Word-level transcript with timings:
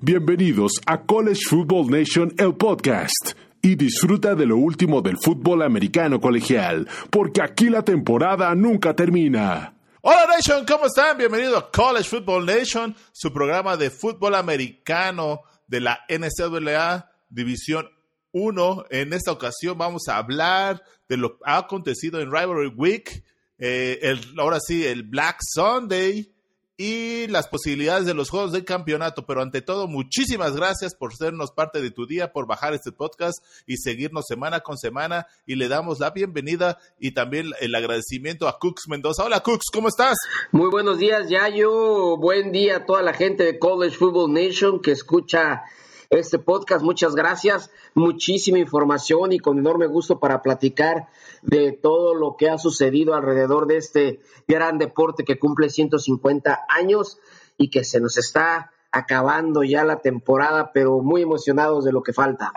Bienvenidos 0.00 0.74
a 0.86 1.02
College 1.02 1.40
Football 1.48 1.90
Nation, 1.90 2.32
el 2.38 2.54
podcast. 2.54 3.32
Y 3.60 3.74
disfruta 3.74 4.36
de 4.36 4.46
lo 4.46 4.56
último 4.56 5.02
del 5.02 5.16
fútbol 5.20 5.60
americano 5.62 6.20
colegial, 6.20 6.88
porque 7.10 7.42
aquí 7.42 7.68
la 7.68 7.82
temporada 7.82 8.54
nunca 8.54 8.94
termina. 8.94 9.74
Hola 10.02 10.26
Nation, 10.36 10.64
¿cómo 10.64 10.86
están? 10.86 11.18
Bienvenido 11.18 11.58
a 11.58 11.68
College 11.72 12.08
Football 12.08 12.46
Nation, 12.46 12.94
su 13.10 13.32
programa 13.32 13.76
de 13.76 13.90
fútbol 13.90 14.36
americano 14.36 15.40
de 15.66 15.80
la 15.80 15.98
NCAA 16.08 17.10
División 17.28 17.88
1. 18.30 18.84
En 18.90 19.12
esta 19.12 19.32
ocasión 19.32 19.76
vamos 19.76 20.06
a 20.06 20.18
hablar 20.18 20.80
de 21.08 21.16
lo 21.16 21.38
que 21.38 21.44
ha 21.44 21.58
acontecido 21.58 22.20
en 22.20 22.30
Rivalry 22.30 22.68
Week, 22.68 23.24
eh, 23.58 23.98
el, 24.02 24.20
ahora 24.38 24.60
sí, 24.60 24.86
el 24.86 25.02
Black 25.02 25.38
Sunday 25.40 26.32
y 26.80 27.26
las 27.26 27.48
posibilidades 27.48 28.06
de 28.06 28.14
los 28.14 28.30
juegos 28.30 28.52
del 28.52 28.64
campeonato. 28.64 29.26
Pero 29.26 29.42
ante 29.42 29.60
todo, 29.60 29.88
muchísimas 29.88 30.56
gracias 30.56 30.94
por 30.94 31.14
sernos 31.14 31.50
parte 31.50 31.82
de 31.82 31.90
tu 31.90 32.06
día, 32.06 32.32
por 32.32 32.46
bajar 32.46 32.72
este 32.72 32.92
podcast 32.92 33.44
y 33.66 33.76
seguirnos 33.76 34.26
semana 34.26 34.60
con 34.60 34.78
semana. 34.78 35.26
Y 35.44 35.56
le 35.56 35.68
damos 35.68 35.98
la 35.98 36.10
bienvenida 36.10 36.78
y 37.00 37.10
también 37.10 37.50
el 37.60 37.74
agradecimiento 37.74 38.46
a 38.46 38.58
Cooks 38.58 38.88
Mendoza. 38.88 39.24
Hola 39.24 39.40
Cooks, 39.40 39.66
¿cómo 39.72 39.88
estás? 39.88 40.16
Muy 40.52 40.70
buenos 40.70 40.98
días, 40.98 41.28
Yayo. 41.28 42.16
Buen 42.16 42.52
día 42.52 42.76
a 42.76 42.86
toda 42.86 43.02
la 43.02 43.12
gente 43.12 43.42
de 43.42 43.58
College 43.58 43.96
Football 43.96 44.32
Nation 44.32 44.80
que 44.80 44.92
escucha 44.92 45.64
este 46.10 46.38
podcast. 46.38 46.84
Muchas 46.84 47.14
gracias. 47.14 47.70
Muchísima 47.94 48.58
información 48.58 49.32
y 49.32 49.40
con 49.40 49.58
enorme 49.58 49.86
gusto 49.88 50.20
para 50.20 50.42
platicar 50.42 51.08
de 51.42 51.72
todo 51.72 52.14
lo 52.14 52.36
que 52.36 52.48
ha 52.48 52.58
sucedido 52.58 53.14
alrededor 53.14 53.66
de 53.66 53.76
este 53.76 54.20
gran 54.46 54.78
deporte 54.78 55.24
que 55.24 55.38
cumple 55.38 55.70
150 55.70 56.66
años 56.68 57.18
y 57.56 57.70
que 57.70 57.84
se 57.84 58.00
nos 58.00 58.16
está 58.18 58.72
acabando 58.90 59.62
ya 59.62 59.84
la 59.84 60.00
temporada, 60.00 60.72
pero 60.72 61.00
muy 61.00 61.22
emocionados 61.22 61.84
de 61.84 61.92
lo 61.92 62.02
que 62.02 62.12
falta. 62.12 62.52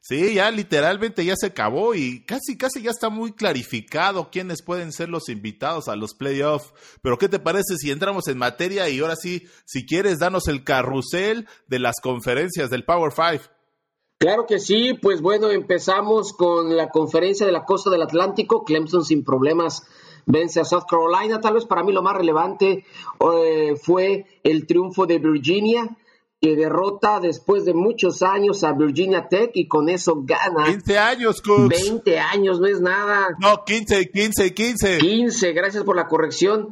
Sí, 0.00 0.34
ya 0.34 0.50
literalmente 0.50 1.22
ya 1.22 1.34
se 1.36 1.48
acabó 1.48 1.94
y 1.94 2.24
casi, 2.24 2.56
casi 2.56 2.80
ya 2.80 2.90
está 2.90 3.10
muy 3.10 3.32
clarificado 3.32 4.30
quiénes 4.30 4.62
pueden 4.62 4.90
ser 4.90 5.10
los 5.10 5.28
invitados 5.28 5.86
a 5.86 5.96
los 5.96 6.14
playoffs. 6.14 6.72
Pero 7.02 7.18
¿qué 7.18 7.28
te 7.28 7.38
parece 7.38 7.76
si 7.76 7.90
entramos 7.90 8.26
en 8.28 8.38
materia 8.38 8.88
y 8.88 9.00
ahora 9.00 9.16
sí, 9.16 9.46
si 9.66 9.84
quieres, 9.84 10.18
danos 10.18 10.48
el 10.48 10.64
carrusel 10.64 11.46
de 11.66 11.78
las 11.78 11.96
conferencias 12.02 12.70
del 12.70 12.86
Power 12.86 13.12
Five? 13.12 13.42
Claro 14.18 14.46
que 14.46 14.58
sí, 14.58 14.94
pues 15.00 15.20
bueno, 15.20 15.50
empezamos 15.50 16.32
con 16.32 16.76
la 16.76 16.90
conferencia 16.90 17.46
de 17.46 17.52
la 17.52 17.64
costa 17.64 17.88
del 17.88 18.02
Atlántico, 18.02 18.64
Clemson 18.64 19.04
sin 19.04 19.22
problemas 19.22 19.86
vence 20.28 20.60
a 20.60 20.64
South 20.64 20.84
Carolina, 20.88 21.40
tal 21.40 21.54
vez 21.54 21.64
para 21.64 21.82
mí 21.82 21.92
lo 21.92 22.02
más 22.02 22.16
relevante 22.16 22.84
eh, 23.20 23.74
fue 23.80 24.26
el 24.44 24.66
triunfo 24.66 25.06
de 25.06 25.18
Virginia, 25.18 25.96
que 26.40 26.54
derrota 26.54 27.18
después 27.18 27.64
de 27.64 27.74
muchos 27.74 28.22
años 28.22 28.62
a 28.62 28.72
Virginia 28.72 29.26
Tech 29.28 29.50
y 29.54 29.66
con 29.66 29.88
eso 29.88 30.22
gana. 30.24 30.66
15 30.66 30.98
años, 30.98 31.42
Cooks. 31.42 31.68
20 31.68 32.18
años, 32.18 32.60
no 32.60 32.66
es 32.66 32.80
nada. 32.80 33.28
No, 33.40 33.64
15, 33.64 34.10
15, 34.10 34.54
15. 34.54 34.98
15, 34.98 35.52
gracias 35.52 35.82
por 35.82 35.96
la 35.96 36.06
corrección. 36.06 36.68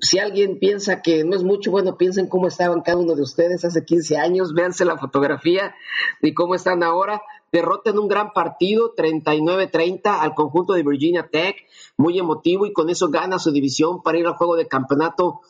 Si 0.00 0.18
alguien 0.18 0.58
piensa 0.58 1.02
que 1.02 1.24
no 1.24 1.34
es 1.34 1.42
mucho, 1.42 1.70
bueno, 1.70 1.96
piensen 1.96 2.28
cómo 2.28 2.46
estaban 2.46 2.82
cada 2.82 2.98
uno 2.98 3.14
de 3.14 3.22
ustedes 3.22 3.64
hace 3.64 3.84
15 3.84 4.16
años, 4.16 4.54
véanse 4.54 4.84
la 4.84 4.98
fotografía 4.98 5.74
y 6.22 6.34
cómo 6.34 6.54
están 6.54 6.82
ahora. 6.82 7.22
Derrota 7.50 7.92
un 7.92 8.08
gran 8.08 8.32
partido, 8.32 8.94
39-30 8.94 10.00
al 10.04 10.34
conjunto 10.34 10.74
de 10.74 10.82
Virginia 10.82 11.28
Tech, 11.30 11.56
muy 11.96 12.18
emotivo 12.18 12.66
y 12.66 12.72
con 12.72 12.90
eso 12.90 13.08
gana 13.08 13.38
su 13.38 13.52
división 13.52 14.02
para 14.02 14.18
ir 14.18 14.26
al 14.26 14.34
juego 14.34 14.56
de 14.56 14.68
campeonato 14.68 15.40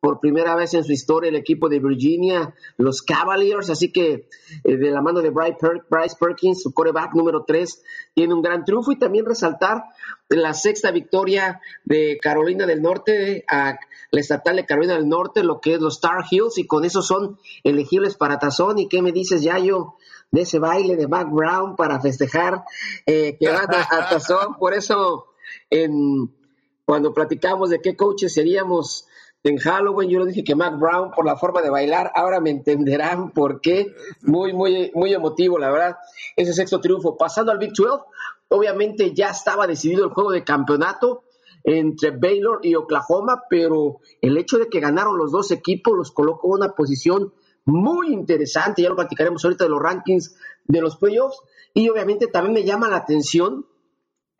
por 0.00 0.20
primera 0.20 0.54
vez 0.54 0.74
en 0.74 0.84
su 0.84 0.92
historia 0.92 1.28
el 1.28 1.36
equipo 1.36 1.68
de 1.68 1.80
Virginia, 1.80 2.54
los 2.76 3.02
Cavaliers, 3.02 3.68
así 3.70 3.90
que 3.90 4.28
eh, 4.64 4.76
de 4.76 4.90
la 4.90 5.02
mano 5.02 5.20
de 5.20 5.30
Bryce 5.30 6.16
Perkins, 6.18 6.62
su 6.62 6.72
coreback 6.72 7.14
número 7.14 7.44
3, 7.44 7.82
tiene 8.14 8.34
un 8.34 8.42
gran 8.42 8.64
triunfo 8.64 8.92
y 8.92 8.98
también 8.98 9.26
resaltar 9.26 9.84
la 10.28 10.54
sexta 10.54 10.92
victoria 10.92 11.60
de 11.84 12.18
Carolina 12.22 12.66
del 12.66 12.80
Norte 12.80 13.44
a 13.48 13.78
la 14.10 14.20
estatal 14.20 14.56
de 14.56 14.66
Carolina 14.66 14.94
del 14.94 15.08
Norte, 15.08 15.42
lo 15.42 15.60
que 15.60 15.74
es 15.74 15.80
los 15.80 15.96
Star 15.96 16.24
Hills, 16.30 16.58
y 16.58 16.66
con 16.66 16.84
eso 16.84 17.02
son 17.02 17.38
elegibles 17.64 18.16
para 18.16 18.38
Tazón. 18.38 18.78
¿Y 18.78 18.88
qué 18.88 19.02
me 19.02 19.12
dices, 19.12 19.42
Yayo, 19.42 19.94
de 20.30 20.42
ese 20.42 20.58
baile 20.58 20.96
de 20.96 21.08
Mac 21.08 21.28
Brown 21.30 21.76
para 21.76 22.00
festejar 22.00 22.64
eh, 23.04 23.36
que 23.38 23.48
van 23.50 23.66
a, 23.74 24.08
Tazón? 24.08 24.56
Por 24.58 24.74
eso, 24.74 25.26
en, 25.70 26.32
cuando 26.84 27.12
platicamos 27.12 27.70
de 27.70 27.80
qué 27.82 27.96
coaches 27.96 28.32
seríamos 28.32 29.07
en 29.48 29.58
Halloween. 29.58 30.10
Yo 30.10 30.20
le 30.20 30.26
dije 30.26 30.44
que 30.44 30.54
Mac 30.54 30.78
Brown 30.78 31.10
por 31.10 31.24
la 31.24 31.36
forma 31.36 31.62
de 31.62 31.70
bailar, 31.70 32.12
ahora 32.14 32.40
me 32.40 32.50
entenderán 32.50 33.30
por 33.30 33.60
qué, 33.60 33.94
muy, 34.22 34.52
muy, 34.52 34.92
muy 34.94 35.12
emotivo, 35.12 35.58
la 35.58 35.70
verdad, 35.70 35.96
ese 36.36 36.52
sexto 36.52 36.80
triunfo. 36.80 37.16
Pasando 37.16 37.52
al 37.52 37.58
Big 37.58 37.72
12, 37.72 38.04
obviamente 38.48 39.14
ya 39.14 39.30
estaba 39.30 39.66
decidido 39.66 40.04
el 40.04 40.12
juego 40.12 40.30
de 40.30 40.44
campeonato 40.44 41.24
entre 41.64 42.10
Baylor 42.12 42.60
y 42.62 42.74
Oklahoma, 42.74 43.42
pero 43.50 43.98
el 44.22 44.36
hecho 44.38 44.58
de 44.58 44.68
que 44.68 44.80
ganaron 44.80 45.18
los 45.18 45.32
dos 45.32 45.50
equipos 45.50 45.96
los 45.96 46.12
colocó 46.12 46.48
en 46.48 46.62
una 46.64 46.74
posición 46.74 47.32
muy 47.64 48.12
interesante, 48.12 48.82
ya 48.82 48.88
lo 48.88 48.96
platicaremos 48.96 49.44
ahorita 49.44 49.64
de 49.64 49.70
los 49.70 49.82
rankings 49.82 50.36
de 50.64 50.80
los 50.80 50.96
playoffs, 50.96 51.40
y 51.74 51.88
obviamente 51.90 52.26
también 52.28 52.54
me 52.54 52.64
llama 52.64 52.88
la 52.88 52.96
atención 52.96 53.66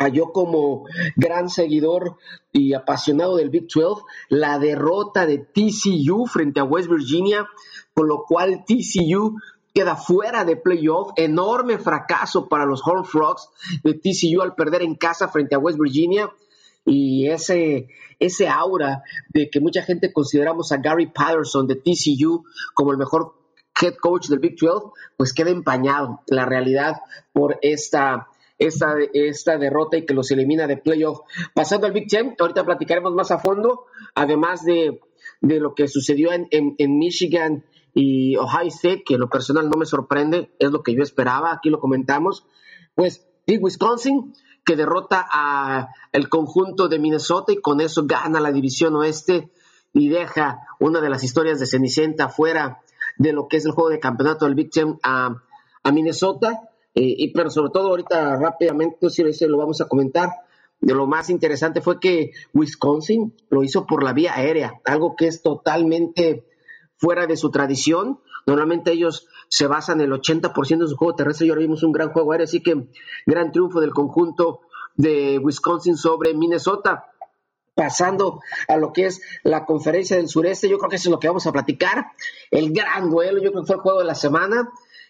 yo 0.07 0.33
como 0.33 0.85
gran 1.17 1.49
seguidor 1.51 2.19
y 2.53 2.73
apasionado 2.75 3.37
del 3.37 3.51
Big 3.51 3.67
12, 3.67 4.03
la 4.29 4.59
derrota 4.61 5.27
de 5.27 5.39
TCU 5.39 6.27
frente 6.27 6.61
a 6.61 6.65
West 6.65 6.89
Virginia, 6.89 7.49
con 7.95 8.07
lo 8.07 8.23
cual 8.23 8.65
TCU 8.65 9.37
queda 9.75 9.97
fuera 9.97 10.45
de 10.45 10.57
playoff, 10.57 11.11
enorme 11.17 11.79
fracaso 11.79 12.49
para 12.49 12.65
los 12.65 12.81
Horned 12.87 13.07
Frogs 13.07 13.49
de 13.83 13.95
TCU 13.95 14.41
al 14.41 14.55
perder 14.55 14.83
en 14.83 14.95
casa 14.95 15.29
frente 15.29 15.57
a 15.57 15.59
West 15.59 15.79
Virginia. 15.81 16.31
Y 16.85 17.29
ese, 17.29 17.89
ese 18.19 18.49
aura 18.49 19.03
de 19.29 19.51
que 19.51 19.61
mucha 19.61 19.83
gente 19.83 20.13
consideramos 20.13 20.71
a 20.71 20.79
Gary 20.79 21.11
Patterson 21.13 21.67
de 21.67 21.75
TCU 21.75 22.45
como 22.73 22.93
el 22.93 22.99
mejor 22.99 23.35
head 23.81 23.97
coach 23.97 24.29
del 24.29 24.39
Big 24.39 24.57
12, 24.59 24.87
pues 25.17 25.35
queda 25.35 25.51
empañado 25.51 26.21
la 26.29 26.47
realidad 26.47 27.03
por 27.33 27.59
esta 27.63 28.29
esta, 28.59 28.95
esta 29.13 29.57
derrota 29.57 29.97
y 29.97 30.05
que 30.05 30.15
los 30.15 30.31
elimina 30.31 30.67
de 30.67 30.77
playoff. 30.77 31.21
Pasando 31.55 31.87
al 31.87 31.93
Big 31.93 32.09
Ten, 32.09 32.35
ahorita 32.39 32.65
platicaremos 32.65 33.15
más 33.15 33.31
a 33.31 33.39
fondo, 33.39 33.87
además 34.15 34.65
de, 34.65 35.01
de 35.41 35.61
lo 35.61 35.75
que 35.75 35.89
sucedió 35.89 36.33
en, 36.33 36.49
en, 36.51 36.99
Michigan 36.99 37.65
y 37.95 38.37
Ohio 38.37 38.69
State, 38.69 39.03
que 39.05 39.19
lo 39.19 39.29
personal 39.29 39.69
no 39.69 39.79
me 39.79 39.87
sorprende, 39.87 40.55
es 40.59 40.71
lo 40.71 40.83
que 40.83 40.95
yo 40.95 41.03
esperaba, 41.03 41.53
aquí 41.53 41.71
lo 41.71 41.79
comentamos. 41.79 42.47
Pues, 42.95 43.27
y 43.47 43.59
Wisconsin, 43.59 44.35
que 44.65 44.77
derrota 44.77 45.27
a 45.31 45.89
el 46.13 46.29
conjunto 46.29 46.89
de 46.89 46.99
Minnesota 46.99 47.53
y 47.53 47.61
con 47.61 47.81
eso 47.81 48.05
gana 48.07 48.41
la 48.41 48.53
división 48.53 48.95
oeste 48.97 49.51
y 49.95 50.09
deja 50.09 50.61
una 50.81 51.01
de 51.01 51.09
las 51.09 51.25
historias 51.25 51.59
de 51.59 51.67
Cenicienta 51.67 52.29
fuera 52.29 52.81
de 53.17 53.33
lo 53.33 53.49
que 53.49 53.57
es 53.57 53.65
el 53.65 53.73
juego 53.73 53.91
de 53.91 54.01
campeonato 54.01 54.45
del 54.45 54.55
Big 54.55 54.71
Ten 54.71 54.99
a, 55.03 55.43
a 55.83 55.93
Minnesota. 55.93 56.71
Y, 56.95 57.33
pero 57.33 57.51
sobre 57.51 57.71
todo 57.71 57.89
ahorita 57.89 58.37
rápidamente, 58.37 59.11
si 59.11 59.23
lo 59.47 59.59
vamos 59.59 59.81
a 59.81 59.87
comentar, 59.87 60.31
de 60.81 60.95
lo 60.95 61.07
más 61.07 61.31
interesante 61.31 61.81
fue 61.81 61.99
que 61.99 62.33
Wisconsin 62.55 63.35
lo 63.51 63.63
hizo 63.65 63.87
por 63.87 64.03
la 64.03 64.13
vía 64.13 64.35
aérea, 64.35 64.81
algo 64.85 65.17
que 65.17 65.27
es 65.27 65.43
totalmente 65.43 66.45
fuera 66.97 67.27
de 67.27 67.37
su 67.37 67.51
tradición. 67.51 68.21
Normalmente 68.47 68.93
ellos 68.93 69.27
se 69.49 69.67
basan 69.67 70.01
el 70.01 70.13
80% 70.13 70.79
de 70.79 70.89
su 70.89 70.97
juego 70.97 71.15
terrestre 71.15 71.47
y 71.47 71.51
ahora 71.51 71.63
vimos 71.63 71.83
un 71.83 71.93
gran 71.93 72.11
juego 72.11 72.33
aéreo, 72.33 72.45
así 72.45 72.63
que 72.63 72.89
gran 73.27 73.51
triunfo 73.51 73.81
del 73.81 73.93
conjunto 73.93 74.61
de 74.95 75.39
Wisconsin 75.39 75.97
sobre 75.97 76.35
Minnesota. 76.35 77.07
Pasando 77.75 78.41
a 78.67 78.77
lo 78.77 78.93
que 78.93 79.07
es 79.07 79.23
la 79.45 79.65
conferencia 79.65 80.17
del 80.17 80.27
sureste, 80.27 80.69
yo 80.69 80.79
creo 80.79 80.91
que 80.91 80.97
eso 80.97 81.11
es 81.11 81.13
lo 81.13 81.21
que 81.21 81.29
vamos 81.29 81.47
a 81.47 81.53
platicar. 81.53 82.07
El 82.51 82.73
gran 82.73 83.09
duelo, 83.09 83.41
yo 83.41 83.53
creo 83.53 83.63
que 83.63 83.69
fue 83.69 83.77
el 83.77 83.83
juego 83.83 84.01
de 84.01 84.05
la 84.05 84.17
semana 84.17 84.69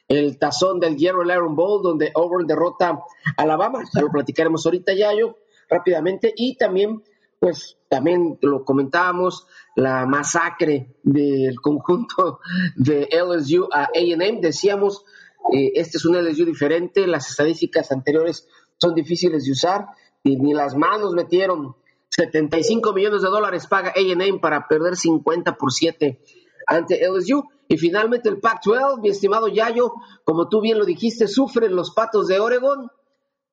el 0.08 0.38
tazón 0.38 0.80
del 0.80 0.96
Gerald 0.96 1.30
Aaron 1.30 1.54
Bowl, 1.54 1.82
donde 1.82 2.10
Auburn 2.14 2.46
derrota 2.46 2.90
a 2.90 3.42
Alabama. 3.42 3.80
Lo 4.00 4.10
platicaremos 4.10 4.64
ahorita, 4.64 4.94
Yayo, 4.94 5.36
rápidamente. 5.68 6.32
Y 6.34 6.56
también, 6.56 7.02
pues, 7.38 7.76
también 7.88 8.38
lo 8.40 8.64
comentábamos, 8.64 9.46
la 9.76 10.06
masacre 10.06 10.96
del 11.02 11.60
conjunto 11.60 12.40
de 12.76 13.08
LSU 13.12 13.68
a 13.70 13.84
AM. 13.84 14.40
Decíamos, 14.40 15.04
eh, 15.52 15.72
este 15.74 15.98
es 15.98 16.04
un 16.04 16.16
LSU 16.16 16.44
diferente, 16.44 17.06
las 17.06 17.30
estadísticas 17.30 17.92
anteriores 17.92 18.48
son 18.78 18.94
difíciles 18.94 19.44
de 19.44 19.52
usar 19.52 19.86
y 20.22 20.36
ni 20.36 20.54
las 20.54 20.74
manos 20.74 21.12
metieron. 21.12 21.76
75 22.10 22.94
millones 22.94 23.22
de 23.22 23.28
dólares 23.28 23.66
paga 23.66 23.92
AM 23.94 24.40
para 24.40 24.66
perder 24.66 24.96
50 24.96 25.56
por 25.56 25.72
7 25.72 26.18
ante 26.68 27.00
LSU. 27.08 27.42
Y 27.66 27.76
finalmente 27.76 28.28
el 28.28 28.40
Pac-12, 28.40 29.00
mi 29.00 29.08
estimado 29.08 29.48
Yayo, 29.48 29.94
como 30.24 30.48
tú 30.48 30.60
bien 30.60 30.78
lo 30.78 30.84
dijiste, 30.84 31.26
sufren 31.26 31.74
los 31.74 31.92
patos 31.92 32.28
de 32.28 32.38
Oregon, 32.38 32.90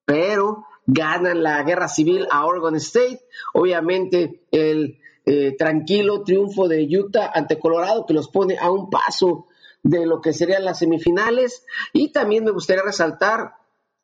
pero 0.06 0.66
ganan 0.86 1.42
la 1.42 1.64
guerra 1.64 1.88
civil 1.88 2.28
a 2.30 2.46
Oregon 2.46 2.76
State. 2.76 3.22
Obviamente 3.54 4.46
el 4.52 5.00
eh, 5.26 5.56
tranquilo 5.58 6.24
triunfo 6.24 6.68
de 6.68 6.88
Utah 6.88 7.32
ante 7.34 7.60
Colorado 7.60 8.06
que 8.06 8.14
los 8.14 8.30
pone 8.30 8.58
a 8.60 8.70
un 8.70 8.90
paso 8.90 9.48
de 9.82 10.06
lo 10.06 10.22
que 10.22 10.34
serían 10.34 10.66
las 10.66 10.80
semifinales. 10.80 11.66
Y 11.94 12.12
también 12.12 12.44
me 12.44 12.52
gustaría 12.52 12.84
resaltar 12.84 13.56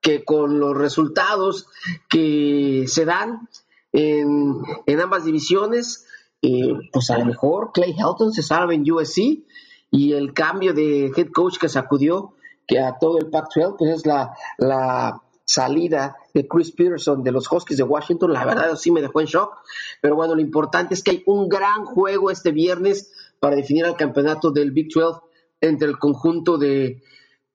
que 0.02 0.26
con 0.26 0.60
los 0.60 0.76
resultados 0.76 1.68
que 2.10 2.86
se 2.88 3.06
dan 3.06 3.48
en, 3.94 4.64
ambas 5.02 5.26
divisiones, 5.26 6.08
eh, 6.42 6.74
pues 6.92 7.10
a 7.10 7.18
lo 7.18 7.26
mejor 7.26 7.72
Clay 7.74 7.92
Helton 7.92 8.32
se 8.34 8.42
salva 8.42 8.74
en 8.74 8.90
USC 8.90 9.44
y 9.92 10.14
el 10.14 10.34
cambio 10.34 10.74
de 10.74 11.12
head 11.16 11.32
coach 11.32 11.58
que 11.60 11.70
sacudió 11.70 12.34
que 12.68 12.80
a 12.80 12.98
todo 12.98 13.20
el 13.20 13.30
Pac-12, 13.30 13.76
pues 13.78 13.92
es 13.92 14.06
la, 14.06 14.34
la 14.58 15.22
salida 15.46 16.16
de 16.34 16.48
Chris 16.48 16.72
Peterson 16.72 17.24
de 17.24 17.32
los 17.32 17.52
Huskies 17.52 17.78
de 17.78 17.84
Washington, 17.84 18.32
la 18.32 18.46
verdad 18.46 18.76
sí 18.76 18.92
me 18.92 19.02
dejó 19.02 19.20
en 19.20 19.28
shock, 19.28 19.58
pero 20.02 20.16
bueno, 20.16 20.36
lo 20.36 20.42
importante 20.42 20.94
es 20.94 21.04
que 21.04 21.12
hay 21.12 21.24
un 21.26 21.50
gran 21.50 21.86
juego 21.86 22.32
este 22.32 22.52
viernes 22.52 23.12
para 23.40 23.56
definir 23.56 23.86
el 23.86 23.96
campeonato 23.96 24.52
del 24.52 24.72
Big 24.72 24.88
12 24.94 25.20
entre 25.60 25.90
el 25.90 26.00
conjunto 26.00 26.58
de 26.58 26.86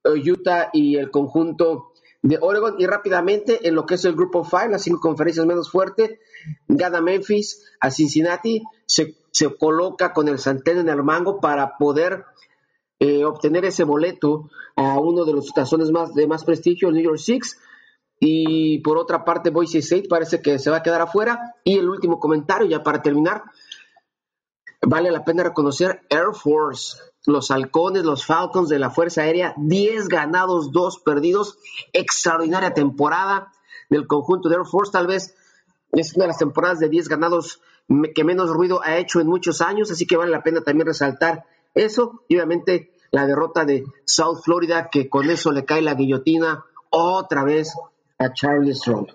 eh, 0.05 0.31
Utah 0.31 0.69
y 0.73 0.97
el 0.97 1.11
conjunto 1.11 1.93
de 2.27 2.39
Oregon 2.41 2.75
y 2.79 2.87
rápidamente 2.87 3.69
en 3.69 3.75
lo 3.77 3.87
que 3.87 3.95
es 3.95 4.05
el 4.05 4.17
grupo 4.17 4.45
5, 4.45 4.69
las 4.69 4.83
cinco 4.83 5.01
conferencias 5.01 5.47
menos 5.47 5.71
fuertes, 5.71 6.19
gana 6.67 7.01
Memphis 7.01 7.65
a 7.81 7.91
Cincinnati, 7.91 8.63
se, 8.85 9.15
se 9.31 9.57
coloca 9.57 10.13
con 10.13 10.27
el 10.27 10.41
Santen 10.41 10.79
en 10.79 10.89
el 10.89 11.05
mango 11.05 11.41
para 11.41 11.77
poder 11.79 12.25
eh, 12.99 13.25
obtener 13.25 13.65
ese 13.65 13.85
boleto 13.85 14.51
a 14.75 14.99
uno 14.99 15.25
de 15.25 15.35
los 15.35 15.53
tazones 15.53 15.93
más 15.93 16.15
de 16.15 16.27
más 16.27 16.45
prestigio, 16.45 16.89
el 16.89 16.95
New 16.95 17.05
York 17.05 17.19
Six. 17.19 17.61
Y 18.19 18.81
por 18.81 18.99
otra 18.99 19.25
parte, 19.25 19.51
Boise 19.51 19.79
State 19.79 20.09
parece 20.09 20.41
que 20.41 20.59
se 20.59 20.71
va 20.71 20.79
a 20.79 20.83
quedar 20.83 21.03
afuera. 21.03 21.55
Y 21.63 21.79
el 21.79 21.89
último 21.89 22.19
comentario, 22.19 22.67
ya 22.67 22.83
para 22.83 23.03
terminar, 23.03 23.45
vale 24.83 25.11
la 25.11 25.25
pena 25.25 25.45
reconocer 25.45 26.01
Air 26.09 26.33
Force, 26.33 26.97
los 27.27 27.51
halcones, 27.51 28.05
los 28.05 28.25
Falcons 28.25 28.69
de 28.69 28.79
la 28.79 28.91
Fuerza 28.91 29.23
Aérea, 29.23 29.55
10 29.57 30.09
ganados, 30.09 30.73
2 30.73 31.01
perdidos, 31.01 31.59
extraordinaria 31.93 32.73
temporada 32.73 33.53
del 33.91 34.07
conjunto 34.07 34.49
de 34.49 34.57
Air 34.57 34.65
Force, 34.65 34.93
tal 34.93 35.07
vez 35.07 35.35
es 35.93 36.15
una 36.15 36.25
de 36.25 36.29
las 36.29 36.39
temporadas 36.39 36.79
de 36.79 36.89
10 36.89 37.09
ganados 37.09 37.61
que 38.15 38.25
menos 38.25 38.51
ruido 38.51 38.81
ha 38.83 38.97
hecho 38.97 39.21
en 39.21 39.29
muchos 39.29 39.61
años, 39.61 39.91
así 39.91 40.07
que 40.07 40.17
vale 40.17 40.31
la 40.31 40.43
pena 40.43 40.61
también 40.61 40.87
resaltar 40.87 41.45
eso, 41.75 42.23
y 42.29 42.37
obviamente 42.37 42.93
la 43.11 43.27
derrota 43.27 43.65
de 43.65 43.85
South 44.05 44.41
Florida, 44.43 44.89
que 44.91 45.09
con 45.09 45.31
eso 45.31 45.53
le 45.53 45.65
cae 45.65 45.83
la 45.83 45.95
guillotina 45.95 46.65
otra 46.91 47.45
vez 47.45 47.73
a 48.19 48.33
Charlie 48.33 48.75
Strong. 48.75 49.09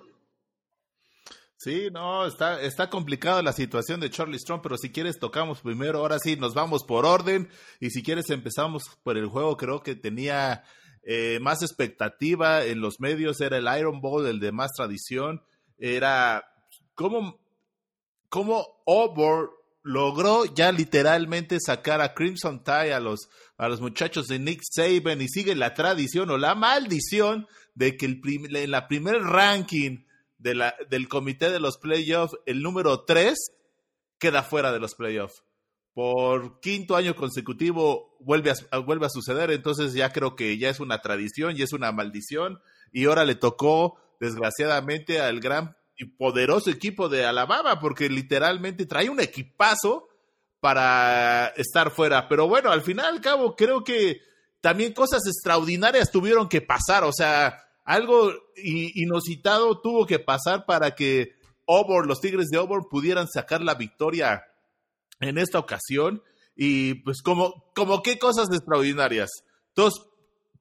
Sí, 1.64 1.90
no, 1.92 2.26
está, 2.26 2.60
está 2.60 2.90
complicada 2.90 3.44
la 3.44 3.54
situación 3.54 4.00
de 4.00 4.10
Charlie 4.10 4.40
Strong, 4.40 4.62
pero 4.64 4.78
si 4.78 4.90
quieres 4.90 5.20
tocamos 5.20 5.62
primero, 5.62 6.00
ahora 6.00 6.18
sí, 6.18 6.36
nos 6.36 6.56
vamos 6.56 6.84
por 6.84 7.06
orden. 7.06 7.50
Y 7.80 7.92
si 7.92 8.02
quieres 8.02 8.32
empezamos 8.32 8.82
por 9.04 9.16
el 9.16 9.28
juego, 9.28 9.58
creo 9.58 9.84
que 9.84 9.94
tenía 9.94 10.64
eh, 11.04 11.38
más 11.40 11.62
expectativa 11.62 12.66
en 12.66 12.82
los 12.82 13.00
medios, 13.00 13.42
era 13.42 13.58
el 13.58 13.80
Iron 13.80 14.02
Bowl, 14.02 14.26
el 14.26 14.40
de 14.40 14.52
más 14.52 14.72
tradición, 14.76 15.44
era 15.78 16.52
cómo, 16.96 17.40
cómo 18.28 18.82
Auburn 18.88 19.52
logró 19.84 20.46
ya 20.46 20.72
literalmente 20.72 21.60
sacar 21.60 22.02
a 22.02 22.16
Crimson 22.16 22.64
Tide 22.64 22.96
a 22.96 23.00
los, 23.00 23.30
a 23.58 23.70
los 23.70 23.82
muchachos 23.82 24.26
de 24.26 24.40
Nick 24.40 24.62
Saban 24.64 25.22
y 25.22 25.28
sigue 25.28 25.54
la 25.54 25.76
tradición 25.76 26.32
o 26.32 26.40
la 26.40 26.56
maldición 26.56 27.46
de 27.76 27.98
que 27.98 28.08
el 28.08 28.20
en 28.56 28.72
la 28.72 28.88
primer 28.88 29.22
ranking 29.22 30.06
de 30.42 30.56
la, 30.56 30.76
del 30.90 31.08
comité 31.08 31.50
de 31.50 31.60
los 31.60 31.78
playoffs, 31.78 32.36
el 32.46 32.62
número 32.62 33.04
3 33.04 33.38
queda 34.18 34.44
fuera 34.44 34.72
de 34.72 34.80
los 34.80 34.96
playoffs. 34.96 35.44
Por 35.94 36.60
quinto 36.62 36.96
año 36.96 37.16
consecutivo 37.16 38.16
vuelve 38.20 38.52
a, 38.72 38.78
vuelve 38.80 39.06
a 39.06 39.10
suceder, 39.10 39.52
entonces 39.52 39.94
ya 39.94 40.12
creo 40.12 40.36
que 40.36 40.58
ya 40.58 40.70
es 40.70 40.80
una 40.80 41.02
tradición 41.02 41.56
y 41.58 41.62
es 41.62 41.74
una 41.74 41.92
maldición. 41.92 42.60
Y 42.92 43.06
ahora 43.06 43.26
le 43.26 43.36
tocó, 43.36 43.98
desgraciadamente, 44.20 45.20
al 45.20 45.40
gran 45.40 45.76
y 45.96 46.06
poderoso 46.06 46.72
equipo 46.72 47.10
de 47.10 47.26
Alabama, 47.26 47.80
porque 47.80 48.10
literalmente 48.10 48.86
trae 48.86 49.10
un 49.10 49.20
equipazo 49.20 50.08
para 50.60 51.48
estar 51.58 51.92
fuera. 51.92 52.28
Pero 52.28 52.48
bueno, 52.48 52.72
al 52.72 52.82
final 52.82 53.06
al 53.06 53.22
cabo, 53.22 53.56
creo 53.56 53.84
que 53.84 54.22
también 54.62 54.94
cosas 54.94 55.22
extraordinarias 55.28 56.12
tuvieron 56.12 56.48
que 56.50 56.62
pasar. 56.62 57.04
O 57.04 57.12
sea, 57.12 57.58
algo 57.84 58.32
inusitado 58.56 59.82
tuvo 59.82 60.06
que 60.06 60.20
pasar 60.20 60.66
para 60.66 60.96
que 60.96 61.34
Auburn, 61.68 62.08
los 62.08 62.22
Tigres 62.22 62.48
de 62.50 62.58
Auburn 62.58 62.86
pudieran 62.90 63.28
sacar 63.28 63.62
la 63.62 63.76
victoria 63.76 64.44
en 65.20 65.38
esta 65.38 65.60
ocasión. 65.60 66.22
Y 66.56 66.96
pues 66.96 67.22
como, 67.22 67.72
como 67.74 68.02
qué 68.02 68.20
cosas 68.20 68.50
extraordinarias. 68.52 69.30
Dos 69.76 70.08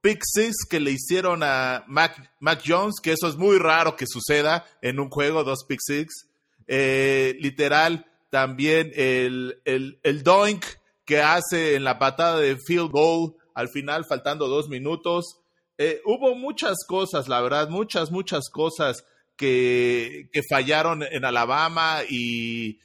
pick 0.00 0.22
six 0.24 0.54
que 0.68 0.80
le 0.80 0.92
hicieron 0.92 1.42
a 1.42 1.84
Mac, 1.88 2.32
Mac, 2.40 2.62
Jones, 2.64 2.96
que 3.02 3.12
eso 3.12 3.28
es 3.28 3.36
muy 3.36 3.58
raro 3.58 3.96
que 3.96 4.06
suceda 4.06 4.64
en 4.82 4.98
un 5.00 5.10
juego, 5.10 5.44
dos 5.44 5.64
pick 5.68 5.80
six. 5.82 6.28
Eh, 6.66 7.36
literal, 7.40 8.06
también 8.30 8.92
el, 8.94 9.60
el, 9.64 9.98
el 10.04 10.22
doink 10.22 10.64
que 11.04 11.20
hace 11.20 11.74
en 11.74 11.84
la 11.84 11.98
patada 11.98 12.38
de 12.38 12.56
field 12.56 12.90
goal 12.90 13.34
al 13.54 13.68
final, 13.68 14.04
faltando 14.04 14.46
dos 14.46 14.68
minutos. 14.68 15.39
Eh, 15.82 16.02
hubo 16.04 16.34
muchas 16.34 16.84
cosas, 16.86 17.26
la 17.26 17.40
verdad, 17.40 17.70
muchas, 17.70 18.10
muchas 18.10 18.50
cosas 18.50 19.02
que, 19.34 20.28
que 20.30 20.42
fallaron 20.42 21.02
en 21.02 21.24
Alabama 21.24 22.00
y, 22.06 22.80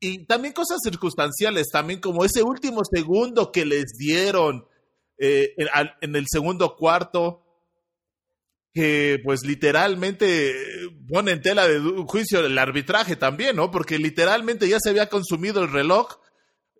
y 0.00 0.24
también 0.24 0.54
cosas 0.54 0.78
circunstanciales, 0.82 1.68
también 1.70 2.00
como 2.00 2.24
ese 2.24 2.42
último 2.42 2.80
segundo 2.90 3.52
que 3.52 3.66
les 3.66 3.98
dieron 3.98 4.66
eh, 5.18 5.52
en, 5.58 5.68
en, 6.00 6.16
el 6.16 6.24
segundo 6.26 6.76
cuarto, 6.76 7.44
que 8.72 9.20
pues 9.22 9.44
literalmente 9.44 10.54
pone 11.06 11.32
en 11.32 11.42
tela 11.42 11.68
de 11.68 11.78
juicio 12.06 12.40
el 12.40 12.56
arbitraje 12.56 13.16
también, 13.16 13.56
¿no? 13.56 13.70
Porque 13.70 13.98
literalmente 13.98 14.66
ya 14.66 14.78
se 14.80 14.88
había 14.88 15.10
consumido 15.10 15.62
el 15.62 15.70
reloj 15.70 16.23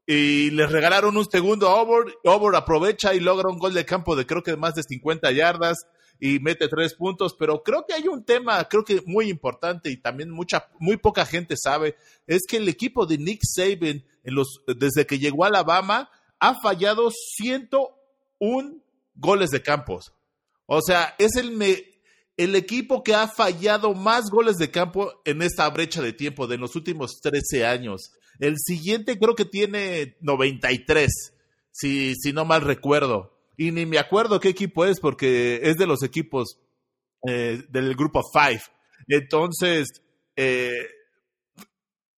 y 0.06 0.50
les 0.50 0.70
regalaron 0.70 1.16
un 1.16 1.28
segundo 1.30 1.68
Auburn. 1.68 2.12
Auburn 2.24 2.56
aprovecha 2.56 3.14
y 3.14 3.20
logra 3.20 3.50
un 3.50 3.58
gol 3.58 3.74
de 3.74 3.84
campo 3.84 4.16
de 4.16 4.26
creo 4.26 4.42
que 4.42 4.56
más 4.56 4.74
de 4.74 4.82
50 4.82 5.30
yardas 5.32 5.86
y 6.20 6.38
mete 6.38 6.68
tres 6.68 6.94
puntos, 6.94 7.34
pero 7.38 7.62
creo 7.62 7.84
que 7.86 7.94
hay 7.94 8.08
un 8.08 8.24
tema, 8.24 8.62
creo 8.68 8.84
que 8.84 9.02
muy 9.06 9.28
importante 9.28 9.90
y 9.90 9.96
también 9.96 10.30
mucha, 10.30 10.68
muy 10.78 10.96
poca 10.96 11.26
gente 11.26 11.56
sabe, 11.56 11.96
es 12.26 12.42
que 12.48 12.58
el 12.58 12.68
equipo 12.68 13.06
de 13.06 13.18
Nick 13.18 13.40
Saban 13.42 14.04
en 14.22 14.34
los, 14.34 14.62
desde 14.66 15.06
que 15.06 15.18
llegó 15.18 15.44
a 15.44 15.48
Alabama 15.48 16.10
ha 16.38 16.54
fallado 16.60 17.10
101 17.10 18.76
goles 19.16 19.50
de 19.50 19.62
campos. 19.62 20.12
O 20.66 20.80
sea, 20.80 21.14
es 21.18 21.36
el, 21.36 21.60
el 22.36 22.54
equipo 22.56 23.02
que 23.02 23.14
ha 23.14 23.28
fallado 23.28 23.94
más 23.94 24.30
goles 24.30 24.56
de 24.56 24.70
campo 24.70 25.20
en 25.24 25.42
esta 25.42 25.68
brecha 25.70 26.00
de 26.00 26.12
tiempo 26.12 26.46
de 26.46 26.58
los 26.58 26.74
últimos 26.76 27.20
13 27.20 27.66
años. 27.66 28.12
El 28.38 28.56
siguiente 28.58 29.18
creo 29.18 29.34
que 29.34 29.44
tiene 29.44 30.16
93, 30.20 31.10
si, 31.70 32.14
si 32.14 32.32
no 32.32 32.44
mal 32.44 32.62
recuerdo. 32.62 33.32
Y 33.56 33.70
ni 33.70 33.86
me 33.86 33.98
acuerdo 33.98 34.40
qué 34.40 34.48
equipo 34.48 34.84
es 34.84 35.00
porque 35.00 35.60
es 35.62 35.76
de 35.76 35.86
los 35.86 36.02
equipos 36.02 36.58
eh, 37.26 37.62
del 37.68 37.94
grupo 37.94 38.22
5. 38.22 38.64
Entonces, 39.08 39.88
eh, 40.36 40.86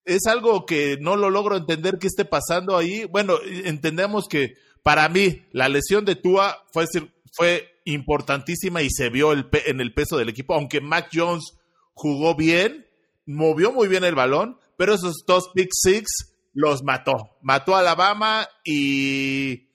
es 0.05 0.25
algo 0.25 0.65
que 0.65 0.97
no 0.99 1.15
lo 1.15 1.29
logro 1.29 1.57
entender 1.57 1.97
qué 1.99 2.07
esté 2.07 2.25
pasando 2.25 2.77
ahí. 2.77 3.05
Bueno, 3.05 3.35
entendemos 3.65 4.27
que 4.27 4.53
para 4.81 5.07
mí 5.09 5.45
la 5.51 5.69
lesión 5.69 6.05
de 6.05 6.15
Tua 6.15 6.63
fue, 6.71 6.85
fue 7.33 7.69
importantísima 7.83 8.81
y 8.81 8.89
se 8.89 9.09
vio 9.09 9.33
el 9.33 9.47
en 9.65 9.81
el 9.81 9.93
peso 9.93 10.17
del 10.17 10.29
equipo, 10.29 10.53
aunque 10.53 10.81
Mac 10.81 11.09
Jones 11.13 11.57
jugó 11.93 12.35
bien, 12.35 12.87
movió 13.25 13.71
muy 13.71 13.87
bien 13.87 14.03
el 14.03 14.15
balón, 14.15 14.59
pero 14.77 14.93
esos 14.93 15.23
dos 15.27 15.51
Big 15.53 15.69
Six 15.71 16.37
los 16.53 16.83
mató. 16.83 17.37
Mató 17.41 17.75
a 17.75 17.79
Alabama 17.79 18.47
y, 18.63 19.69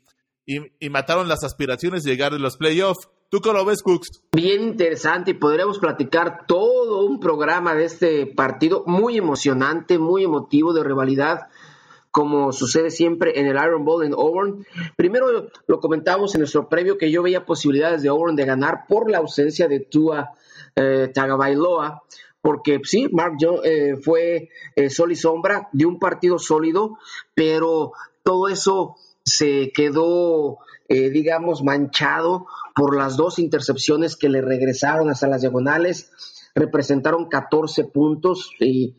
y, 0.47 0.89
mataron 0.91 1.29
las 1.29 1.45
aspiraciones 1.45 2.03
de 2.03 2.11
llegar 2.11 2.33
a 2.33 2.39
los 2.39 2.57
playoffs. 2.57 3.09
¿Tú 3.29 3.41
cómo 3.41 3.59
lo 3.59 3.65
ves, 3.65 3.83
Cooks? 3.83 4.25
Bien 4.33 4.63
interesante 4.63 5.31
y 5.31 5.35
podríamos 5.35 5.79
platicar 5.79 6.45
todo 6.47 7.05
un 7.05 7.19
programa 7.19 7.75
de 7.75 7.85
este 7.85 8.27
partido 8.27 8.85
muy 8.87 9.17
emocionante, 9.17 9.99
muy 9.99 10.25
emotivo 10.25 10.75
de 10.75 10.85
rivalidad, 10.85 11.49
como 12.11 12.53
sucede 12.53 12.91
siempre 12.91 13.41
en 13.41 13.47
el 13.47 13.57
Iron 13.57 13.85
Bowl 13.85 14.05
en 14.05 14.13
Auburn. 14.13 14.67
Primero 14.97 15.49
lo 15.67 15.81
comentamos 15.81 16.35
en 16.35 16.41
nuestro 16.41 16.69
previo 16.69 16.99
que 16.99 17.11
yo 17.11 17.23
veía 17.23 17.47
posibilidades 17.47 18.03
de 18.03 18.11
Auburn 18.11 18.37
de 18.37 18.45
ganar 18.45 18.87
por 18.87 19.11
la 19.11 19.19
ausencia 19.19 19.67
de 19.67 19.81
Tua 19.81 20.33
eh, 20.77 21.11
Tagabailoa, 21.15 22.03
porque 22.43 22.81
sí, 22.85 23.09
Mark 23.13 23.37
Jones 23.41 23.61
eh, 23.65 23.97
fue 24.03 24.51
eh, 24.77 24.91
sol 24.91 25.13
y 25.13 25.17
sombra 25.17 25.69
de 25.73 25.87
un 25.87 25.99
partido 25.99 26.39
sólido, 26.39 26.99
pero 27.35 27.93
todo 28.25 28.49
eso 28.49 28.97
se 29.25 29.71
quedó, 29.73 30.59
eh, 30.89 31.11
digamos, 31.11 31.63
manchado 31.63 32.47
por 32.75 32.97
las 32.97 33.17
dos 33.17 33.39
intercepciones 33.39 34.17
que 34.17 34.29
le 34.29 34.43
regresaron 34.43 35.09
hasta 35.09 35.29
las 35.29 35.43
diagonales, 35.43 36.11
representaron 36.55 37.29
14 37.29 37.85
puntos 37.85 38.51
y 38.59 38.97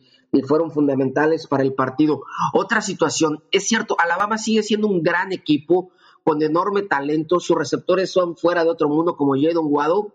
fueron 0.48 0.72
fundamentales 0.72 1.46
para 1.46 1.62
el 1.62 1.74
partido. 1.74 2.22
Otra 2.54 2.80
situación, 2.80 3.44
es 3.52 3.68
cierto, 3.68 3.96
Alabama 4.00 4.38
sigue 4.38 4.62
siendo 4.62 4.88
un 4.88 5.02
gran 5.02 5.32
equipo 5.32 5.90
con 6.24 6.42
enorme 6.42 6.82
talento, 6.82 7.38
sus 7.38 7.56
receptores 7.56 8.10
son 8.10 8.36
fuera 8.36 8.64
de 8.64 8.70
otro 8.70 8.88
mundo 8.88 9.16
como 9.16 9.34
Jadon 9.34 9.66
Waddle, 9.68 10.12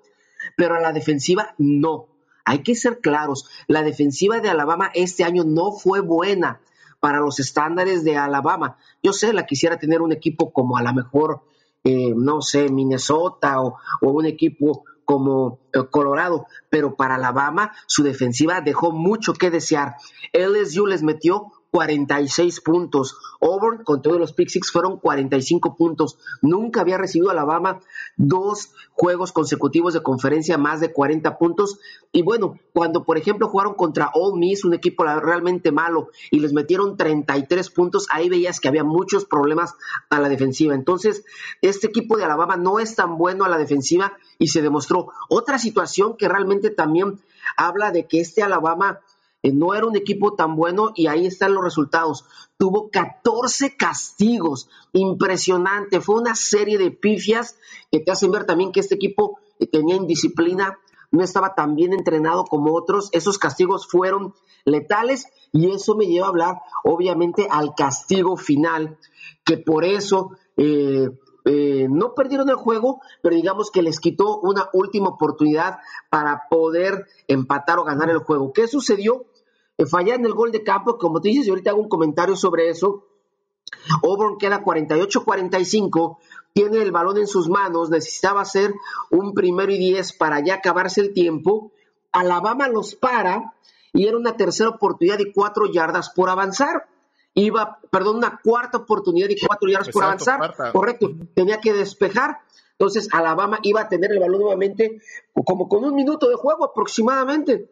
pero 0.57 0.75
a 0.75 0.81
la 0.81 0.91
defensiva 0.91 1.53
no. 1.59 2.07
Hay 2.49 2.63
que 2.63 2.73
ser 2.73 2.99
claros, 2.99 3.47
la 3.67 3.83
defensiva 3.83 4.39
de 4.39 4.49
Alabama 4.49 4.89
este 4.95 5.23
año 5.23 5.43
no 5.43 5.71
fue 5.71 5.99
buena 5.99 6.61
para 6.99 7.19
los 7.19 7.39
estándares 7.39 8.03
de 8.03 8.17
Alabama. 8.17 8.75
Yo 9.03 9.13
sé, 9.13 9.33
la 9.33 9.45
quisiera 9.45 9.77
tener 9.77 10.01
un 10.01 10.11
equipo 10.11 10.51
como 10.51 10.75
a 10.75 10.81
lo 10.81 10.91
mejor, 10.91 11.43
eh, 11.83 12.11
no 12.15 12.41
sé, 12.41 12.69
Minnesota 12.69 13.61
o, 13.61 13.77
un 14.01 14.25
equipo 14.25 14.83
como 15.05 15.59
eh, 15.73 15.81
Colorado, 15.91 16.47
pero 16.71 16.95
para 16.95 17.15
Alabama 17.15 17.71
su 17.85 18.01
defensiva 18.01 18.61
dejó 18.61 18.93
mucho 18.93 19.33
que 19.33 19.51
desear. 19.51 19.97
LSU 20.33 20.87
les 20.87 21.03
metió 21.03 21.51
46 21.71 22.61
puntos. 22.61 23.17
Auburn, 23.41 23.83
con 23.83 24.01
todos 24.01 24.19
los 24.19 24.33
pick 24.33 24.49
six, 24.49 24.71
fueron 24.71 24.99
45 24.99 25.75
puntos. 25.75 26.17
Nunca 26.41 26.81
había 26.81 26.97
recibido 26.97 27.29
Alabama 27.29 27.79
dos 28.17 28.73
juegos 28.91 29.31
consecutivos 29.31 29.93
de 29.93 30.03
conferencia 30.03 30.57
más 30.57 30.79
de 30.79 30.91
40 30.91 31.37
puntos. 31.37 31.79
Y 32.11 32.23
bueno, 32.23 32.59
cuando 32.73 33.03
por 33.03 33.17
ejemplo 33.17 33.47
jugaron 33.47 33.75
contra 33.75 34.11
Ole 34.13 34.39
Miss, 34.39 34.65
un 34.65 34.73
equipo 34.73 35.03
realmente 35.03 35.71
malo, 35.71 36.09
y 36.31 36.39
les 36.39 36.53
metieron 36.53 36.97
33 36.97 37.69
puntos, 37.69 38.07
ahí 38.11 38.29
veías 38.29 38.59
que 38.59 38.67
había 38.67 38.83
muchos 38.83 39.25
problemas 39.25 39.75
a 40.09 40.19
la 40.19 40.29
defensiva. 40.29 40.73
Entonces, 40.73 41.23
este 41.61 41.87
equipo 41.87 42.17
de 42.17 42.25
Alabama 42.25 42.57
no 42.57 42.79
es 42.79 42.95
tan 42.95 43.17
bueno 43.17 43.45
a 43.45 43.49
la 43.49 43.57
defensiva 43.57 44.13
y 44.37 44.47
se 44.47 44.61
demostró. 44.61 45.11
Otra 45.29 45.59
situación 45.59 46.17
que 46.17 46.27
realmente 46.27 46.69
también 46.69 47.19
habla 47.55 47.91
de 47.91 48.07
que 48.07 48.19
este 48.19 48.43
Alabama 48.43 48.99
no 49.43 49.73
era 49.73 49.85
un 49.85 49.95
equipo 49.95 50.33
tan 50.35 50.55
bueno 50.55 50.91
y 50.95 51.07
ahí 51.07 51.25
están 51.25 51.53
los 51.53 51.63
resultados. 51.63 52.25
Tuvo 52.57 52.89
14 52.89 53.75
castigos, 53.77 54.69
impresionante. 54.93 56.01
Fue 56.01 56.15
una 56.15 56.35
serie 56.35 56.77
de 56.77 56.91
pifias 56.91 57.57
que 57.91 57.99
te 57.99 58.11
hacen 58.11 58.31
ver 58.31 58.45
también 58.45 58.71
que 58.71 58.81
este 58.81 58.95
equipo 58.95 59.39
eh, 59.59 59.67
tenía 59.67 59.95
indisciplina, 59.95 60.77
no 61.11 61.23
estaba 61.23 61.55
tan 61.55 61.75
bien 61.75 61.93
entrenado 61.93 62.43
como 62.43 62.75
otros. 62.75 63.09
Esos 63.13 63.37
castigos 63.37 63.87
fueron 63.87 64.33
letales 64.65 65.27
y 65.51 65.71
eso 65.71 65.95
me 65.95 66.05
lleva 66.05 66.27
a 66.27 66.29
hablar 66.29 66.61
obviamente 66.83 67.47
al 67.49 67.73
castigo 67.75 68.37
final, 68.37 68.97
que 69.45 69.57
por 69.57 69.85
eso... 69.85 70.31
Eh, 70.57 71.09
no 71.89 72.13
perdieron 72.13 72.49
el 72.49 72.55
juego, 72.55 73.01
pero 73.21 73.35
digamos 73.35 73.71
que 73.71 73.81
les 73.81 73.99
quitó 73.99 74.39
una 74.39 74.69
última 74.73 75.09
oportunidad 75.09 75.79
para 76.09 76.43
poder 76.49 77.07
empatar 77.27 77.79
o 77.79 77.83
ganar 77.83 78.09
el 78.09 78.19
juego. 78.19 78.53
¿Qué 78.53 78.67
sucedió? 78.67 79.25
Eh, 79.79 79.85
fallar 79.85 80.19
en 80.19 80.25
el 80.25 80.33
gol 80.33 80.51
de 80.51 80.63
campo, 80.63 80.97
como 80.97 81.21
te 81.21 81.29
dices, 81.29 81.47
y 81.47 81.49
ahorita 81.49 81.71
hago 81.71 81.81
un 81.81 81.87
comentario 81.87 82.35
sobre 82.35 82.69
eso. 82.69 83.05
Auburn 84.03 84.37
queda 84.37 84.63
48-45, 84.63 86.17
tiene 86.53 86.81
el 86.81 86.91
balón 86.91 87.17
en 87.17 87.27
sus 87.27 87.47
manos, 87.47 87.89
necesitaba 87.89 88.41
hacer 88.41 88.73
un 89.09 89.33
primero 89.33 89.71
y 89.71 89.77
diez 89.77 90.11
para 90.11 90.43
ya 90.43 90.55
acabarse 90.55 90.99
el 90.99 91.13
tiempo. 91.13 91.71
Alabama 92.11 92.67
los 92.67 92.95
para 92.95 93.53
y 93.93 94.07
era 94.07 94.17
una 94.17 94.35
tercera 94.35 94.69
oportunidad 94.69 95.17
de 95.17 95.31
cuatro 95.31 95.65
yardas 95.71 96.09
por 96.09 96.29
avanzar. 96.29 96.87
Iba, 97.39 97.79
perdón, 97.89 98.17
una 98.17 98.39
cuarta 98.43 98.79
oportunidad 98.79 99.29
de 99.29 99.37
cuatro 99.45 99.69
yardas 99.69 99.89
por 99.89 100.03
avanzar. 100.03 100.53
Correcto, 100.73 101.11
tenía 101.33 101.59
que 101.61 101.73
despejar. 101.73 102.39
Entonces 102.73 103.09
Alabama 103.11 103.59
iba 103.63 103.81
a 103.81 103.89
tener 103.89 104.11
el 104.11 104.19
balón 104.19 104.41
nuevamente 104.41 105.01
como 105.45 105.67
con 105.67 105.83
un 105.83 105.95
minuto 105.95 106.29
de 106.29 106.35
juego 106.35 106.65
aproximadamente. 106.65 107.69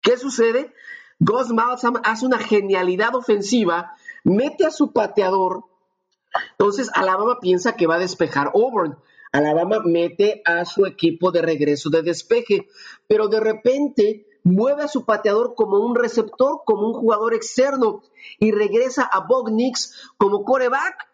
¿Qué 0.00 0.16
sucede? 0.16 0.72
Gus 1.18 1.50
Malzahn 1.50 2.00
hace 2.04 2.26
una 2.26 2.38
genialidad 2.38 3.14
ofensiva, 3.14 3.94
mete 4.24 4.66
a 4.66 4.70
su 4.70 4.92
pateador. 4.92 5.64
Entonces 6.52 6.90
Alabama 6.94 7.38
piensa 7.40 7.76
que 7.76 7.86
va 7.86 7.96
a 7.96 8.00
despejar 8.00 8.52
Auburn. 8.54 8.96
Alabama 9.32 9.80
mete 9.84 10.42
a 10.44 10.64
su 10.64 10.86
equipo 10.86 11.30
de 11.30 11.42
regreso 11.42 11.90
de 11.90 12.02
despeje, 12.02 12.68
pero 13.06 13.28
de 13.28 13.40
repente 13.40 14.26
mueve 14.42 14.82
a 14.84 14.88
su 14.88 15.04
pateador 15.04 15.54
como 15.54 15.78
un 15.78 15.94
receptor, 15.94 16.62
como 16.64 16.86
un 16.88 16.94
jugador 16.94 17.34
externo 17.34 18.02
y 18.38 18.52
regresa 18.52 19.02
a 19.04 19.20
Bob 19.26 19.50
Nix 19.50 19.94
como 20.16 20.44
coreback, 20.44 21.08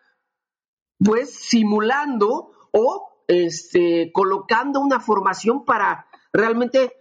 pues 0.98 1.34
simulando 1.34 2.50
o 2.72 3.08
este, 3.28 4.12
colocando 4.12 4.80
una 4.80 5.00
formación 5.00 5.64
para 5.64 6.06
realmente 6.32 6.92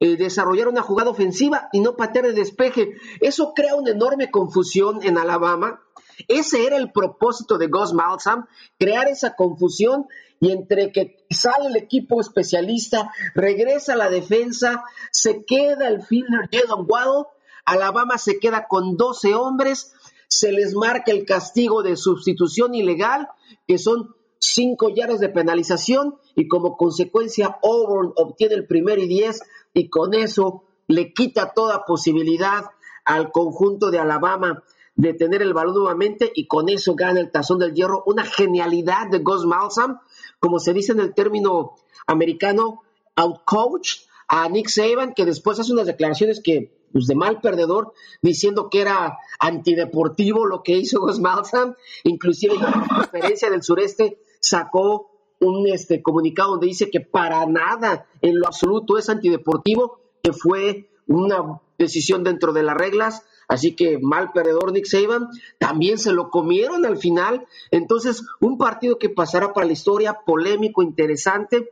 eh, 0.00 0.16
desarrollar 0.16 0.68
una 0.68 0.82
jugada 0.82 1.10
ofensiva 1.10 1.68
y 1.72 1.80
no 1.80 1.96
patear 1.96 2.26
de 2.26 2.32
despeje. 2.32 2.94
Eso 3.20 3.52
crea 3.54 3.76
una 3.76 3.90
enorme 3.92 4.30
confusión 4.30 5.00
en 5.02 5.18
Alabama. 5.18 5.80
Ese 6.28 6.66
era 6.66 6.76
el 6.76 6.92
propósito 6.92 7.58
de 7.58 7.68
Gus 7.68 7.92
Malzahn, 7.92 8.46
crear 8.78 9.08
esa 9.08 9.34
confusión 9.34 10.06
y 10.42 10.50
entre 10.50 10.90
que 10.90 11.24
sale 11.30 11.68
el 11.68 11.76
equipo 11.76 12.20
especialista, 12.20 13.12
regresa 13.32 13.94
la 13.94 14.10
defensa, 14.10 14.82
se 15.12 15.44
queda 15.44 15.86
el 15.86 16.02
fielder 16.02 16.50
Jadon 16.50 16.84
Waddle, 16.88 17.28
Alabama 17.64 18.18
se 18.18 18.40
queda 18.40 18.66
con 18.66 18.96
12 18.96 19.36
hombres, 19.36 19.94
se 20.26 20.50
les 20.50 20.74
marca 20.74 21.12
el 21.12 21.24
castigo 21.26 21.84
de 21.84 21.96
sustitución 21.96 22.74
ilegal, 22.74 23.28
que 23.68 23.78
son 23.78 24.16
cinco 24.40 24.88
yardas 24.88 25.20
de 25.20 25.28
penalización 25.28 26.16
y 26.34 26.48
como 26.48 26.76
consecuencia 26.76 27.60
Auburn 27.62 28.12
obtiene 28.16 28.56
el 28.56 28.66
primero 28.66 29.00
y 29.00 29.06
diez 29.06 29.42
y 29.72 29.90
con 29.90 30.12
eso 30.12 30.64
le 30.88 31.12
quita 31.12 31.52
toda 31.54 31.84
posibilidad 31.84 32.64
al 33.04 33.30
conjunto 33.30 33.92
de 33.92 34.00
Alabama 34.00 34.64
de 34.94 35.14
tener 35.14 35.42
el 35.42 35.54
balón 35.54 35.74
nuevamente 35.74 36.30
y 36.34 36.46
con 36.46 36.68
eso 36.68 36.94
gana 36.94 37.20
el 37.20 37.30
tazón 37.30 37.58
del 37.58 37.74
hierro. 37.74 38.02
Una 38.06 38.24
genialidad 38.24 39.08
de 39.10 39.18
Gus 39.18 39.46
Malzahn, 39.46 39.98
como 40.38 40.58
se 40.58 40.72
dice 40.72 40.92
en 40.92 41.00
el 41.00 41.14
término 41.14 41.74
americano, 42.06 42.82
outcoach 43.16 44.00
a 44.28 44.48
Nick 44.48 44.68
Saban, 44.68 45.14
que 45.14 45.24
después 45.24 45.58
hace 45.58 45.72
unas 45.72 45.86
declaraciones 45.86 46.40
que 46.42 46.82
pues 46.92 47.06
de 47.06 47.14
mal 47.14 47.40
perdedor, 47.40 47.94
diciendo 48.20 48.68
que 48.70 48.82
era 48.82 49.18
antideportivo 49.40 50.46
lo 50.46 50.62
que 50.62 50.76
hizo 50.76 51.00
Gus 51.00 51.20
Malzahn, 51.20 51.74
inclusive 52.04 52.56
la 52.56 52.86
conferencia 52.86 53.50
del 53.50 53.62
sureste 53.62 54.18
sacó 54.40 55.10
un 55.40 55.66
este, 55.68 56.02
comunicado 56.02 56.50
donde 56.52 56.66
dice 56.66 56.90
que 56.90 57.00
para 57.00 57.44
nada, 57.46 58.06
en 58.20 58.38
lo 58.38 58.46
absoluto, 58.46 58.98
es 58.98 59.08
antideportivo, 59.08 60.00
que 60.22 60.32
fue 60.32 60.90
una 61.06 61.60
decisión 61.78 62.22
dentro 62.22 62.52
de 62.52 62.62
las 62.62 62.76
reglas, 62.76 63.24
así 63.52 63.76
que 63.76 63.98
mal 64.00 64.32
perdedor 64.32 64.72
Nick 64.72 64.86
Saban, 64.86 65.28
también 65.58 65.98
se 65.98 66.10
lo 66.10 66.30
comieron 66.30 66.86
al 66.86 66.96
final, 66.96 67.46
entonces 67.70 68.24
un 68.40 68.56
partido 68.56 68.98
que 68.98 69.10
pasará 69.10 69.52
para 69.52 69.66
la 69.66 69.74
historia, 69.74 70.20
polémico, 70.24 70.82
interesante, 70.82 71.70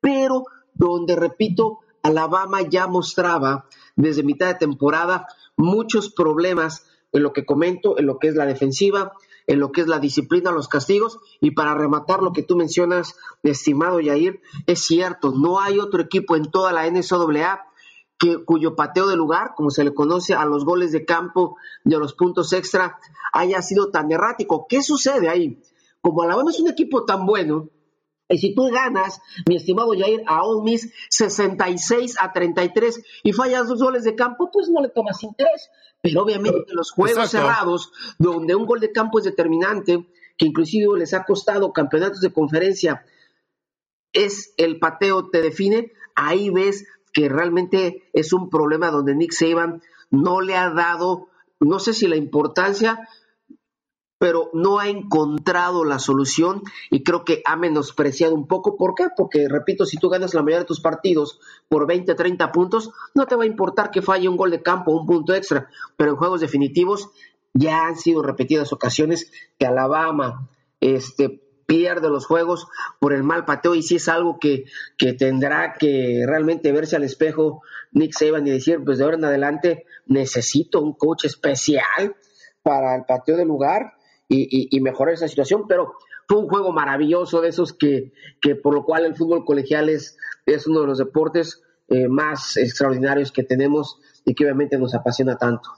pero 0.00 0.44
donde, 0.74 1.14
repito, 1.14 1.78
Alabama 2.02 2.62
ya 2.62 2.88
mostraba 2.88 3.66
desde 3.94 4.24
mitad 4.24 4.48
de 4.48 4.54
temporada 4.54 5.28
muchos 5.56 6.10
problemas 6.10 6.84
en 7.12 7.22
lo 7.22 7.32
que 7.32 7.46
comento, 7.46 7.96
en 7.96 8.06
lo 8.06 8.18
que 8.18 8.26
es 8.26 8.34
la 8.34 8.46
defensiva, 8.46 9.12
en 9.46 9.60
lo 9.60 9.70
que 9.70 9.82
es 9.82 9.86
la 9.86 10.00
disciplina, 10.00 10.50
los 10.50 10.66
castigos. 10.66 11.20
Y 11.40 11.52
para 11.52 11.74
rematar 11.74 12.22
lo 12.22 12.32
que 12.32 12.42
tú 12.42 12.56
mencionas, 12.56 13.14
estimado 13.44 14.00
Yair, 14.00 14.40
es 14.66 14.80
cierto, 14.80 15.30
no 15.30 15.60
hay 15.60 15.78
otro 15.78 16.02
equipo 16.02 16.34
en 16.34 16.50
toda 16.50 16.72
la 16.72 16.90
NCAA 16.90 17.69
que, 18.20 18.44
cuyo 18.44 18.76
pateo 18.76 19.08
de 19.08 19.16
lugar, 19.16 19.54
como 19.56 19.70
se 19.70 19.82
le 19.82 19.94
conoce 19.94 20.34
a 20.34 20.44
los 20.44 20.64
goles 20.64 20.92
de 20.92 21.06
campo 21.06 21.56
de 21.82 21.98
los 21.98 22.12
puntos 22.12 22.52
extra, 22.52 22.98
haya 23.32 23.62
sido 23.62 23.90
tan 23.90 24.12
errático. 24.12 24.66
¿Qué 24.68 24.82
sucede 24.82 25.28
ahí? 25.28 25.60
Como 26.02 26.22
Alabama 26.22 26.50
es 26.50 26.60
un 26.60 26.68
equipo 26.68 27.04
tan 27.06 27.24
bueno, 27.24 27.70
y 28.28 28.38
si 28.38 28.54
tú 28.54 28.70
ganas, 28.70 29.20
mi 29.48 29.56
estimado 29.56 29.92
Jair, 29.98 30.22
a 30.26 30.44
Ole 30.44 30.62
Miss 30.62 30.92
66 31.08 32.16
a 32.20 32.32
33 32.32 33.02
y 33.24 33.32
fallas 33.32 33.68
dos 33.68 33.82
goles 33.82 34.04
de 34.04 34.14
campo, 34.14 34.50
pues 34.52 34.68
no 34.68 34.80
le 34.80 34.90
tomas 34.90 35.22
interés. 35.24 35.70
Pero 36.00 36.22
obviamente 36.22 36.64
en 36.68 36.76
los 36.76 36.92
juegos 36.92 37.30
cerrados, 37.30 37.90
donde 38.18 38.54
un 38.54 38.66
gol 38.66 38.80
de 38.80 38.92
campo 38.92 39.18
es 39.18 39.24
determinante, 39.24 40.06
que 40.36 40.46
inclusive 40.46 40.96
les 40.96 41.12
ha 41.12 41.24
costado 41.24 41.72
campeonatos 41.72 42.20
de 42.20 42.32
conferencia, 42.32 43.04
es 44.12 44.54
el 44.58 44.78
pateo 44.78 45.28
te 45.30 45.42
define, 45.42 45.92
ahí 46.14 46.50
ves 46.50 46.84
que 47.12 47.28
realmente 47.28 48.08
es 48.12 48.32
un 48.32 48.50
problema 48.50 48.90
donde 48.90 49.14
Nick 49.14 49.32
Saban 49.32 49.82
no 50.10 50.40
le 50.40 50.56
ha 50.56 50.70
dado, 50.70 51.28
no 51.60 51.78
sé 51.78 51.92
si 51.92 52.06
la 52.06 52.16
importancia, 52.16 53.08
pero 54.18 54.50
no 54.52 54.78
ha 54.78 54.88
encontrado 54.88 55.82
la 55.82 55.98
solución 55.98 56.62
y 56.90 57.02
creo 57.02 57.24
que 57.24 57.40
ha 57.46 57.56
menospreciado 57.56 58.34
un 58.34 58.46
poco. 58.46 58.76
¿Por 58.76 58.94
qué? 58.94 59.08
Porque, 59.16 59.48
repito, 59.48 59.86
si 59.86 59.96
tú 59.96 60.10
ganas 60.10 60.34
la 60.34 60.42
mayoría 60.42 60.58
de 60.58 60.66
tus 60.66 60.80
partidos 60.80 61.40
por 61.68 61.86
20, 61.86 62.14
30 62.14 62.52
puntos, 62.52 62.90
no 63.14 63.26
te 63.26 63.34
va 63.34 63.44
a 63.44 63.46
importar 63.46 63.90
que 63.90 64.02
falle 64.02 64.28
un 64.28 64.36
gol 64.36 64.50
de 64.50 64.62
campo 64.62 64.92
o 64.92 65.00
un 65.00 65.06
punto 65.06 65.32
extra, 65.32 65.70
pero 65.96 66.10
en 66.10 66.16
juegos 66.18 66.42
definitivos 66.42 67.08
ya 67.54 67.86
han 67.86 67.96
sido 67.96 68.22
repetidas 68.22 68.74
ocasiones 68.74 69.32
que 69.58 69.64
Alabama 69.64 70.50
este, 70.80 71.49
pierde 71.70 72.08
los 72.08 72.26
juegos 72.26 72.66
por 72.98 73.12
el 73.12 73.22
mal 73.22 73.44
pateo 73.44 73.76
y 73.76 73.82
si 73.84 73.94
es 73.94 74.08
algo 74.08 74.40
que, 74.40 74.64
que 74.98 75.12
tendrá 75.12 75.74
que 75.74 76.24
realmente 76.26 76.72
verse 76.72 76.96
al 76.96 77.04
espejo 77.04 77.62
Nick 77.92 78.12
Saban 78.12 78.44
y 78.44 78.50
decir, 78.50 78.82
pues 78.84 78.98
de 78.98 79.04
ahora 79.04 79.16
en 79.16 79.24
adelante 79.24 79.86
necesito 80.06 80.80
un 80.80 80.94
coach 80.94 81.26
especial 81.26 82.16
para 82.64 82.96
el 82.96 83.04
pateo 83.04 83.36
del 83.36 83.46
lugar 83.46 83.92
y, 84.26 84.76
y, 84.76 84.80
mejorar 84.80 85.14
esa 85.14 85.28
situación, 85.28 85.68
pero 85.68 85.94
fue 86.26 86.38
un 86.38 86.48
juego 86.48 86.72
maravilloso 86.72 87.40
de 87.40 87.50
esos 87.50 87.72
que, 87.72 88.12
que 88.40 88.56
por 88.56 88.74
lo 88.74 88.84
cual 88.84 89.04
el 89.04 89.14
fútbol 89.14 89.44
colegial 89.44 89.88
es, 89.90 90.18
es 90.46 90.66
uno 90.66 90.80
de 90.80 90.88
los 90.88 90.98
deportes 90.98 91.62
eh, 91.86 92.08
más 92.08 92.56
extraordinarios 92.56 93.30
que 93.30 93.44
tenemos 93.44 94.00
y 94.24 94.34
que 94.34 94.42
obviamente 94.42 94.76
nos 94.76 94.92
apasiona 94.96 95.36
tanto. 95.36 95.70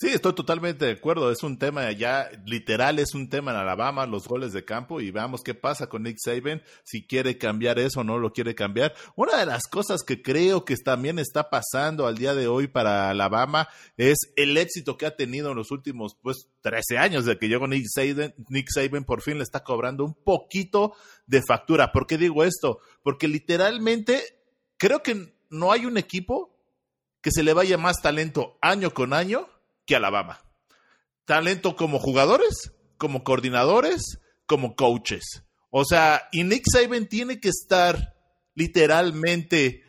Sí, 0.00 0.08
estoy 0.08 0.34
totalmente 0.34 0.86
de 0.86 0.92
acuerdo. 0.92 1.30
Es 1.30 1.42
un 1.42 1.58
tema 1.58 1.92
ya 1.92 2.30
literal, 2.46 2.98
es 2.98 3.12
un 3.14 3.28
tema 3.28 3.50
en 3.50 3.58
Alabama, 3.58 4.06
los 4.06 4.26
goles 4.26 4.54
de 4.54 4.64
campo, 4.64 5.02
y 5.02 5.10
veamos 5.10 5.42
qué 5.42 5.52
pasa 5.52 5.88
con 5.88 6.04
Nick 6.04 6.16
Saban, 6.24 6.62
si 6.84 7.06
quiere 7.06 7.36
cambiar 7.36 7.78
eso 7.78 8.00
o 8.00 8.04
no 8.04 8.18
lo 8.18 8.32
quiere 8.32 8.54
cambiar. 8.54 8.94
Una 9.14 9.36
de 9.36 9.44
las 9.44 9.64
cosas 9.64 10.02
que 10.02 10.22
creo 10.22 10.64
que 10.64 10.74
también 10.76 11.18
está 11.18 11.50
pasando 11.50 12.06
al 12.06 12.16
día 12.16 12.34
de 12.34 12.48
hoy 12.48 12.66
para 12.66 13.10
Alabama 13.10 13.68
es 13.98 14.16
el 14.36 14.56
éxito 14.56 14.96
que 14.96 15.04
ha 15.04 15.16
tenido 15.16 15.50
en 15.50 15.58
los 15.58 15.70
últimos, 15.70 16.16
pues, 16.22 16.48
13 16.62 16.96
años 16.96 17.26
de 17.26 17.36
que 17.36 17.48
llegó 17.48 17.68
Nick 17.68 17.84
Saban. 17.94 18.32
Nick 18.48 18.68
Saban 18.70 19.04
por 19.04 19.20
fin 19.20 19.36
le 19.36 19.42
está 19.42 19.62
cobrando 19.62 20.06
un 20.06 20.14
poquito 20.14 20.94
de 21.26 21.42
factura. 21.46 21.92
¿Por 21.92 22.06
qué 22.06 22.16
digo 22.16 22.42
esto? 22.42 22.78
Porque 23.02 23.28
literalmente 23.28 24.22
creo 24.78 25.02
que 25.02 25.34
no 25.50 25.72
hay 25.72 25.84
un 25.84 25.98
equipo 25.98 26.58
que 27.20 27.30
se 27.30 27.42
le 27.42 27.52
vaya 27.52 27.76
más 27.76 28.00
talento 28.00 28.56
año 28.62 28.94
con 28.94 29.12
año 29.12 29.46
Alabama. 29.94 30.40
Talento 31.24 31.76
como 31.76 31.98
jugadores, 31.98 32.72
como 32.96 33.24
coordinadores, 33.24 34.18
como 34.46 34.74
coaches. 34.74 35.44
O 35.70 35.84
sea, 35.84 36.28
y 36.32 36.44
Nick 36.44 36.64
Saban 36.72 37.06
tiene 37.06 37.40
que 37.40 37.48
estar 37.48 38.14
literalmente 38.54 39.84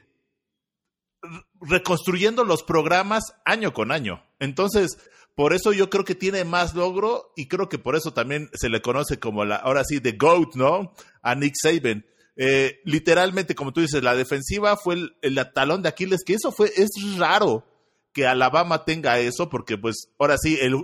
reconstruyendo 1.59 2.43
los 2.43 2.63
programas 2.63 3.23
año 3.45 3.73
con 3.73 3.91
año. 3.91 4.23
Entonces, 4.39 4.97
por 5.35 5.53
eso 5.53 5.71
yo 5.71 5.89
creo 5.89 6.03
que 6.03 6.15
tiene 6.15 6.43
más 6.43 6.75
logro 6.75 7.31
y 7.35 7.47
creo 7.47 7.69
que 7.69 7.79
por 7.79 7.95
eso 7.95 8.13
también 8.13 8.49
se 8.53 8.69
le 8.69 8.81
conoce 8.81 9.19
como 9.19 9.45
la, 9.45 9.55
ahora 9.55 9.83
sí, 9.83 9.99
The 9.99 10.13
GOAT, 10.13 10.55
¿no? 10.55 10.93
A 11.21 11.35
Nick 11.35 11.55
Saban. 11.61 12.05
Eh, 12.35 12.79
literalmente, 12.85 13.55
como 13.55 13.73
tú 13.73 13.81
dices, 13.81 14.03
la 14.03 14.15
defensiva 14.15 14.77
fue 14.77 14.95
el, 15.21 15.51
talón 15.53 15.81
de 15.81 15.89
Aquiles, 15.89 16.23
que 16.25 16.33
eso 16.33 16.51
fue, 16.51 16.71
es 16.75 16.89
raro 17.17 17.65
que 18.13 18.27
Alabama 18.27 18.85
tenga 18.85 19.19
eso, 19.19 19.49
porque 19.49 19.77
pues 19.77 20.09
ahora 20.19 20.37
sí, 20.37 20.57
el, 20.61 20.77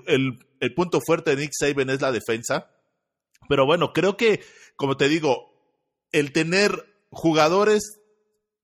punto 0.76 1.02
fuerte 1.06 1.36
de 1.36 1.44
Nick 1.44 1.52
Saban 1.58 1.90
es 1.90 2.02
la 2.02 2.12
defensa. 2.12 2.72
Pero 3.50 3.66
bueno, 3.66 3.94
creo 3.94 4.18
que, 4.18 4.42
como 4.76 4.98
te 4.98 5.08
digo, 5.08 5.54
el 6.12 6.32
tener 6.32 6.86
jugadores 7.10 8.02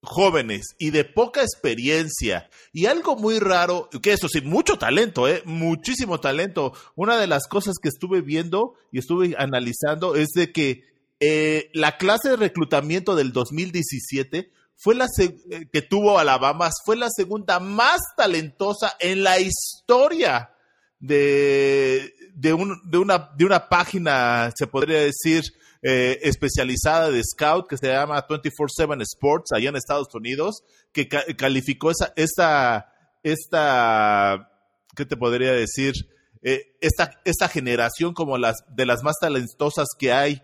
jóvenes 0.01 0.75
y 0.77 0.89
de 0.89 1.05
poca 1.05 1.41
experiencia 1.41 2.49
y 2.73 2.87
algo 2.87 3.15
muy 3.15 3.39
raro, 3.39 3.89
que 4.01 4.11
eso 4.11 4.27
sí, 4.27 4.41
mucho 4.41 4.77
talento, 4.77 5.27
¿eh? 5.27 5.41
muchísimo 5.45 6.19
talento. 6.19 6.73
Una 6.95 7.17
de 7.17 7.27
las 7.27 7.47
cosas 7.47 7.75
que 7.81 7.89
estuve 7.89 8.21
viendo 8.21 8.75
y 8.91 8.99
estuve 8.99 9.35
analizando 9.37 10.15
es 10.15 10.29
de 10.35 10.51
que 10.51 10.83
eh, 11.19 11.69
la 11.73 11.97
clase 11.97 12.29
de 12.29 12.35
reclutamiento 12.35 13.15
del 13.15 13.31
2017 13.31 14.51
fue 14.83 14.95
la 14.95 15.07
eh, 15.17 15.67
que 15.71 15.81
tuvo 15.81 16.19
Alabama, 16.19 16.69
fue 16.85 16.97
la 16.97 17.07
segunda 17.09 17.61
más 17.61 18.01
talentosa 18.17 18.97
en 18.99 19.23
la 19.23 19.39
historia 19.39 20.51
de, 20.99 22.13
de, 22.33 22.53
una, 22.53 23.31
de 23.33 23.45
una 23.45 23.69
página, 23.69 24.51
se 24.53 24.67
podría 24.67 24.99
decir, 24.99 25.43
eh, 25.83 26.19
especializada 26.23 27.11
de 27.11 27.23
scout 27.23 27.67
que 27.69 27.77
se 27.77 27.87
llama 27.87 28.27
24/7 28.27 29.01
Sports 29.03 29.53
allá 29.53 29.69
en 29.69 29.77
Estados 29.77 30.13
Unidos, 30.13 30.63
que 30.91 31.07
calificó 31.07 31.89
esa, 31.89 32.11
esta, 32.17 32.93
esta, 33.23 34.49
¿qué 34.97 35.05
te 35.05 35.15
podría 35.15 35.53
decir? 35.53 35.93
Eh, 36.41 36.75
esta, 36.81 37.21
esta 37.23 37.47
generación 37.47 38.13
como 38.13 38.37
las 38.37 38.57
de 38.67 38.85
las 38.85 39.01
más 39.01 39.15
talentosas 39.21 39.87
que 39.97 40.11
hay 40.11 40.41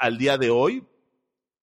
al 0.00 0.18
día 0.18 0.38
de 0.38 0.50
hoy, 0.50 0.82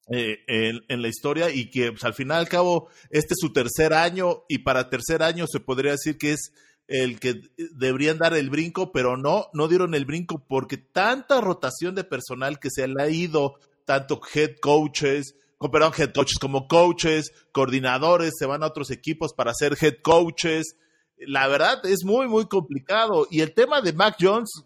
eh, 0.10 0.40
en, 0.48 1.02
la 1.02 1.08
historia 1.10 1.50
y 1.50 1.70
que 1.70 1.92
pues, 1.92 2.04
al 2.06 2.14
final 2.14 2.40
al 2.40 2.48
cabo 2.48 2.90
este 3.10 3.34
es 3.34 3.40
su 3.42 3.52
tercer 3.52 3.94
año 3.94 4.44
y 4.48 4.60
para 4.60 4.90
tercer 4.90 5.22
año 5.22 5.46
se 5.48 5.60
podría 5.60 5.92
decir 5.92 6.18
que 6.18 6.32
es 6.32 6.54
el 6.88 7.20
que 7.20 7.42
deberían 7.74 8.18
dar 8.18 8.34
el 8.34 8.50
brinco, 8.50 8.94
pero 8.94 9.18
no, 9.18 9.50
no 9.54 9.68
dieron 9.68 9.94
el 9.94 10.06
brinco 10.06 10.46
porque 10.48 10.78
tanta 10.78 11.42
rotación 11.42 11.96
de 11.96 12.06
personal 12.06 12.60
que 12.60 12.70
se 12.72 12.88
le 12.88 13.04
ha 13.04 13.10
ido, 13.10 13.56
tanto 13.84 14.22
head 14.34 14.56
coaches, 14.62 15.36
perdón, 15.72 15.92
head 15.98 16.14
coaches 16.14 16.40
como 16.40 16.68
coaches, 16.68 17.34
coordinadores, 17.52 18.34
se 18.38 18.46
van 18.46 18.64
a 18.64 18.68
otros 18.68 18.92
equipos 18.92 19.34
para 19.34 19.54
ser 19.54 19.78
head 19.82 19.96
coaches. 20.02 20.78
La 21.18 21.48
verdad 21.48 21.86
es 21.86 22.06
muy, 22.06 22.28
muy 22.28 22.46
complicado. 22.48 23.28
Y 23.30 23.42
el 23.42 23.54
tema 23.54 23.82
de 23.82 23.92
Mac 23.92 24.16
Jones, 24.20 24.64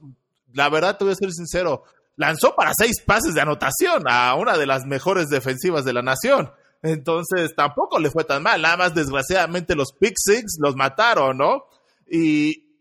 la 0.53 0.69
verdad 0.69 0.97
te 0.97 1.05
voy 1.05 1.13
a 1.13 1.15
ser 1.15 1.31
sincero, 1.31 1.83
lanzó 2.15 2.55
para 2.55 2.73
seis 2.77 3.01
pases 3.05 3.33
de 3.33 3.41
anotación 3.41 4.03
a 4.07 4.35
una 4.35 4.57
de 4.57 4.65
las 4.65 4.85
mejores 4.85 5.29
defensivas 5.29 5.85
de 5.85 5.93
la 5.93 6.01
nación. 6.01 6.51
Entonces 6.83 7.53
tampoco 7.55 7.99
le 7.99 8.09
fue 8.09 8.23
tan 8.23 8.43
mal. 8.43 8.61
Nada 8.61 8.77
más, 8.77 8.93
desgraciadamente, 8.93 9.75
los 9.75 9.93
pick 9.93 10.15
six 10.17 10.57
los 10.59 10.75
mataron, 10.75 11.37
¿no? 11.37 11.65
Y, 12.09 12.77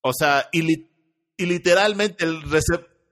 o 0.00 0.12
sea, 0.12 0.48
y, 0.52 0.88
literalmente 1.38 2.24
el, 2.24 2.42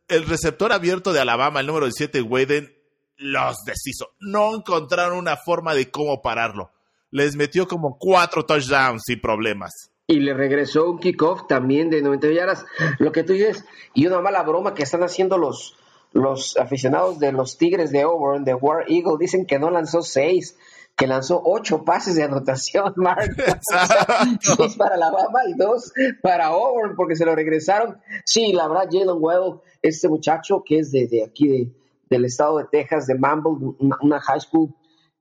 el 0.08 0.26
receptor 0.26 0.72
abierto 0.72 1.12
de 1.12 1.20
Alabama, 1.20 1.60
el 1.60 1.66
número 1.66 1.86
17, 1.86 2.22
Waden, 2.22 2.74
los 3.16 3.56
deshizo. 3.64 4.14
No 4.20 4.54
encontraron 4.54 5.18
una 5.18 5.36
forma 5.36 5.74
de 5.74 5.90
cómo 5.90 6.22
pararlo. 6.22 6.72
Les 7.10 7.36
metió 7.36 7.68
como 7.68 7.96
cuatro 7.98 8.44
touchdowns 8.44 9.02
sin 9.06 9.20
problemas 9.20 9.93
y 10.06 10.20
le 10.20 10.34
regresó 10.34 10.90
un 10.90 10.98
kickoff 10.98 11.46
también 11.46 11.90
de 11.90 12.02
90 12.02 12.30
yardas. 12.30 12.66
Lo 12.98 13.12
que 13.12 13.24
tú 13.24 13.32
dices, 13.32 13.64
y 13.94 14.06
una 14.06 14.20
mala 14.20 14.42
broma 14.42 14.74
que 14.74 14.82
están 14.82 15.02
haciendo 15.02 15.38
los, 15.38 15.76
los 16.12 16.56
aficionados 16.56 17.18
de 17.18 17.32
los 17.32 17.56
Tigres 17.56 17.90
de 17.90 18.02
Auburn, 18.02 18.44
de 18.44 18.54
War 18.54 18.84
Eagle, 18.88 19.16
dicen 19.18 19.46
que 19.46 19.58
no 19.58 19.70
lanzó 19.70 20.02
seis, 20.02 20.58
que 20.94 21.06
lanzó 21.06 21.40
ocho 21.44 21.84
pases 21.84 22.16
de 22.16 22.24
anotación, 22.24 22.92
Mark. 22.96 23.34
dos 24.58 24.76
para 24.76 24.96
Alabama 24.96 25.40
y 25.48 25.54
dos 25.54 25.92
para 26.22 26.46
Auburn, 26.46 26.96
porque 26.96 27.16
se 27.16 27.24
lo 27.24 27.34
regresaron. 27.34 27.98
Sí, 28.24 28.52
la 28.52 28.68
verdad, 28.68 28.88
Jalen 28.90 29.16
Well, 29.18 29.60
este 29.80 30.08
muchacho 30.08 30.62
que 30.64 30.80
es 30.80 30.92
de, 30.92 31.24
aquí, 31.26 31.48
de, 31.48 31.72
del 32.10 32.26
estado 32.26 32.58
de 32.58 32.64
Texas, 32.70 33.06
de 33.06 33.14
Mumble, 33.14 33.74
una 34.00 34.20
high 34.20 34.40
school 34.40 34.74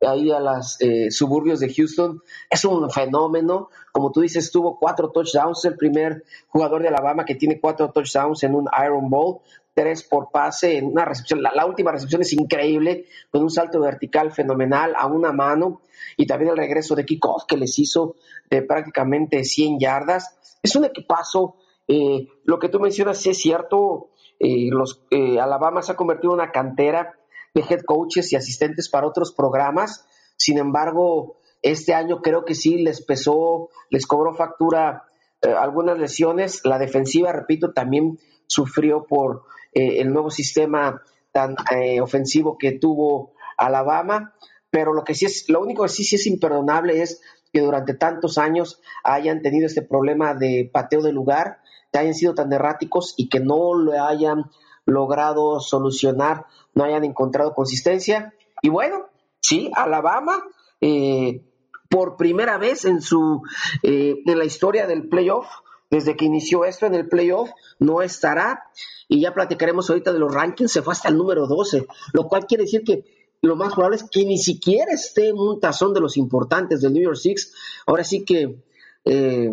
ahí 0.05 0.31
a 0.31 0.39
los 0.39 0.79
eh, 0.81 1.11
suburbios 1.11 1.59
de 1.59 1.73
Houston. 1.73 2.21
Es 2.49 2.65
un 2.65 2.89
fenómeno. 2.89 3.69
Como 3.91 4.11
tú 4.11 4.21
dices, 4.21 4.51
tuvo 4.51 4.77
cuatro 4.79 5.11
touchdowns, 5.11 5.65
el 5.65 5.75
primer 5.75 6.23
jugador 6.47 6.81
de 6.81 6.89
Alabama 6.89 7.25
que 7.25 7.35
tiene 7.35 7.59
cuatro 7.59 7.91
touchdowns 7.91 8.43
en 8.43 8.55
un 8.55 8.67
Iron 8.83 9.09
Bowl, 9.09 9.39
tres 9.73 10.03
por 10.03 10.31
pase, 10.31 10.77
en 10.77 10.85
una 10.85 11.05
recepción. 11.05 11.41
La, 11.41 11.65
última 11.65 11.91
recepción 11.91 12.21
es 12.21 12.33
increíble, 12.33 13.05
con 13.31 13.43
un 13.43 13.49
salto 13.49 13.79
vertical 13.79 14.31
fenomenal 14.31 14.93
a 14.97 15.07
una 15.07 15.31
mano 15.31 15.81
y 16.17 16.25
también 16.25 16.51
el 16.51 16.57
regreso 16.57 16.95
de 16.95 17.05
kickoff 17.05 17.45
que 17.47 17.57
les 17.57 17.77
hizo 17.79 18.15
de 18.49 18.61
prácticamente 18.61 19.43
100 19.43 19.79
yardas. 19.79 20.37
Es 20.61 20.75
un 20.75 20.85
equipazo. 20.85 21.55
Eh, 21.87 22.27
lo 22.45 22.59
que 22.59 22.69
tú 22.69 22.79
mencionas 22.79 23.25
es 23.25 23.37
cierto. 23.37 24.09
Eh, 24.39 24.69
los, 24.71 25.05
Alabama 25.11 25.81
se 25.81 25.91
ha 25.91 25.95
convertido 25.95 26.33
en 26.33 26.39
una 26.41 26.51
cantera 26.51 27.13
de 27.53 27.61
head 27.61 27.81
coaches 27.85 28.31
y 28.33 28.35
asistentes 28.35 28.89
para 28.89 29.07
otros 29.07 29.33
programas. 29.33 30.05
Sin 30.37 30.57
embargo, 30.57 31.37
este 31.61 31.93
año 31.93 32.21
creo 32.21 32.45
que 32.45 32.55
sí 32.55 32.77
les 32.77 33.01
pesó, 33.03 33.69
les 33.89 34.05
cobró 34.05 34.33
factura 34.33 35.05
eh, 35.41 35.51
algunas 35.51 35.97
lesiones. 35.97 36.61
La 36.65 36.79
defensiva, 36.79 37.31
repito, 37.31 37.73
también 37.73 38.19
sufrió 38.47 39.05
por 39.05 39.43
eh, 39.73 39.99
el 39.99 40.11
nuevo 40.11 40.29
sistema 40.29 41.01
tan 41.31 41.55
eh, 41.71 42.01
ofensivo 42.01 42.57
que 42.57 42.73
tuvo 42.73 43.33
Alabama. 43.57 44.33
Pero 44.69 44.93
lo 44.93 45.03
que 45.03 45.13
sí 45.13 45.25
es, 45.25 45.47
lo 45.49 45.61
único 45.61 45.83
que 45.83 45.89
sí, 45.89 46.03
sí 46.03 46.15
es 46.15 46.25
imperdonable 46.25 47.01
es 47.01 47.21
que 47.51 47.61
durante 47.61 47.93
tantos 47.93 48.39
años 48.39 48.81
hayan 49.03 49.43
tenido 49.43 49.67
este 49.67 49.83
problema 49.83 50.33
de 50.33 50.69
pateo 50.73 51.03
de 51.03 51.13
lugar, 51.13 51.59
que 51.91 51.99
hayan 51.99 52.15
sido 52.15 52.33
tan 52.33 52.51
erráticos 52.51 53.13
y 53.15 53.29
que 53.29 53.39
no 53.39 53.75
lo 53.75 54.03
hayan 54.03 54.45
logrado 54.85 55.59
solucionar, 55.59 56.47
no 56.73 56.83
hayan 56.83 57.03
encontrado 57.03 57.53
consistencia. 57.53 58.33
Y 58.62 58.69
bueno, 58.69 59.07
sí, 59.39 59.71
Alabama, 59.75 60.43
eh, 60.81 61.41
por 61.89 62.17
primera 62.17 62.57
vez 62.57 62.86
en 62.86 63.01
su 63.01 63.43
eh, 63.83 64.15
en 64.25 64.38
la 64.38 64.45
historia 64.45 64.88
del 64.88 65.07
playoff, 65.07 65.47
desde 65.89 66.15
que 66.15 66.25
inició 66.25 66.65
esto 66.65 66.86
en 66.86 66.95
el 66.95 67.07
playoff, 67.07 67.51
no 67.79 68.01
estará. 68.01 68.63
Y 69.07 69.21
ya 69.21 69.33
platicaremos 69.33 69.89
ahorita 69.89 70.12
de 70.12 70.19
los 70.19 70.33
rankings, 70.33 70.71
se 70.71 70.81
fue 70.81 70.93
hasta 70.93 71.09
el 71.09 71.17
número 71.17 71.45
12, 71.45 71.86
lo 72.13 72.27
cual 72.27 72.47
quiere 72.47 72.63
decir 72.63 72.83
que 72.83 73.03
lo 73.41 73.55
más 73.55 73.73
probable 73.73 73.97
es 73.97 74.09
que 74.09 74.25
ni 74.25 74.38
siquiera 74.38 74.91
esté 74.93 75.27
en 75.27 75.38
un 75.38 75.59
tazón 75.59 75.93
de 75.93 75.99
los 75.99 76.17
importantes 76.17 76.81
del 76.81 76.93
New 76.93 77.03
York 77.03 77.17
Six. 77.17 77.53
Ahora 77.86 78.03
sí 78.03 78.23
que 78.23 78.63
eh, 79.05 79.51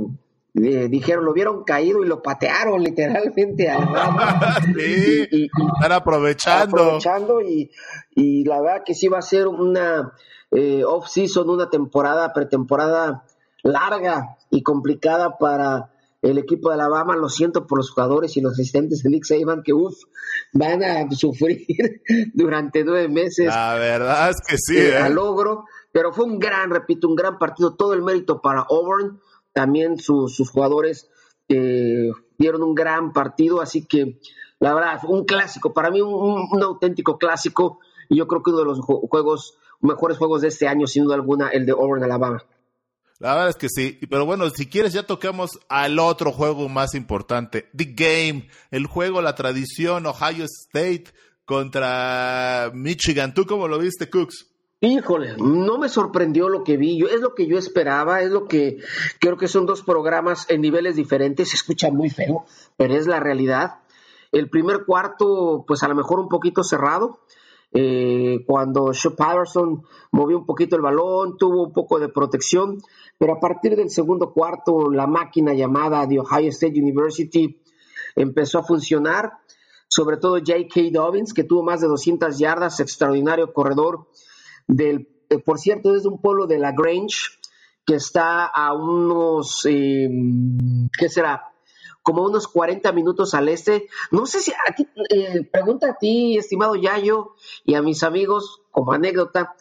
eh, 0.55 0.89
dijeron, 0.89 1.25
lo 1.25 1.33
vieron 1.33 1.65
caído 1.65 2.03
y 2.03 2.09
lo 2.09 2.23
patearon 2.23 2.83
literalmente 2.83 3.71
al 3.71 3.89
sí, 4.75 5.29
y, 5.31 5.45
están 5.45 5.93
aprovechando. 5.93 6.77
Aprovechando 6.77 7.41
y, 7.41 7.71
y, 8.15 8.45
la 8.45 8.61
verdad 8.61 8.83
que 8.85 8.95
sí 8.95 9.09
va 9.09 9.19
a 9.19 9.23
ser 9.23 9.47
una 9.47 10.13
eh, 10.51 10.83
off-season, 10.85 11.49
una 11.49 11.71
temporada, 11.71 12.33
pretemporada 12.33 13.25
larga 13.63 14.37
y 14.51 14.63
complicada 14.63 15.39
para 15.39 15.93
el 16.23 16.39
equipo 16.39 16.69
de 16.69 16.75
Alabama. 16.75 17.17
Lo 17.17 17.29
siento 17.29 17.67
por 17.67 17.79
los 17.79 17.91
jugadores 17.91 18.37
y 18.37 18.41
los 18.41 18.55
asistentes 18.55 19.03
de 19.03 19.11
Nick 19.11 19.25
Saban 19.25 19.63
que, 19.63 19.73
uff, 19.73 19.95
van 20.53 20.83
a 20.83 21.11
sufrir 21.13 22.03
durante 22.35 22.85
nueve 22.85 23.09
meses. 23.09 23.47
La 23.47 23.75
verdad 23.75 24.31
es 24.31 24.41
que 24.47 24.57
sí. 24.59 24.77
Eh, 24.77 24.99
¿eh? 24.99 25.11
logro, 25.11 25.65
pero 25.93 26.13
fue 26.13 26.25
un 26.25 26.39
gran, 26.39 26.71
repito, 26.71 27.09
un 27.09 27.15
gran 27.15 27.39
partido. 27.39 27.75
Todo 27.75 27.95
el 27.95 28.03
mérito 28.03 28.41
para 28.41 28.67
Auburn 28.69 29.21
también 29.53 29.99
sus 29.99 30.51
jugadores 30.51 31.09
eh, 31.49 32.11
dieron 32.39 32.63
un 32.63 32.75
gran 32.75 33.13
partido, 33.13 33.61
así 33.61 33.85
que 33.85 34.21
la 34.61 34.75
verdad, 34.75 35.01
un 35.09 35.25
clásico, 35.25 35.73
para 35.73 35.91
mí 35.91 36.03
un, 36.03 36.63
auténtico 36.63 37.19
clásico, 37.19 37.81
y 38.09 38.17
yo 38.17 38.27
creo 38.27 38.43
que 38.43 38.51
uno 38.51 38.59
de 38.59 38.65
los 38.67 38.81
juegos, 38.81 39.55
mejores 39.81 40.19
juegos 40.19 40.43
de 40.43 40.49
este 40.49 40.69
año, 40.69 40.87
sin 40.87 41.05
duda 41.05 41.15
alguna, 41.15 41.49
el 41.49 41.65
de 41.65 41.73
Auburn, 41.73 42.05
Alabama. 42.05 42.45
La 43.19 43.35
verdad 43.35 43.49
es 43.51 43.57
que 43.57 43.69
sí, 43.69 43.99
pero 44.09 44.27
bueno, 44.27 44.49
si 44.51 44.67
quieres 44.67 44.93
ya 44.93 45.03
tocamos 45.03 45.59
al 45.69 45.99
otro 45.99 46.31
juego 46.33 46.69
más 46.69 46.95
importante, 46.95 47.69
The 47.77 47.95
Game, 47.95 48.49
el 48.71 48.87
juego, 48.87 49.23
la 49.23 49.35
tradición, 49.35 50.07
Ohio 50.07 50.45
State 50.45 51.05
contra 51.45 52.71
Michigan. 52.75 53.35
¿Tú 53.35 53.45
cómo 53.45 53.67
lo 53.67 53.79
viste, 53.79 54.09
Cooks? 54.09 54.47
Híjole, 54.83 55.37
no 55.37 55.77
me 55.77 55.91
sorprendió 55.91 56.49
lo 56.49 56.65
que 56.65 56.79
vi, 56.79 56.97
yo, 56.97 57.07
es 57.07 57.21
lo 57.21 57.35
que 57.35 57.47
yo 57.47 57.59
esperaba, 57.59 58.23
es 58.23 58.31
lo 58.31 58.47
que 58.47 58.79
creo 59.19 59.37
que 59.37 59.47
son 59.47 59.67
dos 59.67 59.83
programas 59.83 60.49
en 60.49 60.63
niveles 60.63 60.97
diferentes, 60.97 61.51
se 61.51 61.57
escucha 61.57 61.91
muy 61.91 62.09
feo, 62.09 62.47
pero 62.79 62.95
es 62.95 63.07
la 63.07 63.21
realidad. 63.21 63.81
El 64.33 64.49
primer 64.49 64.87
cuarto, 64.87 65.67
pues 65.69 65.83
a 65.83 65.89
lo 65.89 65.95
mejor 65.95 66.19
un 66.19 66.31
poquito 66.31 66.63
cerrado, 66.63 67.21
eh, 67.73 68.43
cuando 68.47 68.95
Shep 68.95 69.17
Patterson 69.17 69.83
movió 70.13 70.39
un 70.39 70.47
poquito 70.47 70.77
el 70.77 70.83
balón, 70.83 71.37
tuvo 71.37 71.65
un 71.65 71.75
poco 71.75 71.99
de 71.99 72.09
protección, 72.09 72.79
pero 73.19 73.35
a 73.35 73.39
partir 73.39 73.77
del 73.77 73.91
segundo 73.91 74.33
cuarto, 74.33 74.91
la 74.91 75.07
máquina 75.07 75.53
llamada 75.53 76.07
de 76.07 76.21
Ohio 76.21 76.49
State 76.49 76.81
University 76.81 77.61
empezó 78.17 78.61
a 78.61 78.65
funcionar, 78.65 79.35
sobre 79.89 80.17
todo 80.17 80.39
J.K. 80.39 80.89
Dobbins, 80.91 81.35
que 81.35 81.45
tuvo 81.45 81.63
más 81.63 81.83
de 81.83 81.87
200 81.87 82.39
yardas, 82.39 82.81
extraordinario 82.81 83.53
corredor 83.53 84.07
del, 84.71 85.09
eh, 85.29 85.39
por 85.39 85.59
cierto, 85.59 85.95
es 85.95 86.05
de 86.05 86.09
un 86.09 86.21
pueblo 86.21 86.47
de 86.47 86.59
La 86.59 86.73
Grange, 86.73 87.39
que 87.87 87.97
está 87.97 88.47
a 88.47 88.73
unos, 88.73 89.67
eh, 89.67 90.09
¿qué 90.99 91.09
será? 91.09 91.53
Como 92.03 92.25
unos 92.25 92.49
40 92.49 92.93
minutos 92.93 93.35
al 93.35 93.49
este. 93.49 93.89
No 94.11 94.27
sé 94.27 94.41
si, 94.41 94.53
aquí, 94.69 94.89
eh, 95.11 95.45
pregunta 95.51 95.91
a 95.91 95.99
ti, 95.99 96.39
estimado 96.39 96.77
Yayo, 96.77 97.35
y 97.65 97.75
a 97.75 97.83
mis 97.83 98.03
amigos, 98.03 98.63
como 98.71 98.93
anécdota, 98.93 99.55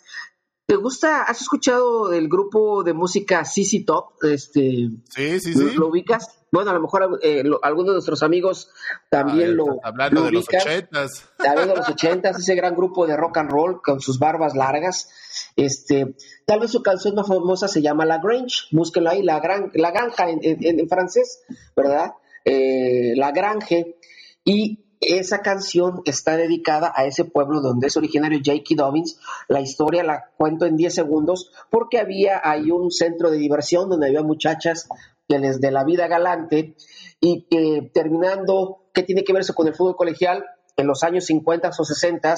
¿Te 0.70 0.76
gusta? 0.76 1.24
¿Has 1.24 1.42
escuchado 1.42 2.14
el 2.14 2.30
grupo 2.30 2.84
de 2.84 2.94
música 2.94 3.44
CC 3.44 3.86
Top? 3.88 4.14
Este, 4.22 4.62
sí, 5.10 5.40
sí, 5.40 5.54
sí. 5.56 5.74
¿Lo 5.76 5.88
ubicas? 5.88 6.28
Bueno, 6.52 6.70
a 6.70 6.76
lo 6.76 6.82
mejor 6.82 7.20
eh, 7.24 7.42
algunos 7.64 7.88
de 7.88 7.94
nuestros 7.94 8.22
amigos 8.22 8.70
también 9.10 9.58
lo, 9.58 9.80
hablando 9.82 10.22
de 10.22 10.32
los 10.32 10.46
ochentas. 10.48 11.28
Hablando 11.40 11.74
de 11.74 11.80
los 11.80 11.90
ochentas, 11.90 12.38
ese 12.38 12.54
gran 12.54 12.76
grupo 12.76 13.08
de 13.08 13.18
rock 13.18 13.38
and 13.38 13.50
roll 13.50 13.82
con 13.82 14.00
sus 14.00 14.20
barbas 14.20 14.56
largas. 14.56 15.10
Este, 15.56 16.16
tal 16.46 16.60
vez 16.60 16.70
su 16.70 16.84
canción 16.84 17.16
más 17.16 17.28
famosa 17.28 17.68
se 17.68 17.82
llama 17.82 18.06
La 18.06 18.20
Grange. 18.20 18.68
Búsquenlo 18.70 19.10
ahí, 19.10 19.24
La, 19.24 19.40
gran, 19.40 19.72
la 19.74 19.90
Granja 19.90 20.30
en, 20.30 20.40
en, 20.44 20.88
francés, 20.88 21.42
¿verdad? 21.76 22.12
Eh, 22.46 23.14
la 23.16 23.32
Grange. 23.32 23.98
Y 24.46 24.86
esa 25.02 25.42
canción 25.42 26.02
está 26.06 26.36
dedicada 26.36 26.92
a 26.96 27.06
ese 27.06 27.26
pueblo 27.26 27.62
donde 27.62 27.88
es 27.88 27.98
originario 27.98 28.40
J.K. 28.44 28.76
Dobbins. 28.76 29.20
La 29.48 29.62
historia 29.62 30.04
la 30.04 30.30
cuento 30.38 30.66
en 30.66 30.76
10 30.76 30.94
segundos 30.94 31.52
porque 31.70 32.00
había 32.00 32.42
ahí 32.44 32.72
un 32.72 32.92
centro 32.92 33.32
de 33.32 33.38
diversión 33.38 33.90
donde 33.90 34.08
había 34.08 34.24
muchachas 34.24 34.90
que 35.28 35.40
les 35.40 35.62
de 35.62 35.72
la 35.72 35.84
vida 35.84 36.08
galante 36.08 36.76
y 37.22 37.46
que 37.50 37.90
terminando, 37.94 38.84
¿qué 38.94 39.04
tiene 39.04 39.24
que 39.24 39.32
ver 39.32 39.42
eso 39.42 39.54
con 39.54 39.68
el 39.68 39.76
fútbol 39.76 39.96
colegial? 39.96 40.46
En 40.76 40.88
los 40.88 41.04
años 41.04 41.26
50 41.26 41.70
o 41.70 41.84
60, 41.84 42.36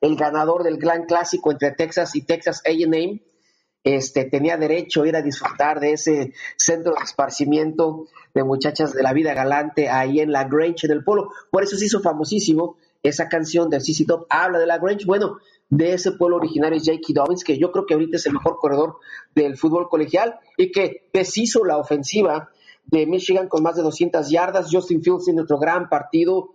el 0.00 0.16
ganador 0.16 0.62
del 0.62 0.76
gran 0.76 1.06
clásico 1.06 1.50
entre 1.50 1.72
Texas 1.72 2.14
y 2.14 2.22
Texas 2.22 2.62
A&M 2.66 3.22
este, 3.84 4.24
tenía 4.24 4.56
derecho 4.56 5.02
a 5.02 5.08
ir 5.08 5.14
a 5.14 5.22
disfrutar 5.22 5.78
de 5.78 5.92
ese 5.92 6.32
centro 6.56 6.94
de 6.94 7.04
esparcimiento 7.04 8.06
de 8.34 8.42
muchachas 8.42 8.94
de 8.94 9.02
la 9.02 9.12
vida 9.12 9.34
galante 9.34 9.90
ahí 9.90 10.20
en 10.20 10.32
La 10.32 10.44
Grange, 10.44 10.86
en 10.86 10.92
el 10.92 11.04
polo. 11.04 11.30
Por 11.50 11.62
eso 11.62 11.76
se 11.76 11.84
hizo 11.84 12.00
famosísimo 12.00 12.76
esa 13.02 13.28
canción 13.28 13.68
de 13.68 13.80
CC 13.80 14.06
Top, 14.06 14.26
habla 14.30 14.58
de 14.58 14.66
La 14.66 14.78
Grange, 14.78 15.04
bueno, 15.04 15.36
de 15.68 15.92
ese 15.92 16.12
pueblo 16.12 16.36
originario 16.36 16.78
es 16.78 16.84
J.K. 16.86 17.12
Dobbins, 17.12 17.44
que 17.44 17.58
yo 17.58 17.70
creo 17.70 17.84
que 17.84 17.94
ahorita 17.94 18.16
es 18.16 18.26
el 18.26 18.32
mejor 18.32 18.56
corredor 18.58 18.96
del 19.34 19.56
fútbol 19.56 19.88
colegial 19.88 20.38
y 20.56 20.72
que 20.72 21.08
deshizo 21.12 21.64
la 21.64 21.76
ofensiva 21.76 22.48
de 22.86 23.06
Michigan 23.06 23.48
con 23.48 23.62
más 23.62 23.76
de 23.76 23.82
200 23.82 24.30
yardas. 24.30 24.68
Justin 24.70 25.02
Fields 25.02 25.28
en 25.28 25.40
otro 25.40 25.58
gran 25.58 25.88
partido, 25.88 26.54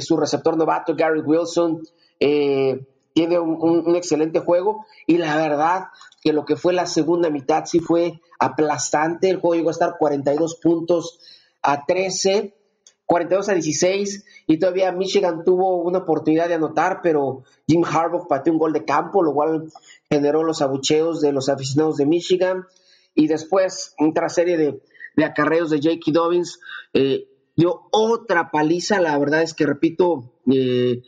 su 0.00 0.16
receptor 0.16 0.56
novato 0.56 0.94
Gary 0.94 1.20
Wilson 1.20 1.82
eh, 2.20 2.86
tiene 3.12 3.38
un, 3.38 3.94
excelente 3.96 4.40
juego 4.40 4.86
y 5.06 5.18
la 5.18 5.36
verdad 5.36 5.88
que 6.22 6.32
lo 6.32 6.44
que 6.44 6.56
fue 6.56 6.72
la 6.72 6.86
segunda 6.86 7.30
mitad 7.30 7.64
sí 7.66 7.80
fue 7.80 8.20
aplastante. 8.38 9.30
El 9.30 9.40
juego 9.40 9.54
llegó 9.54 9.68
a 9.68 9.72
estar 9.72 9.96
42 9.98 10.56
puntos 10.56 11.18
a 11.62 11.84
13, 11.86 12.54
42 13.06 13.48
a 13.48 13.54
16 13.54 14.24
y 14.46 14.58
todavía 14.58 14.92
Michigan 14.92 15.44
tuvo 15.44 15.82
una 15.82 15.98
oportunidad 15.98 16.48
de 16.48 16.54
anotar, 16.54 17.00
pero 17.02 17.42
Jim 17.66 17.82
Harbaugh 17.84 18.28
pateó 18.28 18.52
un 18.52 18.58
gol 18.58 18.72
de 18.72 18.84
campo, 18.84 19.22
lo 19.22 19.32
cual 19.32 19.72
generó 20.08 20.44
los 20.44 20.62
abucheos 20.62 21.20
de 21.20 21.32
los 21.32 21.48
aficionados 21.48 21.96
de 21.96 22.06
Michigan 22.06 22.66
y 23.14 23.26
después 23.26 23.94
otra 23.98 24.28
serie 24.28 24.56
de, 24.56 24.80
acarreos 25.24 25.70
de 25.70 25.78
J.K. 25.78 26.12
Dobbins 26.12 26.60
eh, 26.94 27.28
dio 27.56 27.88
otra 27.90 28.50
paliza, 28.50 29.00
la 29.00 29.18
verdad 29.18 29.42
es 29.42 29.54
que 29.54 29.66
repito, 29.66 30.32
eh, 30.50 31.02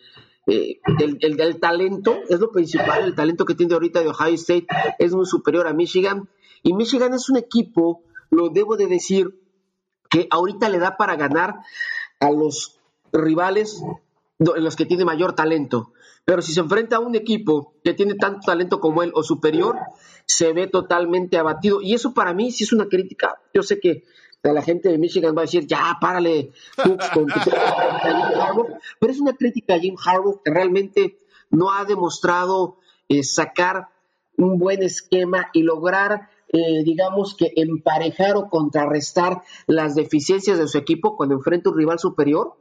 eh, 0.52 0.80
el, 1.20 1.36
del 1.36 1.60
talento 1.60 2.14
es 2.28 2.38
lo 2.38 2.50
principal, 2.50 3.04
el 3.04 3.14
talento 3.14 3.46
que 3.46 3.54
tiene 3.54 3.72
ahorita 3.72 4.00
de 4.00 4.08
Ohio 4.08 4.34
State 4.34 4.66
es 4.98 5.14
muy 5.14 5.24
superior 5.24 5.66
a 5.66 5.72
Michigan. 5.72 6.28
Y 6.62 6.74
Michigan 6.74 7.14
es 7.14 7.30
un 7.30 7.38
equipo, 7.38 8.02
lo 8.30 8.50
debo 8.50 8.76
de 8.76 8.86
decir, 8.86 9.40
que 10.10 10.28
ahorita 10.30 10.68
le 10.68 10.78
da 10.78 10.98
para 10.98 11.16
ganar 11.16 11.60
a 12.20 12.30
los 12.30 12.78
rivales 13.12 13.82
en 14.38 14.64
los 14.64 14.76
que 14.76 14.84
tiene 14.84 15.06
mayor 15.06 15.34
talento. 15.34 15.92
Pero 16.24 16.42
si 16.42 16.52
se 16.52 16.60
enfrenta 16.60 16.96
a 16.96 17.00
un 17.00 17.14
equipo 17.14 17.74
que 17.82 17.94
tiene 17.94 18.14
tanto 18.14 18.40
talento 18.44 18.78
como 18.78 19.02
él 19.02 19.10
o 19.14 19.22
superior, 19.22 19.78
se 20.26 20.52
ve 20.52 20.66
totalmente 20.66 21.38
abatido. 21.38 21.80
Y 21.80 21.94
eso 21.94 22.12
para 22.12 22.34
mí 22.34 22.52
sí 22.52 22.64
es 22.64 22.72
una 22.72 22.86
crítica. 22.86 23.40
Yo 23.54 23.62
sé 23.62 23.80
que 23.80 24.04
la 24.50 24.62
gente 24.62 24.88
de 24.88 24.98
Michigan 24.98 25.36
va 25.36 25.42
a 25.42 25.44
decir, 25.44 25.66
ya, 25.66 25.96
párale, 26.00 26.50
con 26.82 26.98
pero 28.98 29.12
es 29.12 29.20
una 29.20 29.34
crítica 29.34 29.74
a 29.74 29.78
Jim 29.78 29.94
Harbaugh 30.04 30.42
que 30.42 30.50
realmente 30.50 31.18
no 31.50 31.72
ha 31.72 31.84
demostrado 31.84 32.78
eh, 33.08 33.22
sacar 33.22 33.88
un 34.36 34.58
buen 34.58 34.82
esquema 34.82 35.48
y 35.52 35.62
lograr, 35.62 36.28
eh, 36.48 36.82
digamos 36.82 37.36
que 37.36 37.52
emparejar 37.54 38.36
o 38.36 38.48
contrarrestar 38.48 39.42
las 39.66 39.94
deficiencias 39.94 40.58
de 40.58 40.66
su 40.66 40.78
equipo 40.78 41.16
cuando 41.16 41.36
enfrenta 41.36 41.70
un 41.70 41.76
rival 41.76 42.00
superior 42.00 42.56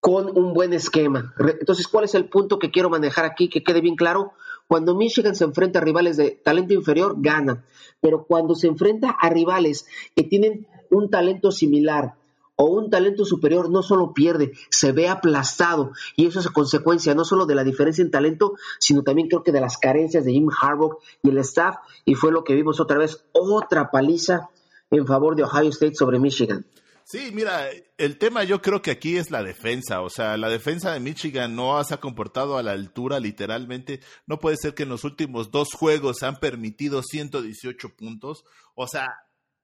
con 0.00 0.36
un 0.36 0.52
buen 0.52 0.72
esquema. 0.72 1.32
Entonces, 1.38 1.86
¿cuál 1.86 2.04
es 2.06 2.16
el 2.16 2.28
punto 2.28 2.58
que 2.58 2.72
quiero 2.72 2.90
manejar 2.90 3.24
aquí? 3.24 3.48
Que 3.48 3.62
quede 3.62 3.80
bien 3.80 3.94
claro. 3.94 4.32
Cuando 4.66 4.94
Michigan 4.94 5.34
se 5.34 5.44
enfrenta 5.44 5.78
a 5.78 5.82
rivales 5.82 6.16
de 6.16 6.30
talento 6.42 6.74
inferior, 6.74 7.16
gana. 7.18 7.64
Pero 8.00 8.24
cuando 8.24 8.54
se 8.54 8.66
enfrenta 8.66 9.10
a 9.10 9.28
rivales 9.28 9.86
que 10.16 10.24
tienen 10.24 10.66
un 10.90 11.10
talento 11.10 11.52
similar 11.52 12.14
o 12.56 12.66
un 12.66 12.90
talento 12.90 13.24
superior, 13.24 13.70
no 13.70 13.82
solo 13.82 14.12
pierde, 14.12 14.52
se 14.70 14.92
ve 14.92 15.08
aplastado. 15.08 15.92
Y 16.16 16.26
eso 16.26 16.40
es 16.40 16.48
consecuencia 16.48 17.14
no 17.14 17.24
solo 17.24 17.46
de 17.46 17.54
la 17.54 17.64
diferencia 17.64 18.02
en 18.02 18.10
talento, 18.10 18.54
sino 18.78 19.02
también 19.02 19.28
creo 19.28 19.42
que 19.42 19.52
de 19.52 19.60
las 19.60 19.78
carencias 19.78 20.24
de 20.24 20.32
Jim 20.32 20.48
Harbaugh 20.50 20.98
y 21.22 21.30
el 21.30 21.38
staff. 21.38 21.76
Y 22.04 22.14
fue 22.14 22.32
lo 22.32 22.44
que 22.44 22.54
vimos 22.54 22.80
otra 22.80 22.98
vez, 22.98 23.24
otra 23.32 23.90
paliza 23.90 24.50
en 24.90 25.06
favor 25.06 25.34
de 25.36 25.44
Ohio 25.44 25.70
State 25.70 25.94
sobre 25.94 26.18
Michigan. 26.18 26.64
Sí, 27.12 27.30
mira, 27.30 27.68
el 27.98 28.16
tema 28.16 28.42
yo 28.42 28.62
creo 28.62 28.80
que 28.80 28.90
aquí 28.90 29.18
es 29.18 29.30
la 29.30 29.42
defensa, 29.42 30.00
o 30.00 30.08
sea, 30.08 30.38
la 30.38 30.48
defensa 30.48 30.94
de 30.94 31.00
Michigan 31.00 31.54
no 31.54 31.84
se 31.84 31.92
ha 31.92 32.00
comportado 32.00 32.56
a 32.56 32.62
la 32.62 32.72
altura 32.72 33.20
literalmente, 33.20 34.00
no 34.26 34.38
puede 34.38 34.56
ser 34.56 34.72
que 34.72 34.84
en 34.84 34.88
los 34.88 35.04
últimos 35.04 35.50
dos 35.50 35.74
juegos 35.74 36.22
han 36.22 36.36
permitido 36.36 37.02
118 37.02 37.96
puntos, 37.96 38.46
o 38.74 38.88
sea, 38.88 39.08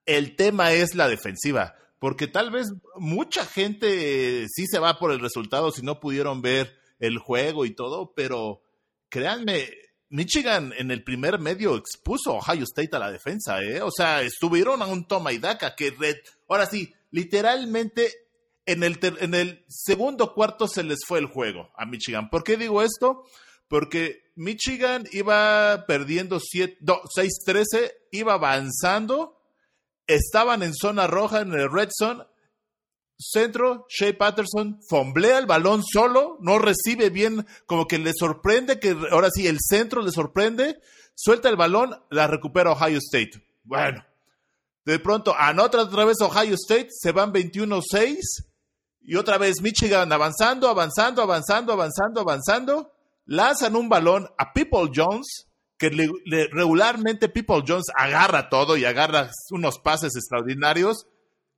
el 0.04 0.36
tema 0.36 0.72
es 0.72 0.94
la 0.94 1.08
defensiva, 1.08 1.74
porque 1.98 2.26
tal 2.26 2.50
vez 2.50 2.66
mucha 2.96 3.46
gente 3.46 4.44
sí 4.54 4.66
se 4.66 4.78
va 4.78 4.98
por 4.98 5.10
el 5.10 5.20
resultado 5.20 5.70
si 5.70 5.80
no 5.80 6.00
pudieron 6.00 6.42
ver 6.42 6.76
el 6.98 7.16
juego 7.16 7.64
y 7.64 7.70
todo, 7.70 8.12
pero 8.14 8.60
créanme, 9.08 9.70
Michigan 10.10 10.74
en 10.76 10.90
el 10.90 11.02
primer 11.02 11.38
medio 11.38 11.76
expuso 11.76 12.32
a 12.32 12.40
Ohio 12.40 12.64
State 12.64 12.94
a 12.94 12.98
la 12.98 13.10
defensa, 13.10 13.62
¿eh? 13.62 13.80
O 13.80 13.90
sea, 13.90 14.20
estuvieron 14.20 14.82
a 14.82 14.86
un 14.86 15.06
toma 15.08 15.32
y 15.32 15.38
daca 15.38 15.74
que 15.74 15.92
red, 15.92 16.16
ahora 16.46 16.66
sí, 16.66 16.92
literalmente 17.10 18.12
en 18.66 18.82
el, 18.82 18.98
en 19.02 19.34
el 19.34 19.64
segundo 19.68 20.34
cuarto 20.34 20.68
se 20.68 20.82
les 20.82 20.98
fue 21.06 21.18
el 21.18 21.26
juego 21.26 21.70
a 21.76 21.86
Michigan. 21.86 22.28
¿Por 22.30 22.44
qué 22.44 22.56
digo 22.56 22.82
esto? 22.82 23.24
Porque 23.68 24.32
Michigan 24.34 25.06
iba 25.12 25.84
perdiendo 25.86 26.38
6-13, 26.38 27.92
iba 28.12 28.34
avanzando, 28.34 29.40
estaban 30.06 30.62
en 30.62 30.74
zona 30.74 31.06
roja 31.06 31.40
en 31.40 31.52
el 31.52 31.70
red 31.70 31.88
zone 31.96 32.24
centro, 33.18 33.86
Shea 33.88 34.16
Patterson 34.16 34.80
fomblea 34.88 35.38
el 35.38 35.46
balón 35.46 35.82
solo, 35.84 36.38
no 36.40 36.58
recibe 36.58 37.10
bien, 37.10 37.46
como 37.66 37.86
que 37.86 37.98
le 37.98 38.12
sorprende 38.14 38.78
que 38.78 38.96
ahora 39.10 39.28
sí 39.30 39.46
el 39.46 39.58
centro 39.60 40.02
le 40.02 40.12
sorprende, 40.12 40.78
suelta 41.14 41.48
el 41.48 41.56
balón, 41.56 41.96
la 42.10 42.26
recupera 42.26 42.72
Ohio 42.72 42.98
State. 42.98 43.44
Bueno, 43.64 44.04
de 44.92 44.98
pronto 44.98 45.34
anota 45.36 45.82
otra 45.82 46.04
vez 46.04 46.20
Ohio 46.20 46.54
State, 46.54 46.88
se 46.90 47.12
van 47.12 47.32
21-6 47.32 48.18
y 49.02 49.16
otra 49.16 49.38
vez 49.38 49.60
Michigan 49.60 50.12
avanzando, 50.12 50.68
avanzando, 50.68 51.22
avanzando, 51.22 51.72
avanzando, 51.72 52.20
avanzando, 52.20 52.92
lanzan 53.26 53.76
un 53.76 53.88
balón 53.88 54.28
a 54.38 54.52
People 54.52 54.90
Jones 54.94 55.46
que 55.76 55.90
regularmente 56.52 57.28
People 57.28 57.62
Jones 57.66 57.86
agarra 57.96 58.48
todo 58.48 58.76
y 58.76 58.84
agarra 58.84 59.30
unos 59.50 59.78
pases 59.78 60.16
extraordinarios 60.16 61.06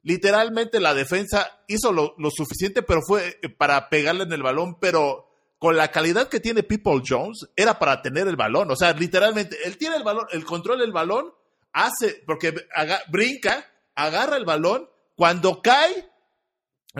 literalmente 0.02 0.80
la 0.80 0.94
defensa 0.94 1.62
hizo 1.68 1.92
lo, 1.92 2.14
suficiente, 2.30 2.82
pero 2.82 3.00
fue 3.06 3.38
eh, 3.42 3.48
para 3.48 3.88
pegarle 3.88 4.24
en 4.24 4.32
el 4.32 4.42
balón, 4.42 4.78
pero 4.80 5.28
con 5.58 5.76
la 5.76 5.90
calidad 5.90 6.28
que 6.28 6.40
tiene 6.40 6.62
People 6.62 7.02
Jones, 7.06 7.50
era 7.54 7.78
para 7.78 8.00
tener 8.00 8.26
el 8.28 8.36
balón. 8.36 8.70
O 8.70 8.76
sea, 8.76 8.92
literalmente, 8.94 9.58
él 9.66 9.76
tiene 9.76 9.96
el 9.96 10.02
balón, 10.02 10.26
el 10.32 10.44
control 10.44 10.78
del 10.78 10.92
balón, 10.92 11.34
hace, 11.72 12.22
porque 12.26 12.54
brinca, 13.08 13.66
agarra 13.94 14.36
el 14.36 14.44
balón, 14.44 14.88
cuando 15.14 15.62
cae, 15.62 16.08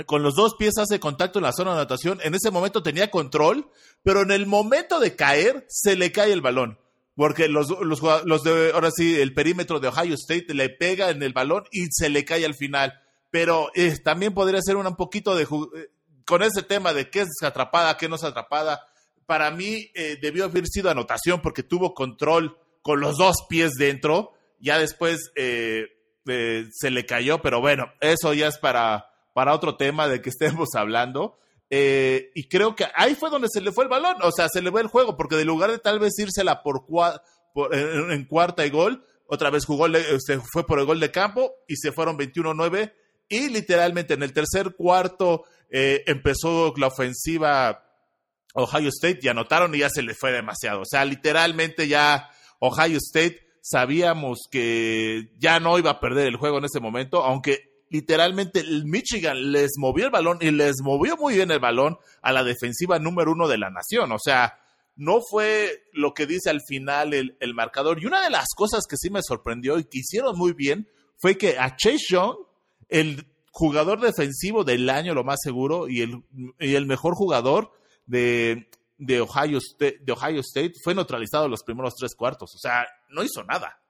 con 0.06 0.22
los 0.22 0.34
dos 0.34 0.54
pies 0.58 0.78
hace 0.78 1.00
contacto 1.00 1.38
en 1.38 1.44
la 1.44 1.52
zona 1.52 1.72
de 1.72 1.78
anotación, 1.78 2.20
en 2.22 2.34
ese 2.34 2.50
momento 2.50 2.82
tenía 2.82 3.10
control, 3.10 3.70
pero 4.02 4.22
en 4.22 4.30
el 4.30 4.46
momento 4.46 5.00
de 5.00 5.16
caer, 5.16 5.66
se 5.68 5.96
le 5.96 6.12
cae 6.12 6.32
el 6.32 6.40
balón 6.40 6.78
porque 7.20 7.48
los, 7.48 7.68
los, 7.68 8.42
de, 8.44 8.70
ahora 8.72 8.90
sí, 8.90 9.20
el 9.20 9.34
perímetro 9.34 9.78
de 9.78 9.88
Ohio 9.88 10.14
State 10.14 10.54
le 10.54 10.70
pega 10.70 11.10
en 11.10 11.22
el 11.22 11.34
balón 11.34 11.64
y 11.70 11.88
se 11.90 12.08
le 12.08 12.24
cae 12.24 12.46
al 12.46 12.54
final. 12.54 12.98
Pero 13.30 13.70
eh, 13.74 13.94
también 14.02 14.32
podría 14.32 14.62
ser 14.62 14.76
un 14.76 14.96
poquito 14.96 15.34
de, 15.34 15.42
eh, 15.42 15.90
con 16.24 16.42
ese 16.42 16.62
tema 16.62 16.94
de 16.94 17.10
qué 17.10 17.20
es 17.20 17.28
atrapada, 17.42 17.98
qué 17.98 18.08
no 18.08 18.16
es 18.16 18.24
atrapada. 18.24 18.86
Para 19.26 19.50
mí 19.50 19.90
eh, 19.94 20.16
debió 20.22 20.46
haber 20.46 20.66
sido 20.66 20.88
anotación 20.88 21.42
porque 21.42 21.62
tuvo 21.62 21.92
control 21.92 22.56
con 22.80 23.00
los 23.00 23.18
dos 23.18 23.36
pies 23.50 23.72
dentro. 23.74 24.32
Ya 24.60 24.78
después 24.78 25.32
se 25.34 26.90
le 26.90 27.06
cayó, 27.06 27.42
pero 27.42 27.60
bueno, 27.60 27.92
eso 28.00 28.34
ya 28.34 28.48
es 28.48 28.58
para, 28.58 29.10
para 29.34 29.54
otro 29.54 29.76
tema 29.76 30.08
de 30.08 30.20
que 30.20 30.30
estemos 30.30 30.68
hablando. 30.74 31.38
Eh, 31.72 32.32
y 32.34 32.48
creo 32.48 32.74
que 32.74 32.86
ahí 32.96 33.14
fue 33.14 33.30
donde 33.30 33.48
se 33.48 33.60
le 33.60 33.70
fue 33.70 33.84
el 33.84 33.90
balón, 33.90 34.16
o 34.22 34.32
sea, 34.32 34.48
se 34.48 34.60
le 34.60 34.72
fue 34.72 34.80
el 34.80 34.88
juego, 34.88 35.16
porque 35.16 35.36
de 35.36 35.44
lugar 35.44 35.70
de 35.70 35.78
tal 35.78 36.00
vez 36.00 36.18
írsela 36.18 36.64
por, 36.64 36.84
por 36.84 37.72
en, 37.72 38.24
cuarta 38.24 38.66
y 38.66 38.70
gol, 38.70 39.04
otra 39.26 39.50
vez 39.50 39.64
jugó, 39.64 39.86
se 40.18 40.40
fue 40.52 40.66
por 40.66 40.80
el 40.80 40.84
gol 40.84 40.98
de 40.98 41.12
campo 41.12 41.54
y 41.68 41.76
se 41.76 41.92
fueron 41.92 42.18
21-9 42.18 42.92
y 43.28 43.48
literalmente 43.50 44.14
en 44.14 44.24
el 44.24 44.32
tercer 44.32 44.74
cuarto 44.74 45.44
eh, 45.70 46.02
empezó 46.08 46.74
la 46.76 46.88
ofensiva 46.88 47.84
Ohio 48.54 48.88
State 48.88 49.20
y 49.22 49.28
anotaron 49.28 49.72
y 49.72 49.78
ya 49.78 49.90
se 49.90 50.02
le 50.02 50.14
fue 50.14 50.32
demasiado, 50.32 50.80
o 50.80 50.86
sea, 50.86 51.04
literalmente 51.04 51.86
ya 51.86 52.30
Ohio 52.58 52.98
State 52.98 53.46
sabíamos 53.62 54.48
que 54.50 55.32
ya 55.38 55.60
no 55.60 55.78
iba 55.78 55.90
a 55.90 56.00
perder 56.00 56.26
el 56.26 56.36
juego 56.36 56.58
en 56.58 56.64
ese 56.64 56.80
momento, 56.80 57.22
aunque 57.24 57.70
literalmente 57.90 58.60
el 58.60 58.84
Michigan 58.86 59.52
les 59.52 59.72
movió 59.76 60.06
el 60.06 60.10
balón 60.10 60.38
y 60.40 60.50
les 60.50 60.76
movió 60.82 61.16
muy 61.16 61.34
bien 61.34 61.50
el 61.50 61.58
balón 61.58 61.98
a 62.22 62.32
la 62.32 62.44
defensiva 62.44 62.98
número 62.98 63.32
uno 63.32 63.48
de 63.48 63.58
la 63.58 63.70
nación. 63.70 64.12
O 64.12 64.18
sea, 64.18 64.58
no 64.96 65.20
fue 65.28 65.84
lo 65.92 66.14
que 66.14 66.26
dice 66.26 66.50
al 66.50 66.60
final 66.66 67.12
el, 67.14 67.54
marcador. 67.54 68.00
Y 68.00 68.06
una 68.06 68.22
de 68.22 68.30
las 68.30 68.48
cosas 68.54 68.84
que 68.88 68.96
sí 68.96 69.10
me 69.10 69.22
sorprendió 69.22 69.78
y 69.78 69.84
que 69.84 69.98
hicieron 69.98 70.38
muy 70.38 70.52
bien 70.52 70.88
fue 71.18 71.36
que 71.36 71.58
a 71.58 71.76
Chase 71.76 72.06
Young, 72.10 72.36
el 72.88 73.26
jugador 73.50 74.00
defensivo 74.00 74.62
del 74.62 74.88
año, 74.88 75.14
lo 75.14 75.24
más 75.24 75.38
seguro, 75.42 75.88
y 75.88 76.02
el, 76.02 76.22
y 76.58 76.74
el 76.74 76.86
mejor 76.86 77.14
jugador 77.14 77.72
de, 78.06 78.68
de, 79.00 79.20
Ohio 79.20 79.58
State, 79.58 79.98
de 80.02 80.12
Ohio 80.12 80.40
State, 80.40 80.74
fue 80.84 80.94
neutralizado 80.94 81.48
los 81.48 81.62
primeros 81.64 81.94
tres 81.96 82.14
cuartos. 82.14 82.54
O 82.54 82.58
sea, 82.58 82.86
no 83.08 83.24
hizo 83.24 83.42
nada. 83.42 83.80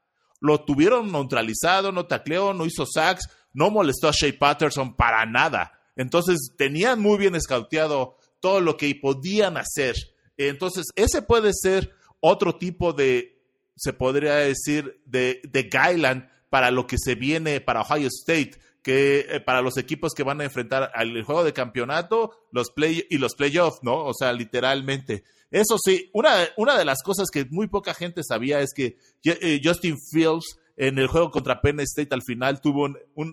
Lo 0.41 0.65
tuvieron 0.65 1.13
neutralizado, 1.13 1.93
no 1.93 2.07
tacleó, 2.07 2.55
no 2.55 2.65
hizo 2.65 2.87
sacks 2.87 3.29
no 3.53 3.71
molestó 3.71 4.09
a 4.09 4.13
Shea 4.13 4.39
Patterson 4.39 4.95
para 4.95 5.27
nada. 5.27 5.73
Entonces 5.97 6.53
tenían 6.57 7.01
muy 7.01 7.19
bien 7.19 7.35
escauteado 7.35 8.17
todo 8.41 8.61
lo 8.61 8.77
que 8.77 8.95
podían 8.95 9.57
hacer. 9.57 9.95
Entonces, 10.37 10.87
ese 10.95 11.23
puede 11.23 11.53
ser 11.53 11.93
otro 12.21 12.57
tipo 12.57 12.93
de, 12.93 13.43
se 13.77 13.93
podría 13.93 14.37
decir, 14.37 15.03
de, 15.05 15.41
de 15.45 15.65
guideline 15.65 16.29
para 16.49 16.71
lo 16.71 16.87
que 16.87 16.97
se 16.99 17.15
viene 17.15 17.61
para 17.61 17.83
Ohio 17.83 18.09
State, 18.09 18.59
que 18.83 19.27
eh, 19.29 19.41
para 19.41 19.63
los 19.63 19.77
equipos 19.77 20.15
que 20.15 20.23
van 20.23 20.41
a 20.41 20.45
enfrentar 20.45 20.91
al 20.95 21.23
juego 21.23 21.45
de 21.45 21.53
campeonato 21.53 22.33
los 22.51 22.71
play, 22.71 23.07
y 23.11 23.19
los 23.19 23.35
playoffs, 23.35 23.81
¿no? 23.83 24.05
O 24.05 24.15
sea, 24.15 24.33
literalmente. 24.33 25.25
Eso 25.51 25.77
sí, 25.79 26.11
una, 26.13 26.49
una 26.57 26.79
de 26.79 26.85
las 26.85 27.03
cosas 27.03 27.29
que 27.31 27.45
muy 27.51 27.67
poca 27.67 27.93
gente 27.93 28.23
sabía 28.23 28.61
es 28.61 28.73
que 28.75 28.97
eh, 29.25 29.61
Justin 29.63 29.97
Fields 30.13 30.59
en 30.77 30.99
el 30.99 31.09
juego 31.09 31.31
contra 31.31 31.61
Penn 31.61 31.81
State 31.81 32.15
al 32.15 32.23
final 32.23 32.61
tuvo 32.61 32.89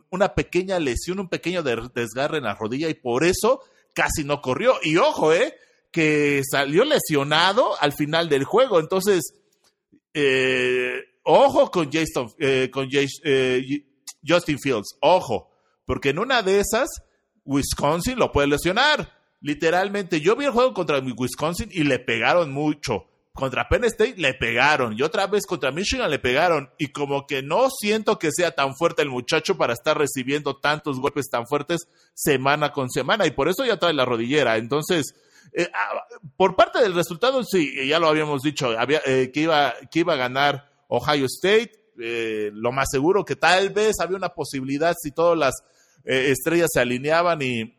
una 0.09 0.35
pequeña 0.35 0.79
lesión, 0.79 1.19
un 1.19 1.29
pequeño 1.29 1.63
desgarre 1.63 2.39
en 2.39 2.43
la 2.43 2.55
rodilla 2.55 2.89
y 2.89 2.95
por 2.95 3.23
eso 3.23 3.61
casi 3.93 4.23
no 4.23 4.41
corrió. 4.41 4.75
Y 4.83 4.97
ojo, 4.97 5.31
eh, 5.31 5.55
que 5.91 6.41
salió 6.49 6.83
lesionado 6.83 7.79
al 7.79 7.93
final 7.93 8.29
del 8.29 8.43
juego. 8.43 8.79
Entonces, 8.79 9.33
eh, 10.13 11.01
ojo 11.23 11.71
con, 11.71 11.91
Jason, 11.91 12.31
eh, 12.39 12.69
con 12.71 12.87
eh, 12.91 13.85
Justin 14.27 14.59
Fields, 14.59 14.97
ojo, 15.01 15.49
porque 15.85 16.09
en 16.09 16.19
una 16.19 16.41
de 16.41 16.59
esas, 16.59 16.89
Wisconsin 17.45 18.19
lo 18.19 18.31
puede 18.31 18.47
lesionar. 18.47 19.17
Literalmente, 19.41 20.19
yo 20.19 20.35
vi 20.35 20.45
el 20.45 20.51
juego 20.51 20.73
contra 20.73 20.99
Wisconsin 20.99 21.69
y 21.71 21.83
le 21.83 21.99
pegaron 21.99 22.51
mucho. 22.51 23.05
Contra 23.33 23.69
Penn 23.69 23.83
State 23.85 24.15
le 24.17 24.33
pegaron. 24.33 24.97
Y 24.97 25.03
otra 25.03 25.27
vez 25.27 25.45
contra 25.45 25.71
Michigan 25.71 26.09
le 26.09 26.17
pegaron. 26.17 26.71
Y 26.79 26.87
como 26.87 27.27
que 27.27 27.43
no 27.43 27.69
siento 27.69 28.17
que 28.17 28.31
sea 28.31 28.55
tan 28.55 28.75
fuerte 28.75 29.03
el 29.03 29.09
muchacho 29.09 29.57
para 29.57 29.73
estar 29.73 29.95
recibiendo 29.95 30.57
tantos 30.57 30.99
golpes 30.99 31.29
tan 31.29 31.45
fuertes 31.45 31.87
semana 32.15 32.71
con 32.71 32.89
semana. 32.89 33.27
Y 33.27 33.31
por 33.31 33.47
eso 33.47 33.63
ya 33.63 33.77
trae 33.77 33.93
la 33.93 34.05
rodillera. 34.05 34.57
Entonces, 34.57 35.13
eh, 35.53 35.69
ah, 35.73 36.03
por 36.35 36.55
parte 36.55 36.81
del 36.81 36.95
resultado, 36.95 37.43
sí, 37.43 37.87
ya 37.87 37.99
lo 37.99 38.07
habíamos 38.07 38.41
dicho, 38.41 38.77
había, 38.77 39.01
eh, 39.05 39.31
que, 39.31 39.41
iba, 39.41 39.73
que 39.91 39.99
iba 39.99 40.13
a 40.13 40.17
ganar 40.17 40.69
Ohio 40.87 41.25
State, 41.25 41.76
eh, 41.99 42.51
lo 42.53 42.71
más 42.71 42.87
seguro 42.91 43.25
que 43.25 43.35
tal 43.35 43.69
vez 43.69 43.99
había 43.99 44.17
una 44.17 44.29
posibilidad 44.29 44.95
si 45.01 45.11
todas 45.11 45.37
las 45.37 45.53
estrellas 46.05 46.69
se 46.71 46.79
alineaban 46.79 47.41
y, 47.41 47.77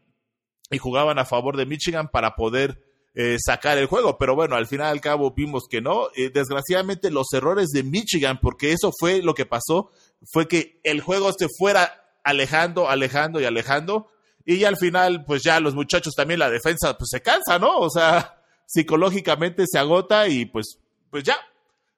y 0.71 0.79
jugaban 0.79 1.19
a 1.19 1.25
favor 1.25 1.57
de 1.57 1.65
Michigan 1.65 2.09
para 2.09 2.35
poder 2.35 2.79
eh, 3.21 3.37
sacar 3.45 3.79
el 3.79 3.87
juego. 3.87 4.17
Pero 4.17 4.37
bueno, 4.37 4.55
al 4.55 4.67
final 4.67 4.89
al 4.89 5.01
cabo 5.01 5.33
vimos 5.33 5.65
que 5.69 5.81
no. 5.81 6.09
Eh, 6.15 6.31
desgraciadamente 6.33 7.11
los 7.11 7.27
errores 7.33 7.71
de 7.71 7.83
Michigan, 7.83 8.39
porque 8.41 8.73
eso 8.73 8.93
fue 8.97 9.23
lo 9.23 9.35
que 9.35 9.45
pasó, 9.45 9.91
fue 10.31 10.47
que 10.47 10.81
el 10.85 11.01
juego 11.01 11.33
se 11.37 11.49
fuera 11.59 12.05
alejando, 12.23 12.89
alejando 12.89 13.41
y 13.41 13.45
alejando. 13.45 14.09
Y 14.45 14.63
al 14.65 14.77
final, 14.77 15.25
pues 15.25 15.43
ya 15.43 15.59
los 15.59 15.75
muchachos 15.75 16.15
también, 16.15 16.39
la 16.39 16.49
defensa, 16.49 16.97
pues 16.97 17.09
se 17.11 17.21
cansa, 17.21 17.59
¿no? 17.59 17.79
O 17.79 17.91
sea, 17.91 18.41
psicológicamente 18.67 19.65
se 19.67 19.79
agota 19.79 20.29
y 20.29 20.47
pues, 20.47 20.79
pues 21.11 21.25
ya, 21.25 21.37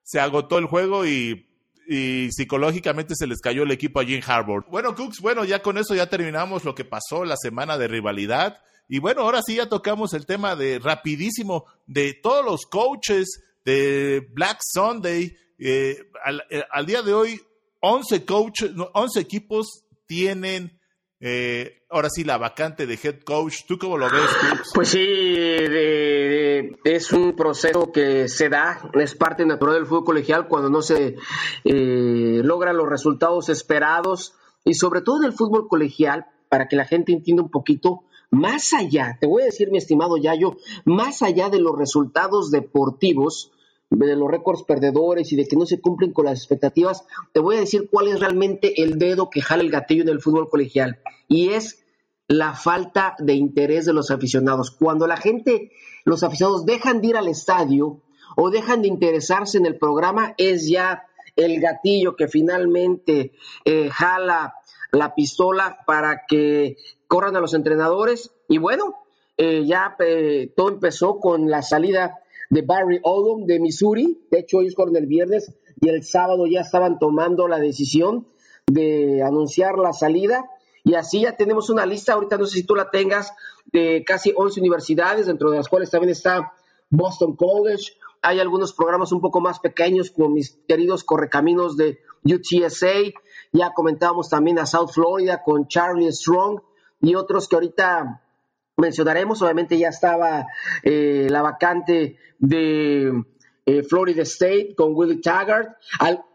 se 0.02 0.20
agotó 0.20 0.58
el 0.58 0.66
juego 0.66 1.04
y 1.04 1.49
y 1.92 2.30
psicológicamente 2.30 3.16
se 3.16 3.26
les 3.26 3.40
cayó 3.40 3.64
el 3.64 3.72
equipo 3.72 3.98
allí 3.98 4.14
en 4.14 4.22
Harvard. 4.24 4.62
Bueno, 4.70 4.94
Cooks, 4.94 5.18
bueno, 5.18 5.44
ya 5.44 5.60
con 5.60 5.76
eso 5.76 5.92
ya 5.92 6.08
terminamos 6.08 6.64
lo 6.64 6.72
que 6.72 6.84
pasó 6.84 7.24
la 7.24 7.36
semana 7.36 7.78
de 7.78 7.88
rivalidad. 7.88 8.62
Y 8.88 9.00
bueno, 9.00 9.22
ahora 9.22 9.40
sí 9.44 9.56
ya 9.56 9.68
tocamos 9.68 10.14
el 10.14 10.24
tema 10.24 10.54
de 10.54 10.78
rapidísimo 10.78 11.66
de 11.88 12.14
todos 12.14 12.44
los 12.44 12.66
coaches 12.66 13.42
de 13.64 14.24
Black 14.32 14.60
Sunday. 14.62 15.36
Eh, 15.58 15.98
eh, 16.50 16.62
al, 16.70 16.86
día 16.86 17.02
de 17.02 17.12
hoy, 17.12 17.40
11 17.80 18.24
coaches, 18.24 18.70
11 18.92 19.18
equipos 19.18 19.82
tienen 20.06 20.79
eh, 21.20 21.82
ahora 21.90 22.08
sí 22.10 22.24
la 22.24 22.38
vacante 22.38 22.86
de 22.86 22.98
head 23.02 23.20
coach. 23.20 23.66
¿Tú 23.68 23.78
cómo 23.78 23.98
lo 23.98 24.10
ves? 24.10 24.30
Pues 24.74 24.88
sí, 24.88 25.00
es 26.84 27.12
un 27.12 27.36
proceso 27.36 27.92
que 27.92 28.28
se 28.28 28.48
da, 28.48 28.90
es 28.94 29.14
parte 29.14 29.44
natural 29.46 29.74
del 29.74 29.86
fútbol 29.86 30.04
colegial 30.04 30.48
cuando 30.48 30.70
no 30.70 30.82
se 30.82 31.16
logran 31.64 32.76
los 32.76 32.88
resultados 32.88 33.48
esperados 33.48 34.34
y 34.64 34.74
sobre 34.74 35.02
todo 35.02 35.18
en 35.18 35.24
el 35.24 35.32
fútbol 35.32 35.68
colegial, 35.68 36.26
para 36.48 36.68
que 36.68 36.76
la 36.76 36.84
gente 36.84 37.12
entienda 37.12 37.42
un 37.42 37.50
poquito, 37.50 38.04
más 38.30 38.72
allá, 38.72 39.16
te 39.20 39.26
voy 39.26 39.42
a 39.42 39.46
decir, 39.46 39.70
mi 39.70 39.78
estimado 39.78 40.16
Yayo, 40.16 40.56
más 40.84 41.22
allá 41.22 41.48
de 41.48 41.60
los 41.60 41.76
resultados 41.76 42.50
deportivos, 42.50 43.52
de 43.90 44.16
los 44.16 44.30
récords 44.30 44.62
perdedores 44.62 45.32
y 45.32 45.36
de 45.36 45.46
que 45.46 45.56
no 45.56 45.66
se 45.66 45.80
cumplen 45.80 46.12
con 46.12 46.24
las 46.24 46.38
expectativas, 46.38 47.04
te 47.32 47.40
voy 47.40 47.56
a 47.56 47.60
decir 47.60 47.88
cuál 47.90 48.08
es 48.08 48.20
realmente 48.20 48.82
el 48.82 48.98
dedo 48.98 49.30
que 49.30 49.42
jala 49.42 49.62
el 49.62 49.70
gatillo 49.70 50.02
en 50.02 50.10
el 50.10 50.20
fútbol 50.20 50.48
colegial. 50.48 51.00
Y 51.28 51.50
es 51.50 51.84
la 52.28 52.54
falta 52.54 53.16
de 53.18 53.34
interés 53.34 53.86
de 53.86 53.92
los 53.92 54.12
aficionados. 54.12 54.70
Cuando 54.70 55.08
la 55.08 55.16
gente, 55.16 55.72
los 56.04 56.22
aficionados 56.22 56.64
dejan 56.64 57.00
de 57.00 57.08
ir 57.08 57.16
al 57.16 57.26
estadio 57.26 58.02
o 58.36 58.50
dejan 58.50 58.82
de 58.82 58.88
interesarse 58.88 59.58
en 59.58 59.66
el 59.66 59.76
programa, 59.76 60.34
es 60.38 60.68
ya 60.68 61.02
el 61.34 61.60
gatillo 61.60 62.14
que 62.14 62.28
finalmente 62.28 63.32
eh, 63.64 63.90
jala 63.90 64.54
la 64.92 65.14
pistola 65.14 65.78
para 65.86 66.22
que 66.28 66.76
corran 67.08 67.34
a 67.34 67.40
los 67.40 67.54
entrenadores. 67.54 68.32
Y 68.48 68.58
bueno, 68.58 68.94
eh, 69.36 69.64
ya 69.66 69.96
eh, 69.98 70.52
todo 70.56 70.68
empezó 70.68 71.18
con 71.18 71.50
la 71.50 71.62
salida 71.62 72.20
de 72.50 72.62
Barry 72.62 73.00
Odom 73.02 73.46
de 73.46 73.58
Missouri. 73.60 74.26
De 74.30 74.40
hecho, 74.40 74.60
ellos 74.60 74.74
corren 74.74 74.96
el 74.96 75.06
viernes 75.06 75.54
y 75.80 75.88
el 75.88 76.02
sábado 76.02 76.46
ya 76.46 76.60
estaban 76.60 76.98
tomando 76.98 77.48
la 77.48 77.58
decisión 77.58 78.26
de 78.66 79.22
anunciar 79.22 79.78
la 79.78 79.92
salida. 79.92 80.50
Y 80.84 80.94
así 80.94 81.22
ya 81.22 81.36
tenemos 81.36 81.70
una 81.70 81.86
lista, 81.86 82.14
ahorita 82.14 82.36
no 82.38 82.46
sé 82.46 82.58
si 82.58 82.66
tú 82.66 82.74
la 82.74 82.90
tengas, 82.90 83.32
de 83.72 84.02
casi 84.04 84.32
11 84.34 84.60
universidades, 84.60 85.26
dentro 85.26 85.50
de 85.50 85.58
las 85.58 85.68
cuales 85.68 85.90
también 85.90 86.10
está 86.10 86.52
Boston 86.88 87.36
College. 87.36 87.92
Hay 88.22 88.40
algunos 88.40 88.72
programas 88.72 89.12
un 89.12 89.20
poco 89.20 89.40
más 89.40 89.60
pequeños, 89.60 90.10
como 90.10 90.30
mis 90.30 90.58
queridos 90.66 91.04
correcaminos 91.04 91.76
de 91.76 91.98
UTSA. 92.24 93.12
Ya 93.52 93.72
comentábamos 93.72 94.28
también 94.28 94.58
a 94.58 94.66
South 94.66 94.90
Florida 94.92 95.42
con 95.42 95.68
Charlie 95.68 96.12
Strong 96.12 96.60
y 97.00 97.14
otros 97.14 97.48
que 97.48 97.56
ahorita 97.56 98.22
mencionaremos. 98.80 99.40
Obviamente 99.42 99.78
ya 99.78 99.88
estaba 99.88 100.46
eh, 100.82 101.28
la 101.30 101.42
vacante 101.42 102.16
de 102.38 103.12
eh, 103.66 103.82
Florida 103.82 104.22
State 104.22 104.74
con 104.74 104.94
Willie 104.94 105.20
Taggart. 105.20 105.76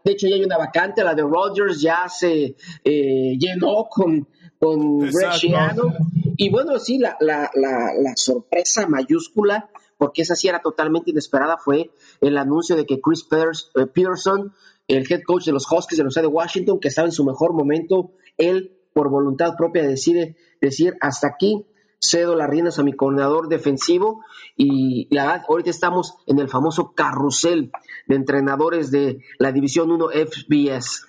de 0.04 0.12
hecho, 0.12 0.28
ya 0.28 0.36
hay 0.36 0.44
una 0.44 0.58
vacante, 0.58 1.04
la 1.04 1.14
de 1.14 1.22
Rogers 1.22 1.80
ya 1.80 2.08
se 2.08 2.56
eh, 2.84 3.36
llenó 3.38 3.86
con, 3.90 4.28
con 4.58 5.00
Greg 5.00 5.72
Y 6.36 6.50
bueno, 6.50 6.78
sí, 6.78 6.98
la, 6.98 7.16
la, 7.20 7.50
la, 7.54 7.92
la, 7.98 8.12
sorpresa 8.16 8.86
mayúscula, 8.86 9.68
porque 9.98 10.22
esa 10.22 10.36
sí 10.36 10.48
era 10.48 10.60
totalmente 10.60 11.10
inesperada, 11.10 11.58
fue 11.58 11.90
el 12.20 12.38
anuncio 12.38 12.76
de 12.76 12.86
que 12.86 13.00
Chris 13.00 13.24
Peterson, 13.24 14.52
el 14.88 15.10
head 15.10 15.22
coach 15.26 15.44
de 15.44 15.52
los 15.52 15.70
Huskies 15.70 15.98
de 15.98 16.04
los 16.04 16.14
de 16.14 16.26
Washington, 16.26 16.78
que 16.80 16.88
estaba 16.88 17.08
en 17.08 17.12
su 17.12 17.24
mejor 17.24 17.52
momento, 17.52 18.12
él 18.38 18.72
por 18.92 19.10
voluntad 19.10 19.56
propia 19.56 19.82
decide 19.82 20.36
decir 20.60 20.96
hasta 21.00 21.28
aquí 21.28 21.66
cedo 22.00 22.36
las 22.36 22.48
riendas 22.48 22.78
a 22.78 22.82
mi 22.82 22.92
coordinador 22.92 23.48
defensivo 23.48 24.24
y 24.56 25.12
la 25.14 25.26
verdad, 25.26 25.44
ahorita 25.48 25.70
estamos 25.70 26.14
en 26.26 26.38
el 26.38 26.48
famoso 26.48 26.92
carrusel 26.94 27.70
de 28.06 28.16
entrenadores 28.16 28.90
de 28.90 29.22
la 29.38 29.52
División 29.52 29.90
1 29.90 30.08
FBS. 30.10 31.06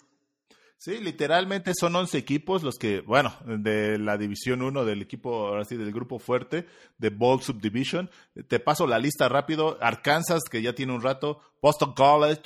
Sí, 0.79 0.99
literalmente 0.99 1.73
son 1.73 1.95
11 1.95 2.17
equipos 2.19 2.61
los 2.61 2.75
que, 2.75 3.01
bueno, 3.01 3.33
de 3.45 3.97
la 3.97 4.15
División 4.15 4.61
1 4.61 4.85
del 4.85 5.01
equipo, 5.01 5.47
ahora 5.47 5.65
sí, 5.65 5.75
del 5.75 5.91
grupo 5.91 6.19
fuerte, 6.19 6.67
de 6.99 7.09
Bold 7.09 7.41
Subdivision. 7.41 8.11
Te 8.47 8.59
paso 8.59 8.85
la 8.85 8.99
lista 8.99 9.27
rápido. 9.27 9.77
Arkansas, 9.81 10.43
que 10.49 10.61
ya 10.61 10.75
tiene 10.75 10.93
un 10.93 11.01
rato, 11.01 11.41
Boston 11.63 11.93
College, 11.93 12.43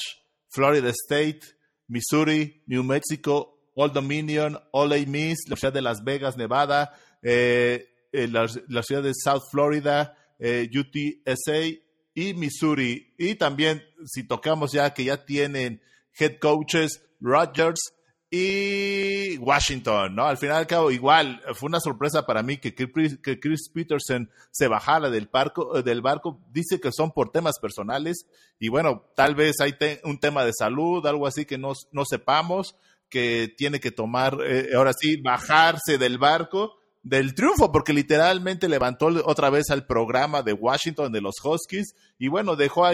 Florida 0.50 0.90
State, 0.90 1.42
Missouri, 1.88 2.64
New 2.68 2.84
Mexico, 2.86 3.60
Old 3.76 3.94
Dominion, 3.94 4.58
Ole 4.72 5.06
Miss, 5.06 5.50
la 5.50 5.58
ciudad 5.58 5.74
de 5.74 5.82
Las 5.82 6.04
Vegas, 6.04 6.38
Nevada, 6.38 6.94
eh, 7.22 7.91
eh, 8.12 8.28
la, 8.28 8.48
ciudad 8.84 9.04
de 9.04 9.14
South 9.14 9.44
Florida, 9.50 10.16
eh, 10.40 10.70
UTSA 10.74 11.80
y 12.14 12.34
Missouri. 12.34 13.14
Y 13.18 13.36
también, 13.36 13.84
si 14.06 14.28
tocamos 14.28 14.72
ya 14.72 14.94
que 14.94 15.06
ya 15.06 15.26
tienen 15.26 15.82
head 16.18 16.40
coaches, 16.40 17.02
Rogers 17.20 17.94
y 18.30 19.38
Washington, 19.38 20.16
¿no? 20.16 20.26
Al 20.26 20.38
final 20.38 20.58
al 20.58 20.68
cabo, 20.68 20.90
igual, 20.90 21.42
fue 21.54 21.68
una 21.68 21.82
sorpresa 21.82 22.26
para 22.26 22.42
mí 22.42 22.58
que 22.58 22.74
Chris, 22.74 23.18
que 23.22 23.40
Chris 23.40 23.70
Peterson 23.74 24.30
se 24.52 24.68
bajara 24.68 25.10
del 25.10 25.28
barco, 25.32 25.82
del 25.82 26.02
barco. 26.02 26.42
Dice 26.50 26.80
que 26.80 26.92
son 26.94 27.12
por 27.12 27.32
temas 27.32 27.60
personales 27.60 28.26
y 28.58 28.70
bueno, 28.70 29.06
tal 29.16 29.36
vez 29.36 29.60
hay 29.60 29.76
un 30.06 30.20
tema 30.20 30.46
de 30.46 30.54
salud, 30.54 31.06
algo 31.06 31.28
así 31.28 31.46
que 31.46 31.58
no, 31.58 31.74
no 31.92 32.06
sepamos, 32.06 32.78
que 33.10 33.54
tiene 33.58 33.82
que 33.82 33.92
tomar, 33.92 34.38
eh, 34.46 34.70
ahora 34.76 34.94
sí, 34.94 35.18
bajarse 35.22 35.98
del 35.98 36.18
barco 36.18 36.81
del 37.04 37.34
triunfo, 37.34 37.72
porque 37.72 37.94
literalmente 37.94 38.70
levantó 38.70 39.08
otra 39.26 39.50
vez 39.50 39.70
al 39.70 39.86
programa 39.86 40.44
de 40.44 40.54
Washington 40.54 41.12
de 41.12 41.22
los 41.22 41.36
Huskies 41.44 41.96
y 42.20 42.28
bueno, 42.28 42.56
dejó 42.56 42.86
a, 42.86 42.94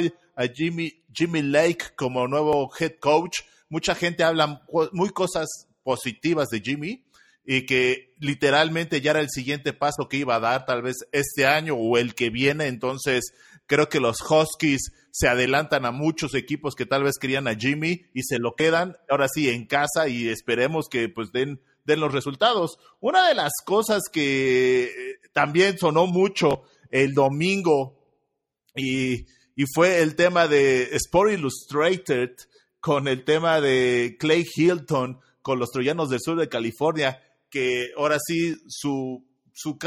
Jimmy, 0.53 1.03
Jimmy 1.13 1.41
Lake 1.41 1.95
como 1.95 2.27
nuevo 2.27 2.71
head 2.79 2.93
coach. 2.99 3.39
Mucha 3.69 3.95
gente 3.95 4.23
habla 4.23 4.61
muy 4.91 5.09
cosas 5.09 5.67
positivas 5.83 6.47
de 6.49 6.61
Jimmy 6.61 7.03
y 7.45 7.65
que 7.65 8.13
literalmente 8.19 9.01
ya 9.01 9.11
era 9.11 9.19
el 9.19 9.29
siguiente 9.29 9.73
paso 9.73 10.07
que 10.09 10.17
iba 10.17 10.35
a 10.35 10.39
dar 10.39 10.65
tal 10.65 10.81
vez 10.81 10.97
este 11.11 11.45
año 11.45 11.75
o 11.75 11.97
el 11.97 12.13
que 12.13 12.29
viene. 12.29 12.67
Entonces, 12.67 13.33
creo 13.65 13.89
que 13.89 13.99
los 13.99 14.17
Huskies 14.21 14.91
se 15.11 15.27
adelantan 15.27 15.85
a 15.85 15.91
muchos 15.91 16.33
equipos 16.35 16.75
que 16.75 16.85
tal 16.85 17.03
vez 17.03 17.15
querían 17.19 17.47
a 17.47 17.55
Jimmy 17.55 18.05
y 18.13 18.23
se 18.23 18.37
lo 18.37 18.55
quedan 18.55 18.97
ahora 19.09 19.27
sí 19.27 19.49
en 19.49 19.65
casa 19.65 20.07
y 20.07 20.27
esperemos 20.27 20.87
que 20.89 21.09
pues 21.09 21.31
den 21.31 21.61
de 21.87 21.97
los 21.97 22.13
resultados. 22.13 22.77
Una 22.99 23.27
de 23.29 23.33
las 23.33 23.53
cosas 23.65 24.03
que 24.11 24.83
eh, 24.83 25.19
también 25.33 25.79
sonó 25.79 26.05
mucho 26.05 26.63
el 26.91 27.13
domingo 27.13 27.97
y, 28.75 29.25
fue 29.73 30.03
el 30.03 30.15
tema 30.15 30.47
de 30.47 30.83
Sport 30.97 31.31
Illustrated 31.31 32.29
con 32.79 33.07
el 33.07 33.23
tema 33.23 33.59
de 33.59 34.15
Clay 34.19 34.45
Hilton 34.55 35.19
con 35.41 35.57
los 35.57 35.71
Troyanos 35.71 36.09
del 36.09 36.19
Sur 36.21 36.37
de 36.37 36.47
California, 36.47 37.19
que 37.49 37.89
ahora 37.97 38.17
sí 38.23 38.55
su, 38.67 39.25
su 39.51 39.79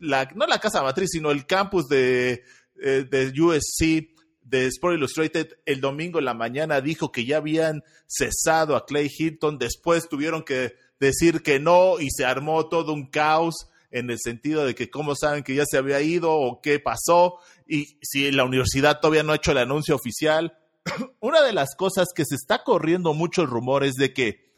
la, 0.00 0.28
no 0.34 0.46
la 0.46 0.58
casa 0.58 0.82
matriz, 0.82 1.10
sino 1.12 1.30
el 1.30 1.46
campus 1.46 1.86
de, 1.86 2.42
eh, 2.82 3.06
de 3.08 3.32
USC 3.40 4.10
de 4.42 4.66
Sport 4.66 4.96
Illustrated 4.96 5.52
el 5.66 5.80
domingo 5.80 6.18
en 6.18 6.24
la 6.24 6.34
mañana 6.34 6.80
dijo 6.80 7.12
que 7.12 7.24
ya 7.24 7.36
habían 7.36 7.84
cesado 8.08 8.74
a 8.74 8.86
Clay 8.86 9.08
Hilton, 9.16 9.56
después 9.58 10.08
tuvieron 10.08 10.42
que 10.42 10.74
decir 11.02 11.42
que 11.42 11.58
no 11.58 11.98
y 11.98 12.10
se 12.10 12.24
armó 12.24 12.68
todo 12.68 12.92
un 12.92 13.06
caos 13.06 13.68
en 13.90 14.08
el 14.08 14.18
sentido 14.22 14.64
de 14.64 14.74
que 14.74 14.88
cómo 14.88 15.14
saben 15.14 15.42
que 15.42 15.54
ya 15.54 15.64
se 15.66 15.76
había 15.76 16.00
ido 16.00 16.32
o 16.32 16.62
qué 16.62 16.78
pasó 16.78 17.38
y 17.66 17.98
si 18.00 18.30
la 18.30 18.44
universidad 18.44 19.00
todavía 19.00 19.22
no 19.22 19.32
ha 19.32 19.36
hecho 19.36 19.52
el 19.52 19.58
anuncio 19.58 19.94
oficial. 19.94 20.56
Una 21.20 21.42
de 21.42 21.52
las 21.52 21.74
cosas 21.74 22.08
que 22.14 22.24
se 22.24 22.36
está 22.36 22.62
corriendo 22.62 23.14
mucho 23.14 23.42
el 23.42 23.48
rumor 23.48 23.84
es 23.84 23.94
de 23.94 24.12
que 24.14 24.52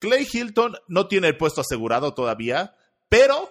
Clay 0.00 0.26
Hilton 0.30 0.76
no 0.88 1.06
tiene 1.06 1.28
el 1.28 1.36
puesto 1.36 1.60
asegurado 1.60 2.12
todavía, 2.12 2.74
pero 3.08 3.48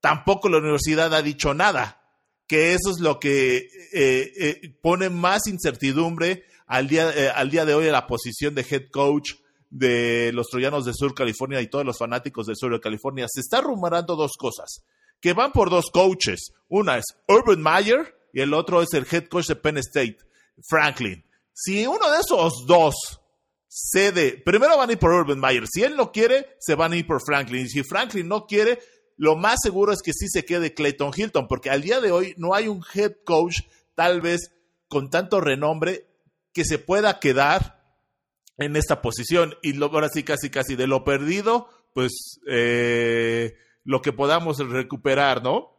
tampoco 0.00 0.48
la 0.48 0.58
universidad 0.58 1.12
ha 1.12 1.20
dicho 1.20 1.52
nada, 1.52 2.00
que 2.46 2.74
eso 2.74 2.90
es 2.90 3.00
lo 3.00 3.18
que 3.18 3.56
eh, 3.92 4.32
eh, 4.36 4.74
pone 4.80 5.10
más 5.10 5.46
incertidumbre 5.48 6.44
al 6.66 6.88
día, 6.88 7.10
eh, 7.14 7.28
al 7.28 7.50
día 7.50 7.64
de 7.64 7.74
hoy 7.74 7.88
a 7.88 7.92
la 7.92 8.06
posición 8.06 8.54
de 8.54 8.64
head 8.68 8.88
coach 8.90 9.32
de 9.72 10.32
los 10.34 10.48
troyanos 10.48 10.84
de 10.84 10.92
Sur 10.92 11.14
California 11.14 11.60
y 11.62 11.66
todos 11.66 11.84
los 11.84 11.96
fanáticos 11.96 12.46
del 12.46 12.56
sur 12.56 12.70
de 12.72 12.80
California, 12.80 13.26
se 13.28 13.40
está 13.40 13.62
rumorando 13.62 14.16
dos 14.16 14.32
cosas, 14.38 14.84
que 15.18 15.32
van 15.32 15.50
por 15.50 15.70
dos 15.70 15.90
coaches. 15.90 16.52
Una 16.68 16.98
es 16.98 17.06
Urban 17.26 17.62
Meyer 17.62 18.14
y 18.34 18.42
el 18.42 18.52
otro 18.52 18.82
es 18.82 18.92
el 18.92 19.06
head 19.10 19.28
coach 19.28 19.46
de 19.46 19.56
Penn 19.56 19.78
State, 19.78 20.18
Franklin. 20.68 21.24
Si 21.54 21.86
uno 21.86 22.10
de 22.10 22.20
esos 22.20 22.66
dos 22.66 22.94
cede, 23.66 24.42
primero 24.44 24.76
van 24.76 24.90
a 24.90 24.92
ir 24.92 24.98
por 24.98 25.10
Urban 25.10 25.40
Meyer. 25.40 25.64
Si 25.66 25.82
él 25.82 25.96
no 25.96 26.12
quiere, 26.12 26.54
se 26.60 26.74
van 26.74 26.92
a 26.92 26.96
ir 26.96 27.06
por 27.06 27.22
Franklin. 27.24 27.64
Y 27.64 27.68
si 27.70 27.82
Franklin 27.82 28.28
no 28.28 28.46
quiere, 28.46 28.78
lo 29.16 29.36
más 29.36 29.56
seguro 29.62 29.92
es 29.92 30.02
que 30.02 30.12
sí 30.12 30.28
se 30.28 30.44
quede 30.44 30.74
Clayton 30.74 31.12
Hilton, 31.16 31.48
porque 31.48 31.70
al 31.70 31.80
día 31.80 32.00
de 32.00 32.12
hoy 32.12 32.34
no 32.36 32.54
hay 32.54 32.68
un 32.68 32.84
head 32.92 33.12
coach 33.24 33.60
tal 33.94 34.20
vez 34.20 34.50
con 34.88 35.08
tanto 35.08 35.40
renombre 35.40 36.06
que 36.52 36.66
se 36.66 36.78
pueda 36.78 37.18
quedar 37.18 37.81
en 38.58 38.76
esta 38.76 39.02
posición. 39.02 39.54
Y 39.62 39.74
lo, 39.74 39.86
ahora 39.86 40.08
sí, 40.08 40.22
casi, 40.22 40.50
casi 40.50 40.76
de 40.76 40.86
lo 40.86 41.04
perdido, 41.04 41.68
pues 41.94 42.40
eh, 42.46 43.54
lo 43.84 44.02
que 44.02 44.12
podamos 44.12 44.58
recuperar, 44.58 45.42
¿no? 45.42 45.72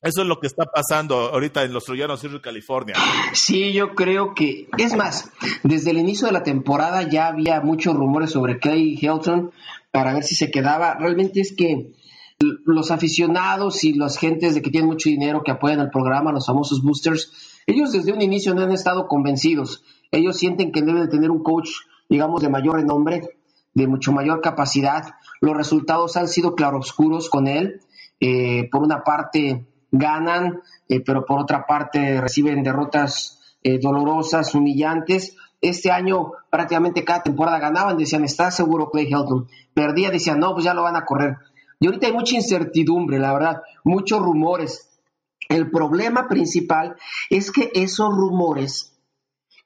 Eso 0.00 0.22
es 0.22 0.28
lo 0.28 0.38
que 0.38 0.46
está 0.46 0.64
pasando 0.64 1.16
ahorita 1.16 1.64
en 1.64 1.72
los 1.72 1.84
Troyanos 1.84 2.22
de 2.22 2.40
California. 2.40 2.94
Sí, 3.32 3.72
yo 3.72 3.94
creo 3.94 4.32
que, 4.32 4.68
es 4.78 4.94
más, 4.94 5.30
desde 5.64 5.90
el 5.90 5.98
inicio 5.98 6.28
de 6.28 6.32
la 6.32 6.44
temporada 6.44 7.02
ya 7.02 7.26
había 7.26 7.60
muchos 7.60 7.96
rumores 7.96 8.30
sobre 8.30 8.60
Clay 8.60 8.96
Hilton 9.00 9.50
para 9.90 10.14
ver 10.14 10.22
si 10.22 10.36
se 10.36 10.52
quedaba. 10.52 10.94
Realmente 10.94 11.40
es 11.40 11.52
que 11.52 11.90
los 12.38 12.92
aficionados 12.92 13.82
y 13.82 13.94
las 13.94 14.18
gentes 14.18 14.54
de 14.54 14.62
que 14.62 14.70
tienen 14.70 14.88
mucho 14.88 15.08
dinero 15.08 15.42
que 15.44 15.50
apoyan 15.50 15.80
el 15.80 15.90
programa, 15.90 16.30
los 16.30 16.46
famosos 16.46 16.80
boosters, 16.80 17.32
ellos 17.66 17.90
desde 17.90 18.12
un 18.12 18.22
inicio 18.22 18.54
no 18.54 18.62
han 18.62 18.70
estado 18.70 19.08
convencidos. 19.08 19.82
Ellos 20.10 20.36
sienten 20.36 20.72
que 20.72 20.82
deben 20.82 21.02
de 21.02 21.08
tener 21.08 21.30
un 21.30 21.42
coach 21.42 21.70
digamos, 22.08 22.40
de 22.40 22.48
mayor 22.48 22.76
renombre, 22.76 23.36
de 23.74 23.86
mucho 23.86 24.12
mayor 24.12 24.40
capacidad. 24.40 25.14
Los 25.40 25.56
resultados 25.56 26.16
han 26.16 26.28
sido 26.28 26.54
claroscuros 26.54 27.28
con 27.28 27.46
él. 27.46 27.80
Eh, 28.20 28.68
por 28.70 28.82
una 28.82 29.04
parte 29.04 29.66
ganan, 29.92 30.60
eh, 30.88 31.00
pero 31.00 31.24
por 31.24 31.40
otra 31.40 31.66
parte 31.66 32.20
reciben 32.20 32.62
derrotas 32.62 33.56
eh, 33.62 33.78
dolorosas, 33.78 34.54
humillantes. 34.54 35.36
Este 35.60 35.90
año 35.90 36.32
prácticamente 36.50 37.04
cada 37.04 37.22
temporada 37.22 37.58
ganaban, 37.58 37.96
decían, 37.96 38.24
está 38.24 38.50
seguro 38.50 38.90
Clay 38.90 39.06
Helton. 39.06 39.48
Perdía, 39.74 40.10
decían, 40.10 40.40
no, 40.40 40.52
pues 40.52 40.64
ya 40.64 40.74
lo 40.74 40.82
van 40.82 40.96
a 40.96 41.04
correr. 41.04 41.36
Y 41.80 41.86
ahorita 41.86 42.08
hay 42.08 42.12
mucha 42.12 42.34
incertidumbre, 42.34 43.18
la 43.18 43.32
verdad, 43.32 43.62
muchos 43.84 44.20
rumores. 44.20 44.88
El 45.48 45.70
problema 45.70 46.28
principal 46.28 46.96
es 47.30 47.52
que 47.52 47.70
esos 47.74 48.10
rumores 48.10 48.97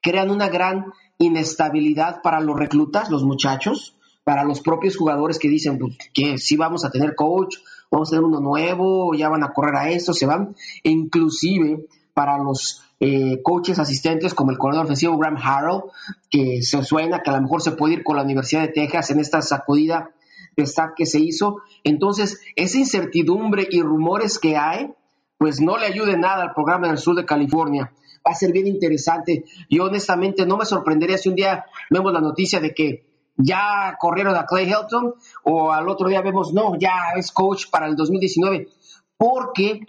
crean 0.02 0.30
una 0.30 0.48
gran 0.48 0.92
inestabilidad 1.18 2.20
para 2.22 2.40
los 2.40 2.58
reclutas, 2.58 3.10
los 3.10 3.24
muchachos, 3.24 3.96
para 4.24 4.44
los 4.44 4.60
propios 4.60 4.96
jugadores 4.96 5.38
que 5.38 5.48
dicen 5.48 5.78
pues, 5.78 5.96
que 6.12 6.38
sí 6.38 6.56
vamos 6.56 6.84
a 6.84 6.90
tener 6.90 7.14
coach, 7.14 7.56
vamos 7.90 8.08
a 8.08 8.10
tener 8.10 8.24
uno 8.24 8.40
nuevo, 8.40 9.14
ya 9.14 9.28
van 9.28 9.44
a 9.44 9.52
correr 9.52 9.76
a 9.76 9.90
esto, 9.90 10.12
se 10.12 10.26
van, 10.26 10.54
e 10.82 10.90
inclusive 10.90 11.86
para 12.14 12.38
los 12.38 12.82
eh, 13.00 13.40
coaches 13.42 13.78
asistentes 13.78 14.34
como 14.34 14.50
el 14.50 14.58
corredor 14.58 14.84
ofensivo 14.84 15.16
Graham 15.18 15.38
Harrell, 15.42 15.82
que 16.30 16.62
se 16.62 16.82
suena 16.84 17.22
que 17.22 17.30
a 17.30 17.34
lo 17.34 17.42
mejor 17.42 17.62
se 17.62 17.72
puede 17.72 17.94
ir 17.94 18.04
con 18.04 18.16
la 18.16 18.22
Universidad 18.22 18.62
de 18.62 18.68
Texas 18.68 19.10
en 19.10 19.20
esta 19.20 19.42
sacudida 19.42 20.10
de 20.56 20.64
staff 20.64 20.92
que 20.96 21.06
se 21.06 21.18
hizo. 21.18 21.62
Entonces, 21.84 22.40
esa 22.56 22.78
incertidumbre 22.78 23.66
y 23.70 23.82
rumores 23.82 24.38
que 24.38 24.56
hay, 24.56 24.92
pues 25.38 25.60
no 25.60 25.78
le 25.78 25.86
ayude 25.86 26.16
nada 26.16 26.42
al 26.42 26.54
programa 26.54 26.88
del 26.88 26.98
sur 26.98 27.16
de 27.16 27.24
California. 27.24 27.92
Va 28.26 28.32
a 28.32 28.34
ser 28.34 28.52
bien 28.52 28.66
interesante. 28.66 29.44
Yo 29.68 29.84
honestamente 29.84 30.46
no 30.46 30.56
me 30.56 30.64
sorprendería 30.64 31.18
si 31.18 31.28
un 31.28 31.34
día 31.34 31.64
vemos 31.90 32.12
la 32.12 32.20
noticia 32.20 32.60
de 32.60 32.72
que 32.74 33.04
ya 33.36 33.96
corrieron 33.98 34.36
a 34.36 34.46
Clay 34.46 34.70
Helton 34.70 35.14
o 35.44 35.72
al 35.72 35.88
otro 35.88 36.08
día 36.08 36.20
vemos, 36.20 36.52
no, 36.52 36.78
ya 36.78 37.12
es 37.16 37.32
coach 37.32 37.70
para 37.70 37.86
el 37.86 37.96
2019, 37.96 38.68
porque 39.16 39.80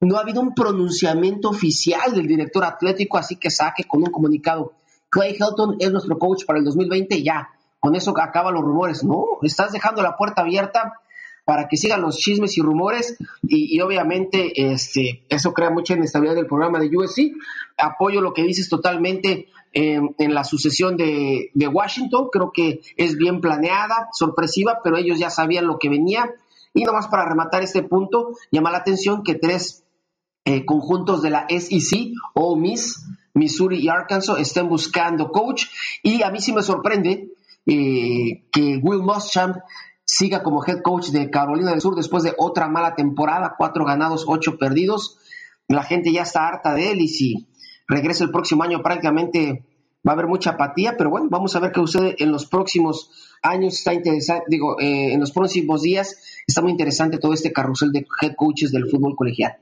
no 0.00 0.16
ha 0.16 0.20
habido 0.20 0.40
un 0.40 0.54
pronunciamiento 0.54 1.48
oficial 1.48 2.14
del 2.14 2.26
director 2.26 2.64
atlético, 2.64 3.18
así 3.18 3.36
que 3.36 3.50
saque 3.50 3.84
con 3.84 4.02
un 4.02 4.10
comunicado, 4.10 4.74
Clay 5.10 5.36
Helton 5.38 5.76
es 5.80 5.90
nuestro 5.90 6.18
coach 6.18 6.44
para 6.44 6.58
el 6.58 6.64
2020, 6.64 7.22
ya, 7.22 7.48
con 7.80 7.94
eso 7.94 8.12
acaban 8.18 8.54
los 8.54 8.62
rumores. 8.62 9.04
No, 9.04 9.24
estás 9.42 9.72
dejando 9.72 10.02
la 10.02 10.16
puerta 10.16 10.42
abierta 10.42 11.00
para 11.48 11.66
que 11.66 11.78
sigan 11.78 12.02
los 12.02 12.18
chismes 12.18 12.58
y 12.58 12.60
rumores 12.60 13.16
y, 13.42 13.80
obviamente 13.80 14.52
este, 14.70 15.24
eso 15.30 15.54
crea 15.54 15.70
mucha 15.70 15.94
inestabilidad 15.94 16.36
del 16.36 16.46
programa 16.46 16.78
de 16.78 16.94
USC. 16.94 17.32
Apoyo 17.78 18.20
lo 18.20 18.34
que 18.34 18.42
dices 18.42 18.68
totalmente 18.68 19.48
en, 19.72 20.34
la 20.34 20.44
sucesión 20.44 20.98
de, 20.98 21.50
Washington, 21.72 22.28
creo 22.30 22.52
que 22.52 22.82
es 22.98 23.16
bien 23.16 23.40
planeada, 23.40 24.10
sorpresiva, 24.12 24.80
pero 24.84 24.98
ellos 24.98 25.18
ya 25.18 25.30
sabían 25.30 25.66
lo 25.66 25.78
que 25.78 25.88
venía. 25.88 26.30
Y 26.74 26.84
nomás 26.84 27.08
para 27.08 27.26
rematar 27.26 27.62
este 27.62 27.82
punto, 27.82 28.36
llama 28.52 28.70
la 28.70 28.78
atención 28.78 29.22
que 29.22 29.36
tres 29.36 29.86
eh, 30.44 30.66
conjuntos 30.66 31.22
de 31.22 31.30
la 31.30 31.46
SEC, 31.48 32.12
o 32.34 32.56
Miss, 32.56 33.06
Missouri 33.32 33.78
y 33.78 33.88
Arkansas, 33.88 34.38
estén 34.38 34.68
buscando 34.68 35.32
coach. 35.32 35.64
Y 36.02 36.22
a 36.22 36.30
mí 36.30 36.42
sí 36.42 36.52
me 36.52 36.62
sorprende 36.62 37.30
eh, 37.64 38.44
que 38.52 38.78
Will 38.82 39.00
Muschamp 39.00 39.56
siga 40.08 40.42
como 40.42 40.64
head 40.64 40.80
coach 40.80 41.10
de 41.10 41.30
Carolina 41.30 41.70
del 41.70 41.82
Sur 41.82 41.94
después 41.94 42.22
de 42.22 42.34
otra 42.38 42.66
mala 42.66 42.94
temporada, 42.94 43.54
cuatro 43.58 43.84
ganados, 43.84 44.24
ocho 44.26 44.56
perdidos. 44.56 45.18
La 45.68 45.82
gente 45.82 46.10
ya 46.12 46.22
está 46.22 46.48
harta 46.48 46.72
de 46.72 46.92
él 46.92 47.00
y 47.02 47.08
si 47.08 47.48
regresa 47.86 48.24
el 48.24 48.30
próximo 48.30 48.62
año 48.62 48.82
prácticamente 48.82 49.66
va 50.06 50.12
a 50.12 50.14
haber 50.14 50.26
mucha 50.26 50.52
apatía, 50.52 50.96
pero 50.96 51.10
bueno, 51.10 51.28
vamos 51.30 51.54
a 51.54 51.60
ver 51.60 51.72
qué 51.72 51.80
sucede 51.80 52.16
en 52.18 52.32
los 52.32 52.46
próximos 52.46 53.10
años. 53.42 53.74
Está 53.74 53.92
interesante, 53.92 54.46
digo, 54.48 54.80
eh, 54.80 55.12
en 55.12 55.20
los 55.20 55.30
próximos 55.30 55.82
días 55.82 56.16
está 56.46 56.62
muy 56.62 56.70
interesante 56.70 57.18
todo 57.18 57.34
este 57.34 57.52
carrusel 57.52 57.92
de 57.92 58.06
head 58.22 58.32
coaches 58.34 58.72
del 58.72 58.88
fútbol 58.88 59.14
colegial. 59.14 59.58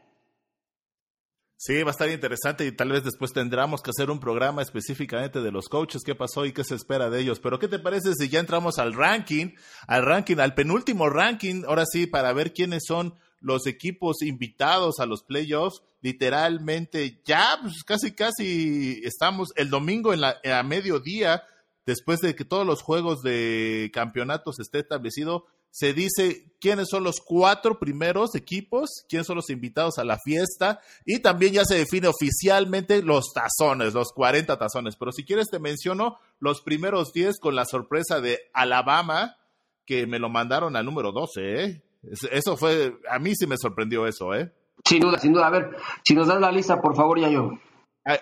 Sí, 1.58 1.82
va 1.82 1.88
a 1.88 1.92
estar 1.92 2.10
interesante 2.10 2.66
y 2.66 2.72
tal 2.72 2.90
vez 2.90 3.02
después 3.02 3.32
tendremos 3.32 3.80
que 3.80 3.88
hacer 3.90 4.10
un 4.10 4.20
programa 4.20 4.60
específicamente 4.60 5.40
de 5.40 5.50
los 5.50 5.68
coaches, 5.68 6.02
qué 6.04 6.14
pasó 6.14 6.44
y 6.44 6.52
qué 6.52 6.64
se 6.64 6.74
espera 6.74 7.08
de 7.08 7.20
ellos. 7.20 7.40
Pero 7.40 7.58
¿qué 7.58 7.66
te 7.66 7.78
parece 7.78 8.12
si 8.12 8.28
ya 8.28 8.40
entramos 8.40 8.78
al 8.78 8.92
ranking, 8.92 9.54
al 9.86 10.04
ranking, 10.04 10.36
al 10.36 10.54
penúltimo 10.54 11.08
ranking, 11.08 11.62
ahora 11.66 11.84
sí, 11.90 12.06
para 12.06 12.34
ver 12.34 12.52
quiénes 12.52 12.84
son 12.86 13.14
los 13.40 13.66
equipos 13.66 14.20
invitados 14.20 15.00
a 15.00 15.06
los 15.06 15.22
playoffs? 15.22 15.80
Literalmente 16.02 17.22
ya, 17.24 17.58
pues 17.62 17.82
casi, 17.84 18.14
casi 18.14 19.00
estamos 19.02 19.48
el 19.56 19.70
domingo 19.70 20.12
en 20.12 20.20
la, 20.20 20.36
a 20.44 20.62
mediodía, 20.62 21.42
después 21.86 22.20
de 22.20 22.34
que 22.34 22.44
todos 22.44 22.66
los 22.66 22.82
juegos 22.82 23.22
de 23.22 23.90
campeonatos 23.94 24.60
esté 24.60 24.80
establecido, 24.80 25.46
se 25.76 25.92
dice 25.92 26.54
quiénes 26.58 26.88
son 26.88 27.04
los 27.04 27.20
cuatro 27.20 27.78
primeros 27.78 28.34
equipos, 28.34 29.04
quiénes 29.10 29.26
son 29.26 29.36
los 29.36 29.50
invitados 29.50 29.98
a 29.98 30.04
la 30.04 30.16
fiesta 30.18 30.80
y 31.04 31.18
también 31.18 31.52
ya 31.52 31.66
se 31.66 31.74
define 31.74 32.08
oficialmente 32.08 33.02
los 33.02 33.34
tazones, 33.34 33.92
los 33.92 34.10
40 34.14 34.56
tazones. 34.56 34.96
Pero 34.96 35.12
si 35.12 35.22
quieres 35.22 35.48
te 35.50 35.58
menciono 35.58 36.18
los 36.40 36.62
primeros 36.62 37.12
10 37.12 37.38
con 37.40 37.54
la 37.54 37.66
sorpresa 37.66 38.22
de 38.22 38.38
Alabama, 38.54 39.36
que 39.84 40.06
me 40.06 40.18
lo 40.18 40.30
mandaron 40.30 40.76
al 40.76 40.86
número 40.86 41.12
12, 41.12 41.64
¿eh? 41.64 41.82
Eso 42.30 42.56
fue, 42.56 42.96
a 43.10 43.18
mí 43.18 43.34
sí 43.34 43.46
me 43.46 43.58
sorprendió 43.58 44.06
eso, 44.06 44.32
¿eh? 44.34 44.50
Sin 44.82 45.00
duda, 45.00 45.18
sin 45.18 45.34
duda. 45.34 45.48
A 45.48 45.50
ver, 45.50 45.76
si 46.02 46.14
nos 46.14 46.26
dan 46.26 46.40
la 46.40 46.50
lista, 46.50 46.80
por 46.80 46.96
favor, 46.96 47.20
ya 47.20 47.28
yo. 47.28 47.50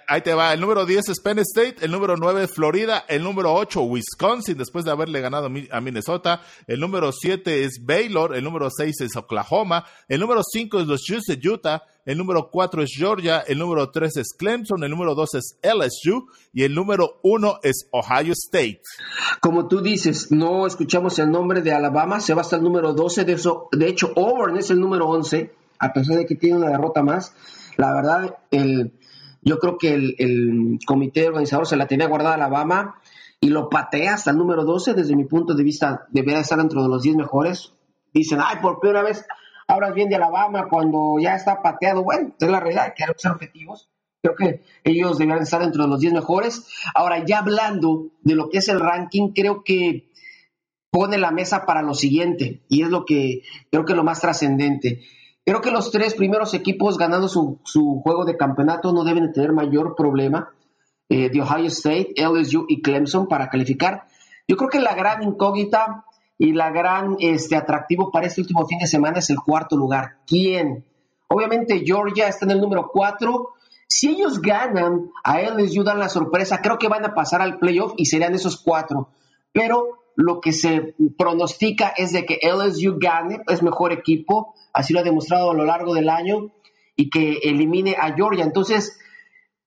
Ahí 0.09 0.22
te 0.22 0.32
va. 0.32 0.55
El 0.55 0.62
número 0.62 0.87
10 0.87 1.11
es 1.11 1.20
Penn 1.20 1.39
State. 1.41 1.76
El 1.82 1.91
número 1.91 2.16
9 2.16 2.45
es 2.45 2.51
Florida. 2.51 3.05
El 3.07 3.22
número 3.22 3.53
8 3.53 3.82
Wisconsin, 3.82 4.57
después 4.57 4.87
de 4.87 4.91
haberle 4.91 5.20
ganado 5.20 5.51
a 5.70 5.80
Minnesota. 5.82 6.41
El 6.66 6.80
número 6.80 7.12
7 7.12 7.64
es 7.64 7.85
Baylor. 7.85 8.35
El 8.35 8.45
número 8.45 8.70
6 8.70 9.03
es 9.03 9.14
Oklahoma. 9.14 9.85
El 10.09 10.20
número 10.20 10.41
5 10.43 10.80
es 10.80 10.87
los 10.87 11.05
Jets 11.07 11.26
de 11.26 11.49
Utah. 11.51 11.82
El 12.07 12.16
número 12.16 12.49
4 12.51 12.82
es 12.82 12.93
Georgia. 12.97 13.41
El 13.47 13.59
número 13.59 13.91
3 13.91 14.16
es 14.16 14.28
Clemson. 14.39 14.82
El 14.85 14.91
número 14.91 15.14
2 15.14 15.35
es 15.35 15.59
LSU. 15.62 16.28
Y 16.55 16.62
el 16.62 16.74
número 16.74 17.20
1 17.22 17.61
es 17.62 17.87
Ohio 17.91 18.32
State. 18.32 18.80
Como 19.41 19.68
tú 19.68 19.82
dices, 19.82 20.32
no 20.32 20.66
escuchamos 20.66 21.18
el 21.18 21.30
nombre 21.30 21.61
de 21.61 21.74
Alabama. 21.74 22.20
Se 22.20 22.32
va 22.32 22.41
hasta 22.41 22.57
el 22.57 22.62
número 22.62 22.95
12. 22.95 23.24
De, 23.24 23.35
eso, 23.35 23.68
de 23.70 23.87
hecho, 23.87 24.14
Auburn 24.16 24.57
es 24.57 24.70
el 24.70 24.80
número 24.80 25.09
11, 25.09 25.53
a 25.78 25.93
pesar 25.93 26.16
de 26.16 26.24
que 26.24 26.37
tiene 26.37 26.57
una 26.57 26.70
derrota 26.70 27.03
más. 27.03 27.35
La 27.76 27.93
verdad, 27.93 28.39
el 28.51 28.95
yo 29.45 29.59
creo 29.59 29.78
que 29.78 29.95
el, 29.95 30.78
comité 30.86 31.28
organizador 31.28 31.66
se 31.66 31.76
la 31.76 31.86
tenía 31.86 32.09
guardada 32.09 32.32
a 32.32 32.36
Alabama 32.36 33.01
y 33.40 33.49
lo 33.49 33.68
patea 33.68 34.14
hasta 34.14 34.30
el 34.30 34.38
número 34.38 34.64
12. 34.64 34.95
Desde 34.95 35.14
mi 35.14 35.24
punto 35.24 35.55
de 35.55 35.62
vista, 35.62 36.07
debería 36.11 36.40
estar 36.40 36.59
dentro 36.59 36.82
de 36.82 36.88
los 36.88 37.03
10 37.03 37.16
mejores. 37.16 37.74
Dicen, 38.12 38.38
ay, 38.42 38.57
por 38.62 38.80
primera 38.80 39.03
vez 39.03 39.24
hablas 39.68 39.95
bien 39.95 40.09
de 40.09 40.16
Alabama 40.16 40.66
cuando 40.68 41.18
ya 41.20 41.34
está 41.34 41.62
pateado. 41.62 42.03
Bueno, 42.03 42.34
es 42.38 42.49
la 42.49 42.61
realidad, 42.61 42.84
hay 42.86 42.92
que 42.92 43.18
ser 43.18 43.32
objetivos. 43.32 43.90
Creo 44.22 44.34
que 44.36 44.62
ellos 44.84 45.18
deberían 45.18 45.42
estar 45.42 45.61
dentro 45.61 45.82
de 45.82 45.90
los 45.90 46.01
10 46.01 46.14
mejores. 46.14 46.66
Ahora, 46.95 47.22
ya 47.26 47.40
hablando 47.40 48.07
de 48.22 48.34
lo 48.34 48.49
que 48.49 48.59
es 48.59 48.68
el 48.68 48.80
ranking, 48.80 49.32
creo 49.34 49.62
que 49.62 50.09
pone 50.90 51.18
la 51.18 51.32
mesa 51.32 51.66
para 51.66 51.82
lo 51.82 51.92
siguiente, 51.92 52.62
y 52.68 52.82
es 52.82 52.88
lo 52.88 53.05
que 53.05 53.42
creo 53.70 53.84
que 53.84 53.92
es 53.92 53.97
lo 53.97 54.05
más 54.05 54.20
trascendente. 54.20 55.03
Creo 55.45 55.61
que 55.61 55.70
los 55.70 55.90
tres 55.90 56.14
primeros 56.14 56.55
equipos 56.55 56.97
ganando 56.97 57.28
su, 57.28 57.61
juego 58.03 58.24
de 58.24 58.36
campeonato 58.36 58.92
no 58.92 59.05
deben 59.05 59.32
tener 59.32 59.53
mayor 59.53 59.95
problema 59.95 60.51
eh, 61.09 61.28
de 61.28 61.40
Ohio 61.40 61.66
State, 61.66 62.14
LSU 62.16 62.64
y 62.68 62.80
Clemson 62.80 63.28
para 63.28 63.51
calificar. 63.51 64.07
Yo 64.49 64.57
creo 64.57 64.70
que 64.70 64.80
la 64.80 64.95
gran 64.95 65.22
incógnita 65.22 66.05
y 66.38 66.53
la 66.53 66.70
gran 66.70 67.16
este, 67.20 67.57
atractivo 67.57 68.11
para 68.11 68.26
este 68.26 68.40
último 68.40 68.66
fin 68.66 68.78
de 68.78 68.86
semana 68.86 69.18
es 69.18 69.28
el 69.28 69.36
cuarto 69.36 69.76
lugar. 69.76 70.16
¿Quién? 70.26 70.84
Obviamente 71.28 71.82
Georgia 71.84 72.28
está 72.28 72.47
en 72.47 72.53
el 72.53 72.61
número 72.61 72.90
cuatro. 72.92 73.51
Si 73.86 74.09
ellos 74.09 74.40
ganan, 74.40 75.11
a 75.22 75.40
LSU 75.40 75.84
dan 75.84 75.99
la 75.99 76.09
sorpresa, 76.09 76.62
creo 76.62 76.78
que 76.78 76.88
van 76.88 77.05
a 77.05 77.14
pasar 77.14 77.42
al 77.42 77.59
playoff 77.59 77.92
y 77.97 78.07
serían 78.07 78.34
esos 78.34 78.61
cuatro. 78.61 79.11
Pero 79.53 80.05
lo 80.16 80.40
que 80.40 80.53
se 80.53 80.95
pronostica 81.18 81.92
es 81.97 82.12
de 82.12 82.24
que 82.24 82.40
LSU 82.42 82.97
gane, 82.99 83.42
es 83.47 83.62
mejor 83.62 83.92
equipo, 83.92 84.55
así 84.74 84.92
lo 84.92 85.00
ha 85.00 85.04
demostrado 85.04 85.50
a 85.50 85.54
lo 85.54 85.64
largo 85.64 85.94
del 85.94 86.10
año, 86.10 86.52
y 86.96 87.08
que 87.08 87.38
elimine 87.42 87.96
a 87.98 88.12
Georgia. 88.14 88.44
Entonces, 88.44 89.00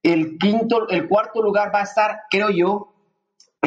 el 0.03 0.37
quinto, 0.37 0.87
el 0.89 1.07
cuarto 1.07 1.41
lugar 1.41 1.71
va 1.73 1.79
a 1.79 1.83
estar, 1.83 2.21
creo 2.29 2.51
yo, 2.51 2.93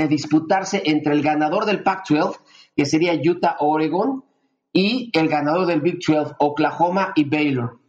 disputarse 0.08 0.82
entre 0.86 1.12
el 1.12 1.22
ganador 1.22 1.66
del 1.66 1.82
Pac-12, 1.82 2.38
que 2.76 2.86
sería 2.86 3.12
Utah 3.14 3.56
Oregon, 3.58 4.24
y 4.72 5.10
el 5.12 5.28
ganador 5.28 5.66
del 5.66 5.80
Big 5.80 5.98
12, 5.98 6.36
Oklahoma 6.38 7.12
y 7.16 7.24
Baylor. 7.24 7.80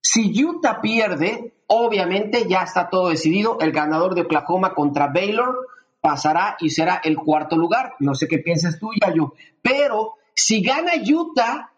Si 0.00 0.32
Utah 0.42 0.80
pierde, 0.80 1.54
obviamente 1.66 2.48
ya 2.48 2.62
está 2.62 2.88
todo 2.88 3.10
decidido, 3.10 3.58
el 3.60 3.70
ganador 3.70 4.14
de 4.14 4.22
Oklahoma 4.22 4.74
contra 4.74 5.08
Baylor 5.08 5.68
pasará 6.00 6.56
y 6.58 6.70
será 6.70 7.00
el 7.04 7.16
cuarto 7.16 7.56
lugar. 7.56 7.94
No 8.00 8.14
sé 8.14 8.26
qué 8.28 8.38
piensas 8.38 8.78
tú, 8.78 8.90
Yayo. 9.00 9.34
Pero 9.60 10.14
si 10.34 10.62
gana 10.62 10.92
Utah 11.06 11.71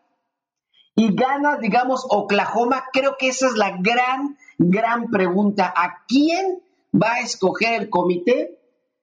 y 0.97 1.15
gana, 1.15 1.59
digamos, 1.59 2.07
Oklahoma, 2.09 2.85
creo 2.93 3.17
que 3.19 3.29
esa 3.29 3.47
es 3.49 3.55
la 3.55 3.77
gran, 3.79 4.37
gran 4.59 5.11
pregunta. 5.11 5.73
¿A 5.77 6.05
quién 6.07 6.63
va 6.95 7.15
a 7.15 7.21
escoger 7.21 7.81
el 7.81 7.91
comité? 7.91 8.59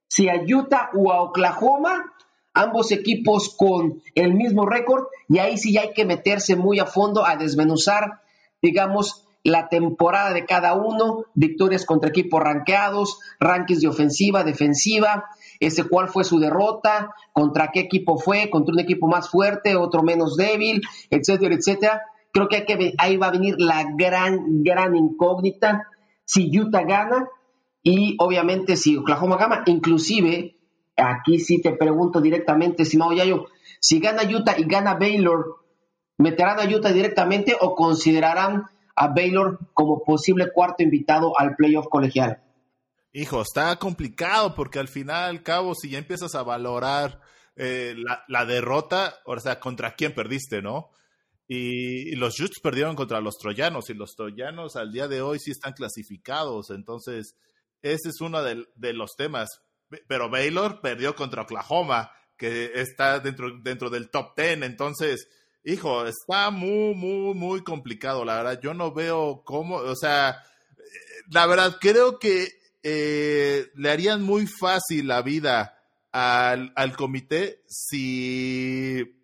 Si 0.07 0.29
a 0.29 0.35
Utah 0.35 0.89
o 0.95 1.11
a 1.11 1.21
Oklahoma, 1.21 2.13
ambos 2.53 2.91
equipos 2.91 3.55
con 3.55 4.01
el 4.15 4.33
mismo 4.33 4.65
récord, 4.65 5.05
y 5.27 5.39
ahí 5.39 5.57
sí 5.57 5.77
hay 5.77 5.93
que 5.93 6.05
meterse 6.05 6.55
muy 6.55 6.79
a 6.79 6.85
fondo 6.85 7.25
a 7.25 7.35
desmenuzar, 7.35 8.21
digamos, 8.61 9.27
la 9.43 9.69
temporada 9.69 10.33
de 10.33 10.45
cada 10.45 10.75
uno, 10.75 11.25
victorias 11.33 11.85
contra 11.85 12.09
equipos 12.09 12.41
ranqueados, 12.41 13.19
rankings 13.39 13.81
de 13.81 13.87
ofensiva, 13.87 14.43
defensiva, 14.43 15.29
ese 15.61 15.87
cuál 15.87 16.09
fue 16.09 16.23
su 16.23 16.39
derrota, 16.39 17.13
contra 17.31 17.69
qué 17.71 17.81
equipo 17.81 18.17
fue, 18.17 18.49
contra 18.49 18.73
un 18.73 18.79
equipo 18.79 19.07
más 19.07 19.29
fuerte, 19.29 19.75
otro 19.75 20.03
menos 20.03 20.35
débil, 20.35 20.81
etcétera, 21.09 21.55
etcétera. 21.55 22.01
Creo 22.33 22.47
que, 22.49 22.57
hay 22.57 22.65
que 22.65 22.93
ahí 22.97 23.17
va 23.17 23.27
a 23.27 23.31
venir 23.31 23.55
la 23.59 23.85
gran, 23.95 24.63
gran 24.63 24.95
incógnita. 24.95 25.87
Si 26.25 26.49
Utah 26.59 26.83
gana 26.83 27.29
y 27.83 28.15
obviamente 28.19 28.75
si 28.75 28.97
Oklahoma 28.97 29.37
gana, 29.37 29.63
inclusive, 29.67 30.55
aquí 30.97 31.39
sí 31.39 31.61
te 31.61 31.73
pregunto 31.73 32.21
directamente, 32.21 32.83
Simao 32.83 33.13
Yayo, 33.13 33.45
si 33.79 33.99
gana 33.99 34.23
Utah 34.23 34.55
y 34.57 34.63
gana 34.63 34.95
Baylor, 34.95 35.57
¿meterán 36.17 36.59
a 36.59 36.75
Utah 36.75 36.91
directamente 36.91 37.55
o 37.59 37.75
considerarán 37.75 38.65
a 38.95 39.07
Baylor 39.07 39.59
como 39.73 40.03
posible 40.03 40.51
cuarto 40.53 40.83
invitado 40.83 41.33
al 41.37 41.55
playoff 41.55 41.87
colegial? 41.87 42.41
Hijo, 43.13 43.41
está 43.41 43.75
complicado 43.77 44.55
porque 44.55 44.79
al 44.79 44.87
final, 44.87 45.29
al 45.29 45.43
cabo, 45.43 45.75
si 45.75 45.89
ya 45.89 45.97
empiezas 45.97 46.33
a 46.33 46.43
valorar 46.43 47.19
eh, 47.57 47.95
la, 48.27 48.45
derrota, 48.45 49.19
o 49.25 49.37
sea, 49.39 49.59
contra 49.59 49.95
quién 49.95 50.13
perdiste, 50.13 50.61
¿no? 50.61 50.91
Y, 51.45 52.15
los 52.15 52.37
Jutes 52.37 52.61
perdieron 52.63 52.95
contra 52.95 53.19
los 53.19 53.37
troyanos 53.37 53.89
y 53.89 53.93
los 53.93 54.15
troyanos 54.15 54.77
al 54.77 54.93
día 54.93 55.09
de 55.09 55.21
hoy 55.21 55.39
sí 55.39 55.51
están 55.51 55.73
clasificados. 55.73 56.69
Entonces, 56.69 57.35
ese 57.81 58.09
es 58.09 58.21
uno 58.21 58.41
de, 58.43 58.65
de 58.75 58.93
los 58.93 59.15
temas. 59.17 59.49
Pero 60.07 60.29
Baylor 60.29 60.79
perdió 60.79 61.13
contra 61.13 61.41
Oklahoma, 61.41 62.13
que 62.37 62.71
está 62.75 63.19
dentro, 63.19 63.59
dentro 63.61 63.89
del 63.89 64.09
top 64.09 64.35
ten. 64.35 64.63
Entonces, 64.63 65.27
hijo, 65.65 66.05
está 66.05 66.49
muy, 66.49 66.95
muy, 66.95 67.33
muy 67.33 67.63
complicado, 67.63 68.23
la 68.23 68.37
verdad. 68.37 68.61
Yo 68.61 68.73
no 68.73 68.93
veo 68.93 69.43
cómo, 69.43 69.75
o 69.75 69.95
sea, 69.97 70.41
la 71.29 71.45
verdad, 71.45 71.77
creo 71.81 72.17
que 72.17 72.60
eh, 72.83 73.67
le 73.75 73.91
harían 73.91 74.23
muy 74.23 74.47
fácil 74.47 75.07
la 75.07 75.21
vida 75.21 75.77
al, 76.11 76.73
al 76.75 76.95
comité 76.95 77.61
si, 77.67 79.23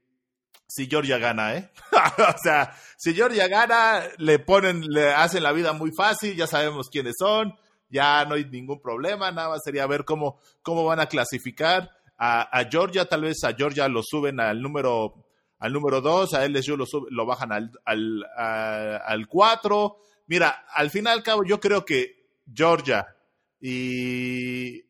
si 0.68 0.88
Georgia 0.88 1.18
gana, 1.18 1.56
¿eh? 1.56 1.72
o 2.18 2.38
sea, 2.42 2.76
si 2.98 3.14
Georgia 3.14 3.48
gana, 3.48 4.04
le 4.18 4.40
ponen, 4.40 4.82
le 4.82 5.14
hacen 5.14 5.44
la 5.44 5.52
vida 5.52 5.74
muy 5.74 5.92
fácil, 5.92 6.36
ya 6.36 6.48
sabemos 6.48 6.90
quiénes 6.90 7.16
son, 7.18 7.56
ya 7.90 8.26
no 8.26 8.36
hay 8.36 8.46
ningún 8.46 8.82
problema, 8.82 9.32
nada 9.32 9.50
más 9.50 9.62
sería 9.64 9.88
ver 9.88 10.06
cómo, 10.06 10.40
cómo 10.62 10.84
van 10.86 11.00
a 11.00 11.08
clasificar. 11.08 11.92
A, 12.20 12.66
Georgia, 12.72 13.06
tal 13.06 13.22
vez 13.22 13.44
a 13.44 13.54
Georgia 13.54 13.88
lo 13.88 14.02
suben 14.02 14.40
al 14.40 14.60
número 14.60 15.24
al 15.60 15.72
número 15.72 16.02
2, 16.02 16.34
a 16.34 16.48
LSU 16.48 16.76
lo, 16.78 16.86
lo 17.10 17.26
bajan 17.28 17.52
al, 17.52 17.72
al, 17.86 18.26
al 18.36 19.28
4. 19.28 19.98
Mira, 20.28 20.66
al 20.74 20.90
final 20.90 21.14
al 21.14 21.24
cabo, 21.24 21.44
yo 21.44 21.60
creo 21.60 21.86
que 21.86 22.28
Georgia 22.52 23.17
y, 23.60 24.84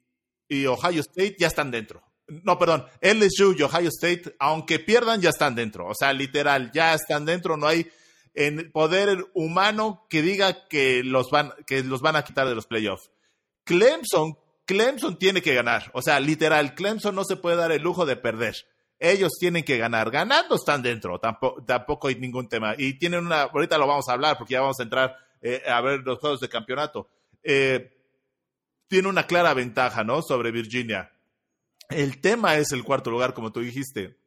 Ohio 0.67 1.01
State 1.01 1.35
ya 1.39 1.47
están 1.47 1.71
dentro. 1.71 2.03
No, 2.27 2.57
perdón, 2.59 2.85
LSU 3.01 3.55
y 3.57 3.61
Ohio 3.61 3.89
State, 3.89 4.35
aunque 4.39 4.79
pierdan, 4.79 5.21
ya 5.21 5.29
están 5.29 5.55
dentro. 5.55 5.87
O 5.87 5.95
sea, 5.95 6.11
literal, 6.13 6.71
ya 6.73 6.93
están 6.93 7.25
dentro. 7.25 7.55
No 7.55 7.67
hay 7.67 7.89
en 8.33 8.71
poder 8.71 9.25
humano 9.33 10.05
que 10.09 10.21
diga 10.21 10.67
que 10.67 11.03
los 11.03 11.29
van, 11.29 11.53
que 11.65 11.83
los 11.83 12.01
van 12.01 12.15
a 12.15 12.23
quitar 12.23 12.47
de 12.47 12.55
los 12.55 12.67
playoffs. 12.67 13.11
Clemson, 13.63 14.37
Clemson 14.65 15.17
tiene 15.17 15.41
que 15.41 15.53
ganar. 15.53 15.89
O 15.93 16.01
sea, 16.01 16.19
literal, 16.19 16.75
Clemson 16.75 17.15
no 17.15 17.23
se 17.23 17.37
puede 17.37 17.55
dar 17.55 17.71
el 17.71 17.81
lujo 17.81 18.05
de 18.05 18.17
perder. 18.17 18.55
Ellos 18.99 19.33
tienen 19.39 19.63
que 19.63 19.77
ganar. 19.77 20.11
Ganando 20.11 20.55
están 20.55 20.81
dentro, 20.81 21.19
tampoco, 21.19 21.63
tampoco 21.63 22.07
hay 22.07 22.15
ningún 22.15 22.49
tema. 22.49 22.75
Y 22.77 22.97
tienen 22.97 23.25
una, 23.25 23.43
ahorita 23.43 23.77
lo 23.77 23.87
vamos 23.87 24.09
a 24.09 24.13
hablar 24.13 24.37
porque 24.37 24.53
ya 24.53 24.61
vamos 24.61 24.79
a 24.79 24.83
entrar 24.83 25.15
eh, 25.41 25.63
a 25.67 25.81
ver 25.81 26.01
los 26.01 26.19
juegos 26.19 26.39
de 26.39 26.49
campeonato. 26.49 27.09
Eh, 27.43 27.96
tiene 28.87 29.07
una 29.07 29.27
clara 29.27 29.53
ventaja, 29.53 30.03
¿no? 30.03 30.21
Sobre 30.21 30.51
Virginia. 30.51 31.11
El 31.89 32.19
tema 32.19 32.57
es 32.57 32.71
el 32.71 32.83
cuarto 32.83 33.11
lugar, 33.11 33.33
como 33.33 33.51
tú 33.51 33.61
dijiste. 33.61 34.17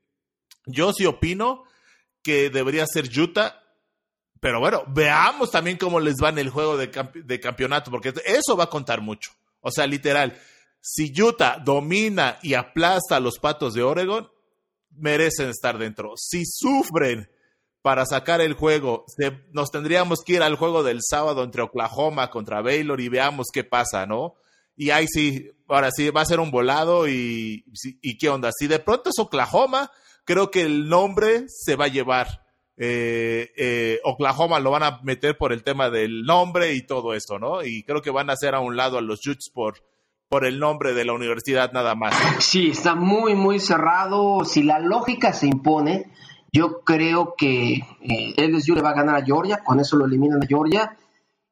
Yo 0.67 0.93
sí 0.93 1.07
opino 1.07 1.65
que 2.23 2.51
debería 2.51 2.87
ser 2.87 3.09
Utah, 3.19 3.63
pero 4.41 4.61
bueno, 4.61 4.85
veamos 4.89 5.51
también 5.51 5.77
cómo 5.77 6.01
les 6.01 6.17
va 6.23 6.31
en 6.31 6.39
el 6.39 6.51
juego 6.51 6.77
de, 6.77 6.91
campeonato, 7.41 7.91
porque 7.91 8.15
eso 8.25 8.57
va 8.57 8.65
a 8.65 8.71
contar 8.71 9.01
mucho. 9.01 9.33
O 9.61 9.71
sea, 9.71 9.87
literal, 9.87 10.39
si 10.81 11.13
Utah 11.21 11.59
domina 11.59 12.39
y 12.43 12.55
aplasta 12.55 13.17
a 13.17 13.21
los 13.21 13.39
patos 13.39 13.75
de 13.75 13.83
Oregon, 13.83 14.31
merecen 14.91 15.49
estar 15.51 15.79
dentro. 15.79 16.15
Si 16.17 16.45
sufren 16.47 17.29
para 17.83 18.05
sacar 18.07 18.41
el 18.41 18.55
juego, 18.55 19.05
nos 19.53 19.71
tendríamos 19.71 20.21
que 20.25 20.35
ir 20.35 20.43
al 20.43 20.57
juego 20.57 20.83
del 20.83 21.01
sábado 21.03 21.45
entre 21.45 21.63
Oklahoma 21.63 22.31
contra 22.31 22.63
Baylor 22.63 23.01
y 23.01 23.09
veamos 23.09 23.49
qué 23.53 23.65
pasa, 23.65 24.07
¿no? 24.07 24.37
Y 24.81 24.89
ahí 24.93 25.07
sí, 25.09 25.51
ahora 25.69 25.91
sí, 25.91 26.09
va 26.09 26.23
a 26.23 26.25
ser 26.25 26.41
un 26.41 26.51
volado 26.51 27.07
y, 27.07 27.67
y 28.01 28.17
qué 28.17 28.31
onda. 28.31 28.49
Si 28.51 28.67
de 28.67 28.79
pronto 28.79 29.11
es 29.11 29.19
Oklahoma, 29.19 29.91
creo 30.25 30.51
que 30.51 30.63
el 30.63 30.89
nombre 30.89 31.45
se 31.49 31.77
va 31.77 31.85
a 31.85 31.89
llevar. 31.89 32.47
Eh, 32.79 33.51
eh, 33.59 34.01
Oklahoma 34.05 34.59
lo 34.59 34.71
van 34.71 34.83
a 34.85 35.01
meter 35.03 35.37
por 35.37 35.53
el 35.53 35.65
tema 35.65 35.91
del 35.91 36.23
nombre 36.23 36.73
y 36.73 36.87
todo 36.87 37.13
esto, 37.13 37.39
¿no? 37.39 37.63
Y 37.63 37.83
creo 37.83 38.01
que 38.01 38.11
van 38.11 38.31
a 38.31 38.33
hacer 38.33 38.55
a 38.55 38.61
un 38.61 38.75
lado 38.75 38.97
a 38.97 39.03
los 39.03 39.21
Jutes 39.23 39.51
por, 39.53 39.85
por 40.31 40.47
el 40.47 40.59
nombre 40.59 40.95
de 40.95 41.05
la 41.05 41.13
universidad 41.13 41.73
nada 41.73 41.95
más. 41.95 42.15
Sí, 42.39 42.71
está 42.71 42.95
muy, 42.95 43.35
muy 43.35 43.61
cerrado. 43.61 44.47
Si 44.47 44.63
la 44.63 44.79
lógica 44.79 45.35
se 45.35 45.47
impone, 45.47 46.11
yo 46.55 46.81
creo 46.87 47.35
que 47.37 47.75
eh, 48.01 48.49
LSU 48.49 48.77
le 48.77 48.81
va 48.81 48.93
a 48.93 48.95
ganar 48.95 49.17
a 49.17 49.27
Georgia, 49.27 49.63
con 49.63 49.79
eso 49.79 49.99
lo 49.99 50.07
eliminan 50.07 50.43
a 50.43 50.47
Georgia. 50.47 50.97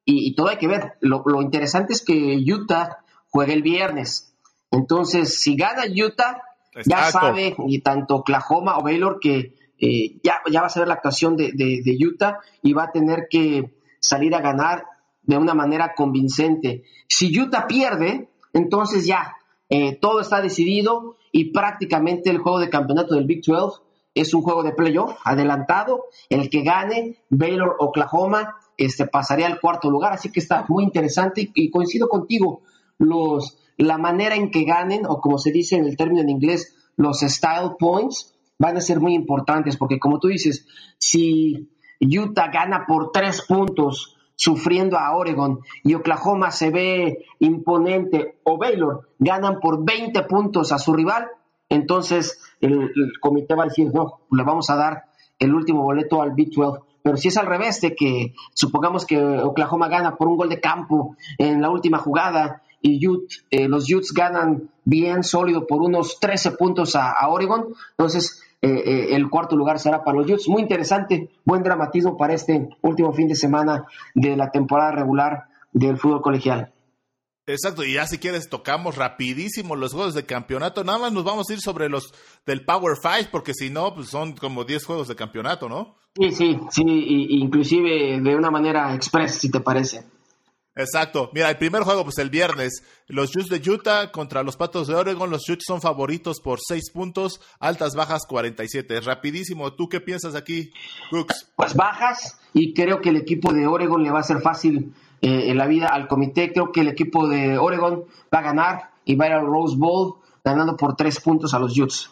Y, 0.07 0.35
todo 0.35 0.49
hay 0.49 0.57
que 0.57 0.67
ver. 0.67 0.95
Lo, 1.03 1.23
interesante 1.43 1.93
es 1.93 2.03
que 2.03 2.43
Utah 2.51 3.05
juegue 3.31 3.55
el 3.55 3.63
viernes. 3.63 4.35
Entonces, 4.71 5.41
si 5.41 5.57
gana 5.57 5.83
Utah, 5.87 6.43
ya 6.85 7.11
sabe, 7.11 7.57
y 7.67 7.81
tanto 7.81 8.17
Oklahoma 8.17 8.79
o 8.79 8.83
Baylor, 8.83 9.19
que 9.21 9.55
eh, 9.79 10.21
ya, 10.23 10.41
ya 10.51 10.61
va 10.61 10.67
a 10.67 10.71
ser 10.71 10.87
la 10.87 10.95
actuación 10.95 11.37
de, 11.37 11.53
de 11.53 11.99
Utah 12.07 12.39
y 12.63 12.73
va 12.73 12.85
a 12.85 12.93
tener 12.93 13.27
que 13.31 13.75
salir 14.01 14.35
a 14.35 14.41
ganar 14.41 14.85
de 15.23 15.37
una 15.37 15.55
manera 15.55 15.95
convincente. 15.95 16.85
Si 17.07 17.39
Utah 17.39 17.67
pierde, 17.67 18.31
entonces 18.53 19.07
ya, 19.07 19.37
eh, 19.69 19.99
todo 20.01 20.21
está 20.21 20.41
decidido 20.41 21.17
y 21.33 21.53
prácticamente 21.53 22.31
el 22.31 22.39
juego 22.39 22.59
de 22.59 22.71
campeonato 22.71 23.15
del 23.15 23.27
Big 23.27 23.45
12 23.45 23.83
es 24.15 24.33
un 24.35 24.43
juego 24.43 24.63
de 24.63 24.73
playoff 24.73 25.15
adelantado. 25.25 26.07
El 26.29 26.49
que 26.49 26.63
gane, 26.63 27.19
Baylor, 27.29 27.77
Oklahoma, 27.79 28.57
este, 28.77 29.07
pasaría 29.07 29.47
al 29.47 29.61
cuarto 29.61 29.91
lugar. 29.91 30.13
Así 30.13 30.33
que 30.33 30.41
está 30.41 30.65
muy 30.69 30.85
interesante 30.85 31.51
y, 31.55 31.71
coincido 31.71 32.09
contigo. 32.09 32.63
Los, 32.99 33.59
la 33.77 33.99
manera 33.99 34.35
en 34.35 34.51
que 34.51 34.65
ganen, 34.65 35.07
o 35.07 35.21
como 35.21 35.39
se 35.39 35.53
dice 35.53 35.77
en 35.77 35.85
el 35.85 35.97
término 35.97 36.21
en 36.21 36.31
inglés, 36.31 36.75
los 36.97 37.21
style 37.21 37.77
points, 37.79 38.35
van 38.59 38.77
a 38.77 38.81
ser 38.81 39.01
muy 39.01 39.15
importantes 39.15 39.77
porque 39.77 39.99
como 39.99 40.19
tú 40.19 40.29
dices, 40.29 40.67
si 40.99 41.71
Utah 42.01 42.49
gana 42.49 42.87
por 42.87 43.13
tres 43.13 43.43
puntos 43.43 44.17
sufriendo 44.35 44.97
a 44.99 45.17
Oregon 45.17 45.61
y 45.83 45.95
Oklahoma 45.95 46.51
se 46.51 46.71
ve 46.71 47.25
imponente 47.41 48.39
o 48.45 48.57
Baylor 48.57 49.09
ganan 49.19 49.59
por 49.61 49.85
20 49.85 50.23
puntos 50.25 50.73
a 50.73 50.79
su 50.79 50.93
rival, 50.93 51.29
entonces 51.69 52.41
el, 52.61 52.93
comité 53.21 53.55
va 53.55 53.65
a 53.65 53.67
decir, 53.67 53.93
no, 53.93 54.21
le 54.31 54.43
vamos 54.43 54.71
a 54.71 54.77
dar 54.77 55.05
el 55.39 55.55
último 55.55 55.83
boleto 55.83 56.23
al 56.23 56.33
Big 56.33 56.55
12. 56.55 56.81
Pero 57.03 57.17
si 57.17 57.29
es 57.29 57.37
al 57.37 57.47
revés, 57.47 57.81
de 57.81 57.95
que 57.95 58.35
supongamos 58.55 59.07
que 59.07 59.19
Oklahoma 59.19 59.89
gana 59.89 60.17
por 60.17 60.29
un 60.29 60.37
gol 60.37 60.49
de 60.49 60.61
campo 60.61 61.17
en 61.39 61.63
la 61.63 61.71
última 61.71 61.99
jugada 61.99 62.63
y 62.81 63.01
eh, 63.51 63.69
los 63.69 63.93
Utes 63.93 64.13
ganan 64.13 64.71
bien 64.85 65.23
sólido 65.25 65.67
por 65.67 65.83
unos 65.83 66.19
13 66.21 66.53
puntos 66.53 66.97
a, 66.97 67.11
a 67.11 67.29
Oregon, 67.29 67.75
entonces 67.91 68.43
eh, 68.61 68.69
eh, 68.69 69.15
el 69.15 69.31
cuarto 69.31 69.57
lugar 69.57 69.79
será 69.79 70.03
para 70.03 70.19
los 70.19 70.27
Jets. 70.27 70.49
Muy 70.49 70.63
interesante, 70.63 71.31
buen 71.45 71.63
dramatismo 71.63 72.17
para 72.17 72.35
este 72.35 72.69
último 72.83 73.13
fin 73.13 73.29
de 73.29 73.37
semana 73.37 73.87
de 74.15 74.37
la 74.37 74.51
temporada 74.51 74.93
regular 74.93 75.45
del 75.73 75.97
fútbol 75.97 76.23
colegial. 76.23 76.73
Exacto, 77.47 77.83
y 77.83 77.95
ya 77.95 78.07
si 78.07 78.19
quieres 78.19 78.51
tocamos 78.51 78.97
rapidísimo 78.97 79.75
los 79.75 79.95
juegos 79.95 80.15
de 80.15 80.27
campeonato. 80.27 80.85
Nada 80.85 80.99
más 80.99 81.13
nos 81.13 81.25
vamos 81.25 81.49
a 81.49 81.55
ir 81.55 81.61
sobre 81.61 81.89
los 81.89 82.13
del 82.45 82.65
Power 82.65 82.97
Five, 83.01 83.29
porque 83.31 83.55
si 83.55 83.71
no, 83.71 83.95
pues 83.95 84.09
son 84.09 84.33
como 84.33 84.65
10 84.65 84.85
juegos 84.85 85.09
de 85.09 85.17
campeonato, 85.17 85.67
¿no? 85.69 85.97
Sí, 86.15 86.31
sí, 86.33 86.61
sí, 86.71 86.83
inclusive 86.85 88.21
de 88.21 88.37
una 88.37 88.51
manera 88.51 88.93
express, 88.95 89.37
si 89.37 89.51
te 89.51 89.61
parece. 89.61 90.05
Exacto. 90.79 91.29
Mira, 91.35 91.51
el 91.51 91.59
primer 91.59 91.83
juego, 91.83 92.05
pues 92.05 92.19
el 92.19 92.31
viernes, 92.31 92.85
los 93.09 93.33
Jutes 93.33 93.49
de 93.49 93.71
Utah 93.71 94.13
contra 94.13 94.45
los 94.45 94.57
Patos 94.57 94.87
de 94.87 94.95
Oregon. 94.95 95.29
Los 95.29 95.45
Jutes 95.45 95.65
son 95.67 95.81
favoritos 95.81 96.41
por 96.41 96.61
6 96.61 96.93
puntos, 96.93 97.41
altas, 97.59 97.97
bajas 97.97 98.23
47. 98.29 99.01
Rapidísimo, 99.01 99.73
¿tú 99.73 99.89
qué 99.89 100.01
piensas 100.01 100.37
aquí, 100.37 100.71
Cooks? 101.11 101.51
Pues 101.57 101.75
bajas, 101.75 102.39
y 102.55 102.75
creo 102.75 103.01
que 103.01 103.09
el 103.09 103.17
equipo 103.17 103.53
de 103.53 103.67
Oregon 103.67 104.05
le 104.05 104.13
va 104.13 104.21
a 104.21 104.23
ser 104.23 104.41
fácil 104.41 104.95
eh, 105.21 105.51
en 105.51 105.59
la 105.59 105.67
vida 105.67 105.89
al 105.89 106.07
comité. 106.07 106.53
Creo 106.53 106.71
que 106.71 106.83
el 106.83 106.89
equipo 106.89 107.27
de 107.27 107.59
Oregon 107.59 108.05
va 108.33 108.39
a 108.39 108.43
ganar 108.43 108.91
y 109.05 109.17
va 109.17 109.25
a 109.25 109.29
ir 109.29 109.35
al 109.35 109.47
Rose 109.47 109.77
Bowl 109.77 110.21
ganando 110.45 110.77
por 110.77 110.95
3 110.95 111.21
puntos 111.21 111.55
a 111.55 111.59
los 111.59 111.75
Jutes. 111.77 112.09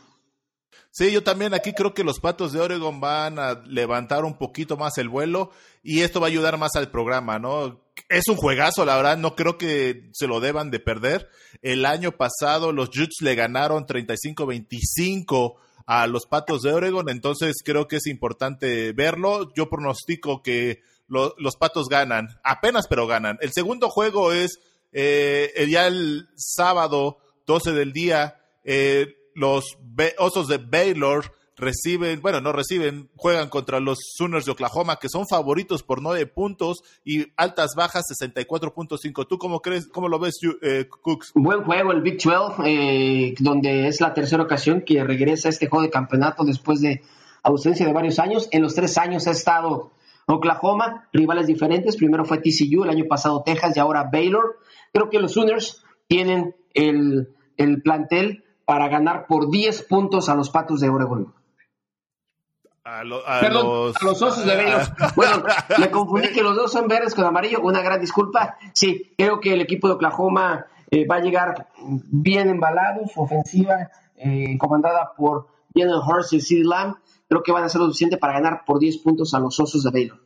Sí, 0.91 1.13
yo 1.13 1.23
también 1.23 1.55
aquí 1.55 1.73
creo 1.73 1.95
que 1.95 2.03
los 2.03 2.19
Patos 2.19 2.53
de 2.53 2.61
Oregon 2.61 3.01
van 3.01 3.39
a 3.39 3.63
levantar 3.65 4.25
un 4.25 4.39
poquito 4.39 4.77
más 4.77 4.99
el 4.99 5.09
vuelo 5.09 5.53
y 5.85 6.01
esto 6.01 6.21
va 6.21 6.27
a 6.27 6.31
ayudar 6.31 6.59
más 6.59 6.75
al 6.75 6.91
programa, 6.91 7.39
¿no? 7.39 7.86
Es 8.09 8.29
un 8.29 8.37
juegazo, 8.37 8.85
la 8.85 8.97
verdad, 8.97 9.17
no 9.17 9.35
creo 9.35 9.59
que 9.59 10.11
se 10.13 10.27
lo 10.27 10.41
deban 10.41 10.71
de 10.71 10.81
perder. 10.81 11.29
El 11.63 11.85
año 11.87 12.13
pasado 12.13 12.73
los 12.73 12.89
Jutes 12.89 13.21
le 13.21 13.35
ganaron 13.35 13.87
35-25 13.87 15.55
a 15.87 16.07
los 16.07 16.27
Patos 16.27 16.63
de 16.63 16.73
Oregon, 16.73 17.09
entonces 17.09 17.57
creo 17.65 17.89
que 17.89 17.97
es 17.97 18.07
importante 18.07 18.93
verlo. 18.93 19.53
Yo 19.55 19.69
pronostico 19.69 20.43
que 20.43 20.83
los 21.09 21.57
Patos 21.57 21.89
ganan, 21.89 22.29
apenas 22.45 22.87
pero 22.89 23.07
ganan. 23.07 23.39
El 23.41 23.53
segundo 23.53 23.89
juego 23.89 24.33
es 24.33 24.59
eh, 24.93 25.67
ya 25.69 25.87
el 25.87 26.29
sábado 26.37 27.19
12 27.47 27.73
del 27.73 27.93
día. 27.93 28.41
Eh, 28.65 29.15
los 29.35 29.77
Osos 30.19 30.49
de 30.49 30.59
Baylor 30.59 31.33
reciben, 31.57 32.21
bueno, 32.21 32.41
no 32.41 32.53
reciben, 32.53 33.09
juegan 33.17 33.49
contra 33.49 33.81
los 33.81 33.99
Sooners 34.17 34.45
de 34.45 34.53
Oklahoma, 34.53 34.99
que 35.01 35.09
son 35.09 35.27
favoritos 35.29 35.83
por 35.83 36.03
nueve 36.03 36.27
puntos 36.27 36.83
y 37.05 37.27
altas 37.37 37.73
bajas 37.77 38.05
64.5. 38.21 39.27
¿Tú 39.27 39.39
cómo 39.39 39.61
crees, 39.61 39.89
cómo 39.89 40.09
lo 40.09 40.19
ves, 40.19 40.35
eh, 40.63 40.87
Cooks? 40.89 41.33
Buen 41.35 41.65
juego 41.65 41.93
el 41.93 42.03
Big 42.03 42.23
12, 42.23 42.63
eh, 42.65 43.35
donde 43.41 43.89
es 43.89 44.01
la 44.01 44.13
tercera 44.13 44.43
ocasión 44.43 44.83
que 44.83 45.03
regresa 45.03 45.49
este 45.49 45.67
juego 45.67 45.83
de 45.83 45.91
campeonato 45.91 46.45
después 46.45 46.81
de 46.81 47.03
ausencia 47.43 47.87
de 47.87 47.93
varios 47.93 48.19
años. 48.19 48.49
En 48.53 48.63
los 48.63 48.75
tres 48.75 48.99
años 48.99 49.27
ha 49.27 49.31
estado 49.31 49.93
Oklahoma, 50.27 51.09
rivales 51.13 51.47
diferentes. 51.47 51.97
Primero 51.97 52.25
fue 52.25 52.39
TCU, 52.39 52.85
el 52.85 52.91
año 52.91 53.07
pasado 53.09 53.43
Texas 53.43 53.77
y 53.77 53.81
ahora 53.81 54.09
Baylor. 54.13 54.59
Creo 54.93 55.09
que 55.09 55.19
los 55.19 55.33
Sooners 55.33 55.83
tienen 56.07 56.55
el, 56.75 57.35
el 57.57 57.83
plantel 57.83 58.45
para 58.65 58.89
ganar 58.89 59.27
por 59.27 59.51
10 59.51 59.83
puntos 59.85 60.29
a 60.29 60.35
los 60.35 60.51
Patos 60.51 60.81
de 60.81 60.89
Oregon. 60.89 61.33
A, 62.87 63.03
los... 63.03 63.21
a 63.27 63.49
los 63.49 64.23
osos 64.23 64.47
de 64.47 64.57
Baylor. 64.57 64.83
Bueno, 65.17 65.43
me 65.77 65.91
confundí 65.91 66.29
que 66.29 66.41
los 66.41 66.55
dos 66.55 66.71
son 66.71 66.87
verdes 66.87 67.17
con 67.17 67.25
amarillo. 67.25 67.61
Una 67.61 67.83
gran 67.83 68.01
disculpa. 68.01 68.57
Sí, 68.75 69.13
creo 69.19 69.41
que 69.41 69.55
el 69.55 69.61
equipo 69.61 69.89
de 69.89 69.95
Oklahoma 69.95 70.67
eh, 70.93 71.05
va 71.05 71.17
a 71.17 71.21
llegar 71.21 71.67
bien 71.81 72.49
embalado. 72.49 73.09
Su 73.13 73.23
ofensiva, 73.23 73.91
eh, 74.15 74.57
comandada 74.57 75.15
por 75.17 75.49
Jalen 75.75 75.97
Hurst 75.97 76.35
y 76.35 76.41
Sid 76.41 76.65
Lamb, 76.65 76.95
creo 77.29 77.43
que 77.43 77.51
van 77.51 77.65
a 77.65 77.69
ser 77.69 77.81
lo 77.81 77.89
suficiente 77.89 78.19
para 78.19 78.35
ganar 78.35 78.63
por 78.65 78.79
10 78.79 78.99
puntos 78.99 79.35
a 79.35 79.41
los 79.41 79.59
osos 79.59 79.83
de 79.83 79.91
Baylor. 79.91 80.21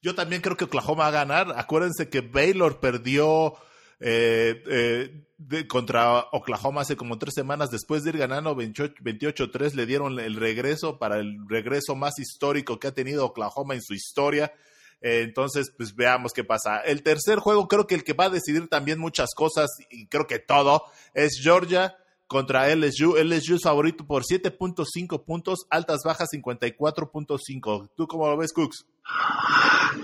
Yo 0.00 0.14
también 0.14 0.42
creo 0.42 0.56
que 0.56 0.66
Oklahoma 0.66 1.02
va 1.02 1.08
a 1.08 1.10
ganar. 1.10 1.52
Acuérdense 1.56 2.08
que 2.08 2.20
Baylor 2.20 2.78
perdió 2.78 3.54
eh, 3.98 4.62
eh, 4.68 5.66
contra 5.68 6.26
Oklahoma 6.32 6.82
hace 6.82 6.96
como 6.96 7.18
tres 7.18 7.34
semanas, 7.34 7.70
después 7.70 8.04
de 8.04 8.10
ir 8.10 8.18
ganando 8.18 8.54
28-3, 8.54 9.74
le 9.74 9.86
dieron 9.86 10.18
el 10.18 10.36
regreso 10.36 10.98
para 10.98 11.18
el 11.18 11.36
regreso 11.48 11.94
más 11.94 12.18
histórico 12.18 12.78
que 12.78 12.88
ha 12.88 12.94
tenido 12.94 13.26
Oklahoma 13.26 13.74
en 13.74 13.82
su 13.82 13.94
historia. 13.94 14.52
Eh, 15.00 15.22
entonces, 15.22 15.72
pues 15.76 15.94
veamos 15.94 16.32
qué 16.32 16.44
pasa. 16.44 16.80
El 16.80 17.02
tercer 17.02 17.38
juego, 17.38 17.68
creo 17.68 17.86
que 17.86 17.94
el 17.94 18.04
que 18.04 18.14
va 18.14 18.24
a 18.24 18.30
decidir 18.30 18.68
también 18.68 18.98
muchas 18.98 19.34
cosas, 19.34 19.70
y 19.90 20.06
creo 20.08 20.26
que 20.26 20.38
todo, 20.38 20.84
es 21.14 21.40
Georgia 21.42 21.96
contra 22.26 22.74
LSU. 22.74 23.16
LSU 23.16 23.58
favorito 23.58 24.04
por 24.06 24.22
7.5 24.22 25.24
puntos, 25.24 25.66
altas 25.70 26.02
bajas 26.04 26.28
54.5. 26.32 27.88
¿Tú 27.94 28.06
cómo 28.06 28.28
lo 28.28 28.36
ves, 28.36 28.52
Cooks? 28.52 28.86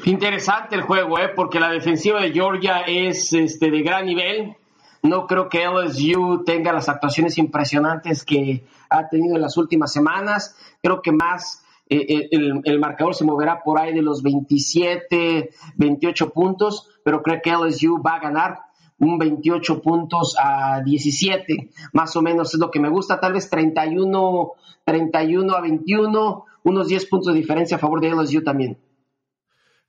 Interesante 0.04 0.76
el 0.76 0.82
juego, 0.82 1.18
¿eh? 1.18 1.30
porque 1.34 1.60
la 1.60 1.70
defensiva 1.70 2.20
de 2.20 2.32
Georgia 2.32 2.82
es 2.82 3.32
este, 3.32 3.70
de 3.70 3.82
gran 3.82 4.06
nivel. 4.06 4.56
No 5.02 5.26
creo 5.26 5.48
que 5.48 5.66
LSU 5.66 6.44
tenga 6.44 6.72
las 6.72 6.88
actuaciones 6.88 7.36
impresionantes 7.38 8.24
que 8.24 8.64
ha 8.88 9.08
tenido 9.08 9.34
en 9.34 9.42
las 9.42 9.56
últimas 9.56 9.92
semanas. 9.92 10.56
Creo 10.80 11.02
que 11.02 11.10
más 11.10 11.64
eh, 11.88 12.06
eh, 12.08 12.28
el, 12.30 12.60
el, 12.64 12.78
marcador 12.78 13.14
se 13.14 13.24
moverá 13.24 13.62
por 13.64 13.80
ahí 13.80 13.92
de 13.92 14.02
los 14.02 14.22
27, 14.22 15.50
28 15.76 16.30
puntos, 16.30 16.88
pero 17.04 17.20
creo 17.20 17.40
que 17.42 17.50
LSU 17.50 18.00
va 18.00 18.14
a 18.14 18.20
ganar 18.20 18.58
un 19.02 19.18
28 19.18 19.82
puntos 19.82 20.36
a 20.38 20.80
17, 20.80 21.70
más 21.92 22.14
o 22.14 22.22
menos 22.22 22.54
es 22.54 22.60
lo 22.60 22.70
que 22.70 22.78
me 22.78 22.88
gusta, 22.88 23.18
tal 23.18 23.32
vez 23.32 23.50
31, 23.50 24.52
31 24.84 25.54
a 25.54 25.60
21, 25.60 26.44
unos 26.62 26.86
10 26.86 27.06
puntos 27.06 27.34
de 27.34 27.40
diferencia 27.40 27.76
a 27.76 27.80
favor 27.80 28.00
de 28.00 28.10
LSU 28.10 28.42
también. 28.42 28.78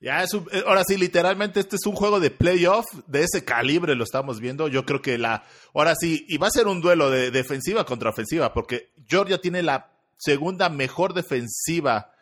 Ya, 0.01 0.23
es 0.23 0.33
eh, 0.33 0.63
ahora 0.67 0.83
sí, 0.83 0.97
literalmente 0.97 1.59
este 1.59 1.75
es 1.75 1.85
un 1.85 1.95
juego 1.95 2.19
de 2.19 2.31
playoff 2.31 2.85
de 3.07 3.21
ese 3.21 3.45
calibre, 3.45 3.95
lo 3.95 4.03
estamos 4.03 4.39
viendo. 4.39 4.67
Yo 4.67 4.83
creo 4.83 5.01
que 5.01 5.17
la, 5.17 5.43
ahora 5.75 5.93
sí, 5.95 6.25
y 6.27 6.37
va 6.37 6.47
a 6.47 6.51
ser 6.51 6.67
un 6.67 6.81
duelo 6.81 7.11
de 7.11 7.29
defensiva 7.29 7.85
contra 7.85 8.09
ofensiva, 8.09 8.51
porque 8.51 8.89
Georgia 9.07 9.39
tiene 9.39 9.61
la 9.61 9.91
segunda 10.17 10.69
mejor 10.69 11.13
defensiva 11.13 12.12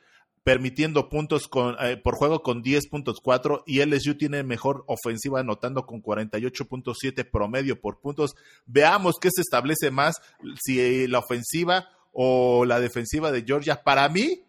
permitiendo 0.43 1.09
puntos 1.09 1.47
con, 1.47 1.75
eh, 1.79 1.97
por 1.97 2.15
juego 2.15 2.41
con 2.41 2.63
10.4 2.63 3.63
y 3.65 3.81
LSU 3.85 4.15
tiene 4.15 4.43
mejor 4.43 4.83
ofensiva 4.87 5.39
anotando 5.39 5.85
con 5.85 6.01
48.7 6.01 7.29
promedio 7.29 7.79
por 7.79 7.99
puntos. 7.99 8.35
Veamos 8.65 9.17
qué 9.19 9.29
se 9.31 9.41
establece 9.41 9.91
más, 9.91 10.21
si 10.63 11.07
la 11.07 11.19
ofensiva 11.19 11.89
o 12.11 12.65
la 12.65 12.79
defensiva 12.79 13.31
de 13.31 13.43
Georgia. 13.43 13.83
Para 13.83 14.09
mí, 14.09 14.43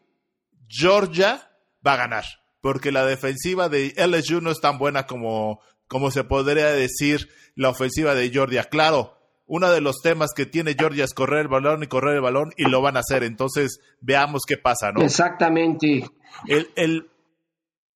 Georgia 0.68 1.50
va 1.86 1.94
a 1.94 1.98
ganar 1.98 2.24
porque 2.62 2.92
la 2.92 3.04
defensiva 3.04 3.68
de 3.68 3.92
LSU 3.96 4.40
no 4.40 4.50
es 4.50 4.60
tan 4.60 4.78
buena 4.78 5.06
como, 5.06 5.60
como 5.88 6.10
se 6.10 6.24
podría 6.24 6.68
decir 6.68 7.28
la 7.54 7.68
ofensiva 7.68 8.14
de 8.14 8.30
Georgia. 8.30 8.64
Claro, 8.64 9.18
uno 9.46 9.70
de 9.70 9.80
los 9.80 10.00
temas 10.02 10.30
que 10.34 10.46
tiene 10.46 10.74
Georgia 10.78 11.04
es 11.04 11.14
correr 11.14 11.40
el 11.40 11.48
balón 11.48 11.82
y 11.82 11.86
correr 11.86 12.16
el 12.16 12.22
balón 12.22 12.52
y 12.56 12.64
lo 12.64 12.80
van 12.80 12.96
a 12.96 13.00
hacer. 13.00 13.22
Entonces, 13.22 13.80
veamos 14.00 14.42
qué 14.46 14.56
pasa, 14.56 14.92
¿no? 14.92 15.02
Exactamente. 15.02 16.08
El, 16.46 16.70
el, 16.76 17.10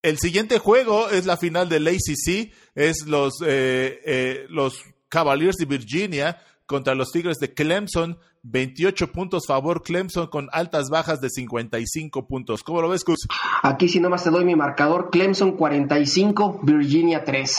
el 0.02 0.18
siguiente 0.18 0.58
juego 0.58 1.08
es 1.10 1.26
la 1.26 1.36
final 1.36 1.68
del 1.68 1.86
ACC, 1.88 2.52
es 2.74 3.06
los, 3.06 3.34
eh, 3.44 4.00
eh, 4.04 4.46
los 4.48 4.82
Cavaliers 5.08 5.56
de 5.56 5.64
Virginia 5.64 6.38
contra 6.66 6.94
los 6.94 7.10
Tigres 7.12 7.38
de 7.38 7.54
Clemson. 7.54 8.18
28 8.48 9.10
puntos 9.10 9.46
favor 9.46 9.82
Clemson 9.82 10.28
con 10.28 10.48
altas 10.52 10.88
bajas 10.88 11.20
de 11.20 11.30
55 11.30 12.28
puntos. 12.28 12.62
¿Cómo 12.62 12.80
lo 12.80 12.88
ves, 12.88 13.02
Cus? 13.02 13.26
Aquí 13.62 13.88
si 13.88 13.98
nomás 13.98 14.22
te 14.22 14.30
doy 14.30 14.44
mi 14.44 14.54
marcador, 14.54 15.10
Clemson 15.10 15.56
45, 15.56 16.60
Virginia 16.62 17.24
3. 17.24 17.58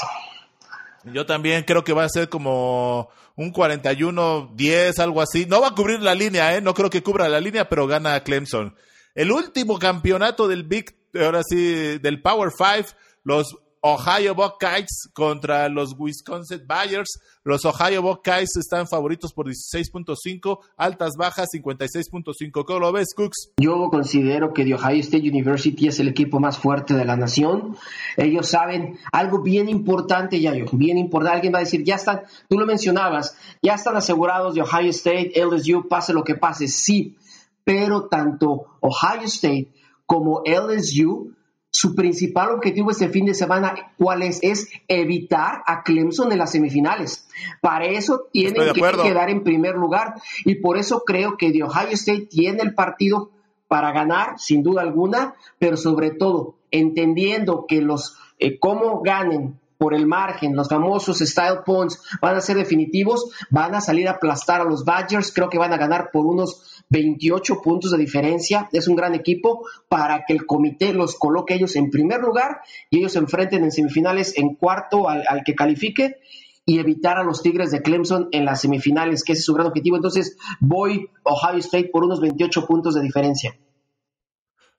Yo 1.03 1.25
también 1.25 1.63
creo 1.63 1.83
que 1.83 1.93
va 1.93 2.03
a 2.03 2.09
ser 2.09 2.29
como 2.29 3.09
un 3.35 3.53
41-10, 3.53 4.99
algo 4.99 5.21
así. 5.21 5.45
No 5.45 5.61
va 5.61 5.69
a 5.69 5.75
cubrir 5.75 6.01
la 6.01 6.15
línea, 6.15 6.55
¿eh? 6.55 6.61
No 6.61 6.73
creo 6.73 6.89
que 6.89 7.03
cubra 7.03 7.29
la 7.29 7.39
línea, 7.39 7.69
pero 7.69 7.87
gana 7.87 8.23
Clemson. 8.23 8.75
El 9.15 9.31
último 9.31 9.79
campeonato 9.79 10.47
del 10.47 10.63
Big, 10.63 10.95
ahora 11.15 11.41
sí, 11.47 11.97
del 11.99 12.21
Power 12.21 12.51
Five, 12.55 12.87
los 13.23 13.57
Ohio 13.81 14.35
Buckeyes 14.35 15.09
contra 15.13 15.69
los 15.69 15.95
Wisconsin 15.97 16.61
Bayers. 16.65 17.19
Los 17.43 17.65
Ohio 17.65 18.01
Buckeyes 18.01 18.57
están 18.57 18.87
favoritos 18.87 19.33
por 19.33 19.47
16.5, 19.47 20.59
altas 20.75 21.13
bajas 21.17 21.47
56.5. 21.53 22.65
¿Cómo 22.65 22.79
lo 22.79 22.91
ves, 22.91 23.13
Cooks? 23.15 23.51
Yo 23.57 23.89
considero 23.89 24.53
que 24.53 24.65
The 24.65 24.73
Ohio 24.73 24.99
State 25.01 25.29
University 25.29 25.87
es 25.87 25.99
el 25.99 26.09
equipo 26.09 26.39
más 26.39 26.57
fuerte 26.57 26.93
de 26.93 27.05
la 27.05 27.15
nación. 27.15 27.77
Ellos 28.17 28.47
saben 28.47 28.97
algo 29.11 29.41
bien 29.41 29.69
importante, 29.69 30.39
ya 30.39 30.51
bien 30.71 30.97
importante. 30.97 31.35
Alguien 31.35 31.53
va 31.53 31.59
a 31.59 31.63
decir, 31.63 31.83
ya 31.83 31.95
están, 31.95 32.23
tú 32.49 32.57
lo 32.57 32.65
mencionabas, 32.65 33.37
ya 33.61 33.75
están 33.75 33.95
asegurados 33.95 34.55
de 34.55 34.61
Ohio 34.61 34.89
State, 34.89 35.33
LSU, 35.35 35.87
pase 35.87 36.13
lo 36.13 36.23
que 36.23 36.35
pase. 36.35 36.67
Sí, 36.67 37.15
pero 37.63 38.07
tanto 38.07 38.77
Ohio 38.81 39.23
State 39.25 39.71
como 40.05 40.41
LSU 40.45 41.36
su 41.79 41.93
principal 41.93 42.49
objetivo 42.49 42.89
este 42.89 43.07
fin 43.07 43.27
de 43.27 43.35
semana, 43.35 43.93
¿cuál 43.99 44.23
es? 44.23 44.39
Es 44.41 44.67
evitar 44.87 45.61
a 45.67 45.83
Clemson 45.83 46.31
en 46.31 46.39
las 46.39 46.53
semifinales. 46.53 47.27
Para 47.61 47.85
eso 47.85 48.29
tienen 48.31 48.73
que 48.73 48.81
quedar 48.81 49.29
en 49.29 49.43
primer 49.43 49.75
lugar 49.75 50.15
y 50.43 50.55
por 50.55 50.79
eso 50.79 51.03
creo 51.05 51.37
que 51.37 51.51
The 51.51 51.61
Ohio 51.61 51.91
State 51.91 52.29
tiene 52.31 52.63
el 52.63 52.73
partido 52.73 53.29
para 53.67 53.91
ganar, 53.91 54.39
sin 54.39 54.63
duda 54.63 54.81
alguna, 54.81 55.35
pero 55.59 55.77
sobre 55.77 56.09
todo 56.09 56.55
entendiendo 56.71 57.65
que 57.67 57.79
los 57.79 58.17
eh, 58.39 58.57
cómo 58.57 59.03
ganen 59.03 59.59
por 59.77 59.93
el 59.93 60.07
margen, 60.07 60.55
los 60.55 60.69
famosos 60.69 61.19
style 61.19 61.59
points 61.65 62.01
van 62.21 62.35
a 62.35 62.41
ser 62.41 62.57
definitivos, 62.57 63.29
van 63.49 63.75
a 63.75 63.81
salir 63.81 64.07
a 64.07 64.11
aplastar 64.11 64.61
a 64.61 64.63
los 64.63 64.83
Badgers, 64.83 65.31
creo 65.31 65.49
que 65.49 65.59
van 65.59 65.73
a 65.73 65.77
ganar 65.77 66.09
por 66.11 66.25
unos 66.25 66.83
28 66.89 67.61
puntos 67.61 67.91
de 67.91 67.97
diferencia, 67.97 68.69
es 68.71 68.87
un 68.87 68.95
gran 68.95 69.13
equipo 69.13 69.65
para 69.87 70.23
que 70.25 70.33
el 70.33 70.45
comité 70.45 70.93
los 70.93 71.15
coloque 71.15 71.53
ellos 71.53 71.75
en 71.75 71.91
primer 71.91 72.21
lugar 72.21 72.61
y 72.89 72.99
ellos 72.99 73.13
se 73.13 73.19
enfrenten 73.19 73.63
en 73.63 73.71
semifinales 73.71 74.37
en 74.37 74.55
cuarto 74.55 75.09
al, 75.09 75.25
que 75.45 75.55
califique 75.55 76.17
y 76.65 76.79
evitar 76.79 77.17
a 77.17 77.23
los 77.23 77.41
Tigres 77.41 77.71
de 77.71 77.81
Clemson 77.81 78.27
en 78.31 78.45
las 78.45 78.61
semifinales, 78.61 79.23
que 79.23 79.33
ese 79.33 79.39
es 79.39 79.45
su 79.45 79.53
gran 79.53 79.67
objetivo. 79.67 79.95
Entonces 79.95 80.37
voy 80.59 81.09
Ohio 81.23 81.59
State 81.59 81.89
por 81.93 82.03
unos 82.03 82.19
28 82.19 82.65
puntos 82.65 82.95
de 82.95 83.01
diferencia. 83.01 83.55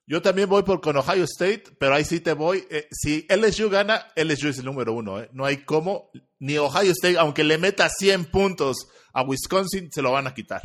Yo 0.09 0.23
también 0.23 0.49
voy 0.49 0.63
por 0.63 0.81
con 0.81 0.97
Ohio 0.97 1.23
State, 1.25 1.65
pero 1.77 1.93
ahí 1.93 2.03
sí 2.03 2.19
te 2.19 2.33
voy. 2.33 2.65
Eh, 2.71 2.87
si 2.89 3.27
LSU 3.29 3.69
gana, 3.69 4.07
LSU 4.15 4.47
es 4.47 4.57
el 4.57 4.65
número 4.65 4.91
uno. 4.91 5.19
Eh. 5.19 5.29
No 5.33 5.45
hay 5.45 5.57
cómo. 5.57 6.09
Ni 6.39 6.57
Ohio 6.57 6.93
State, 6.93 7.19
aunque 7.19 7.43
le 7.43 7.59
meta 7.59 7.87
100 7.87 8.25
puntos 8.25 8.87
a 9.13 9.21
Wisconsin, 9.21 9.91
se 9.91 10.01
lo 10.01 10.11
van 10.11 10.25
a 10.25 10.33
quitar. 10.33 10.63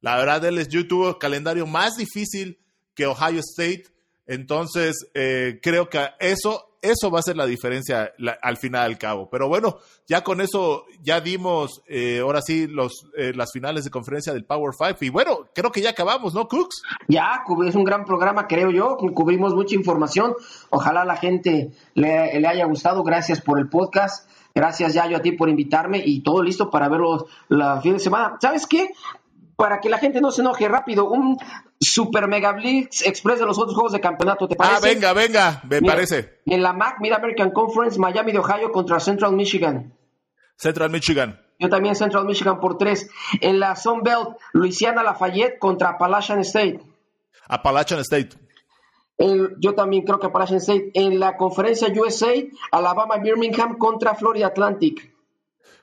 La 0.00 0.16
verdad, 0.16 0.48
LSU 0.48 0.86
tuvo 0.86 1.18
calendario 1.18 1.66
más 1.66 1.96
difícil 1.96 2.60
que 2.94 3.06
Ohio 3.06 3.40
State. 3.40 3.86
Entonces, 4.24 4.94
eh, 5.14 5.58
creo 5.60 5.88
que 5.90 6.06
eso 6.20 6.65
eso 6.82 7.10
va 7.10 7.20
a 7.20 7.22
ser 7.22 7.36
la 7.36 7.46
diferencia 7.46 8.12
al 8.42 8.56
final 8.56 8.88
del 8.88 8.98
cabo. 8.98 9.28
Pero 9.30 9.48
bueno, 9.48 9.78
ya 10.06 10.22
con 10.22 10.40
eso 10.40 10.84
ya 11.02 11.20
dimos, 11.20 11.82
eh, 11.88 12.20
ahora 12.20 12.40
sí, 12.42 12.66
los, 12.66 13.06
eh, 13.16 13.32
las 13.34 13.52
finales 13.52 13.84
de 13.84 13.90
conferencia 13.90 14.32
del 14.32 14.44
Power 14.44 14.74
Five. 14.76 14.96
Y 15.00 15.10
bueno, 15.10 15.48
creo 15.54 15.72
que 15.72 15.80
ya 15.80 15.90
acabamos, 15.90 16.34
¿no, 16.34 16.48
Cooks? 16.48 16.82
Ya, 17.08 17.42
es 17.66 17.74
un 17.74 17.84
gran 17.84 18.04
programa, 18.04 18.46
creo 18.46 18.70
yo. 18.70 18.96
Cubrimos 18.96 19.54
mucha 19.54 19.74
información. 19.74 20.34
Ojalá 20.70 21.04
la 21.04 21.16
gente 21.16 21.72
le, 21.94 22.46
haya 22.46 22.66
gustado. 22.66 23.02
Gracias 23.02 23.40
por 23.40 23.58
el 23.58 23.68
podcast. 23.68 24.28
Gracias, 24.54 24.94
Yayo, 24.94 25.18
a 25.18 25.20
ti 25.20 25.32
por 25.32 25.48
invitarme 25.48 26.02
y 26.04 26.22
todo 26.22 26.42
listo 26.42 26.70
para 26.70 26.88
verlo 26.88 27.26
la 27.48 27.80
fin 27.82 27.94
de 27.94 27.98
semana. 27.98 28.36
¿Sabes 28.40 28.66
qué? 28.66 28.88
Para 29.54 29.80
que 29.80 29.88
la 29.88 29.98
gente 29.98 30.20
no 30.20 30.30
se 30.30 30.40
enoje 30.40 30.68
rápido, 30.68 31.10
un 31.10 31.36
Super 31.80 32.26
Mega 32.26 32.52
Blitz 32.52 33.04
Express 33.06 33.38
de 33.38 33.46
los 33.46 33.58
otros 33.58 33.74
juegos 33.74 33.92
de 33.92 34.00
campeonato, 34.00 34.48
¿te 34.48 34.56
parece? 34.56 34.76
Ah, 34.76 34.80
venga, 34.80 35.12
venga, 35.12 35.62
me 35.68 35.82
parece. 35.82 36.40
En 36.46 36.62
la 36.62 36.72
MAC, 36.72 37.00
Mid 37.00 37.12
American 37.12 37.50
Conference, 37.50 37.98
Miami 37.98 38.32
de 38.32 38.38
Ohio 38.38 38.72
contra 38.72 38.98
Central 39.00 39.32
Michigan. 39.32 39.94
Central 40.56 40.90
Michigan. 40.90 41.40
Yo 41.58 41.68
también 41.68 41.94
Central 41.94 42.26
Michigan 42.26 42.60
por 42.60 42.78
tres. 42.78 43.08
En 43.40 43.60
la 43.60 43.76
Sun 43.76 44.02
Belt, 44.02 44.36
Louisiana 44.52 45.02
Lafayette 45.02 45.58
contra 45.58 45.90
Appalachian 45.90 46.40
State. 46.40 46.80
Appalachian 47.48 48.00
State. 48.00 48.30
yo 49.58 49.74
también 49.74 50.04
creo 50.04 50.18
que 50.18 50.26
Appalachian 50.26 50.58
State. 50.58 50.90
En 50.94 51.18
la 51.18 51.36
conferencia 51.36 51.88
USA, 51.88 52.32
Alabama 52.72 53.16
Birmingham 53.18 53.78
contra 53.78 54.14
Florida 54.14 54.48
Atlantic. 54.48 55.14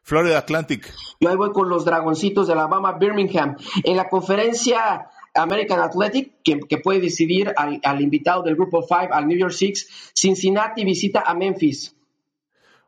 Florida 0.03 0.37
Atlantic. 0.37 0.93
Yo 1.19 1.29
ahí 1.29 1.35
voy 1.37 1.51
con 1.51 1.69
los 1.69 1.85
Dragoncitos 1.85 2.47
de 2.47 2.53
Alabama 2.53 2.91
Birmingham. 2.93 3.55
En 3.83 3.95
la 3.95 4.09
conferencia 4.09 5.07
American 5.33 5.79
Athletic, 5.79 6.33
que, 6.43 6.77
puede 6.77 7.01
decidir 7.01 7.53
al, 7.55 8.01
invitado 8.01 8.43
del 8.43 8.55
grupo 8.55 8.81
5, 8.81 9.13
al 9.13 9.27
New 9.27 9.37
York 9.37 9.53
Six. 9.53 10.11
Cincinnati 10.13 10.83
visita 10.85 11.23
a 11.25 11.33
Memphis. 11.33 11.95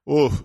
Uf, 0.03 0.41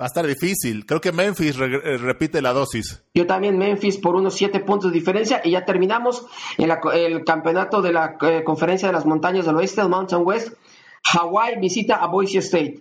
va 0.00 0.04
a 0.04 0.06
estar 0.06 0.24
difícil. 0.26 0.86
Creo 0.86 1.00
que 1.00 1.10
Memphis 1.10 1.56
eh, 1.58 1.96
repite 1.98 2.40
la 2.40 2.52
dosis. 2.52 3.04
Yo 3.14 3.26
también 3.26 3.58
Memphis 3.58 3.98
por 3.98 4.14
unos 4.14 4.34
siete 4.34 4.60
puntos 4.60 4.92
de 4.92 4.98
diferencia 4.98 5.40
y 5.44 5.50
ya 5.50 5.64
terminamos 5.64 6.24
en 6.58 6.70
el 6.70 7.24
campeonato 7.24 7.82
de 7.82 7.92
la 7.92 8.16
eh, 8.22 8.44
conferencia 8.44 8.88
de 8.88 8.94
las 8.94 9.06
montañas 9.06 9.46
del 9.46 9.56
oeste, 9.56 9.80
el 9.80 9.88
Mountain 9.88 10.22
West. 10.24 10.54
Hawaii 11.02 11.58
visita 11.58 11.96
a 11.96 12.06
Boise 12.06 12.38
State. 12.38 12.80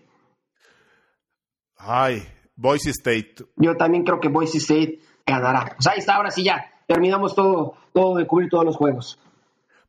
Ay, 1.77 2.21
Boise 2.55 2.91
State. 2.91 3.35
Yo 3.55 3.75
también 3.75 4.03
creo 4.03 4.19
que 4.19 4.27
Boise 4.27 4.59
State 4.59 4.99
ganará. 5.25 5.73
Pues 5.75 5.87
ahí 5.87 5.97
está, 5.97 6.17
ahora 6.17 6.29
sí 6.29 6.43
ya 6.43 6.70
terminamos 6.91 7.33
todo, 7.33 7.75
todo 7.93 8.17
de 8.17 8.27
cubrir 8.27 8.49
todos 8.49 8.65
los 8.65 8.75
juegos. 8.75 9.17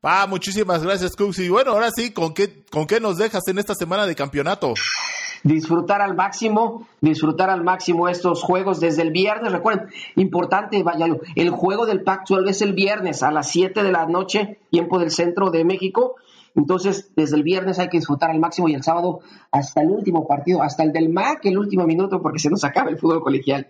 Ah, 0.04 0.26
muchísimas 0.28 0.84
gracias, 0.84 1.16
Cooks. 1.16 1.40
Y 1.40 1.48
bueno, 1.48 1.72
ahora 1.72 1.90
sí, 1.90 2.12
¿con 2.12 2.32
qué, 2.32 2.64
¿con 2.70 2.86
qué 2.86 3.00
nos 3.00 3.18
dejas 3.18 3.46
en 3.48 3.58
esta 3.58 3.74
semana 3.74 4.06
de 4.06 4.14
campeonato? 4.14 4.74
Disfrutar 5.42 6.00
al 6.00 6.14
máximo, 6.14 6.86
disfrutar 7.00 7.50
al 7.50 7.64
máximo 7.64 8.08
estos 8.08 8.42
juegos 8.42 8.78
desde 8.78 9.02
el 9.02 9.10
viernes. 9.10 9.50
Recuerden, 9.50 9.88
importante, 10.14 10.82
vaya, 10.84 11.06
el 11.34 11.50
juego 11.50 11.86
del 11.86 12.04
Pac-12 12.04 12.50
es 12.50 12.62
el 12.62 12.72
viernes 12.72 13.24
a 13.24 13.32
las 13.32 13.48
7 13.48 13.82
de 13.82 13.90
la 13.90 14.06
noche, 14.06 14.60
tiempo 14.70 15.00
del 15.00 15.10
centro 15.10 15.50
de 15.50 15.64
México. 15.64 16.14
Entonces, 16.54 17.10
desde 17.16 17.36
el 17.36 17.42
viernes 17.42 17.80
hay 17.80 17.88
que 17.88 17.98
disfrutar 17.98 18.30
al 18.30 18.38
máximo 18.38 18.68
y 18.68 18.74
el 18.74 18.84
sábado 18.84 19.20
hasta 19.50 19.82
el 19.82 19.90
último 19.90 20.28
partido, 20.28 20.62
hasta 20.62 20.84
el 20.84 20.92
del 20.92 21.08
MAC, 21.08 21.46
el 21.46 21.58
último 21.58 21.84
minuto, 21.84 22.22
porque 22.22 22.38
se 22.38 22.50
nos 22.50 22.62
acaba 22.62 22.90
el 22.90 22.98
fútbol 22.98 23.22
colegial 23.22 23.68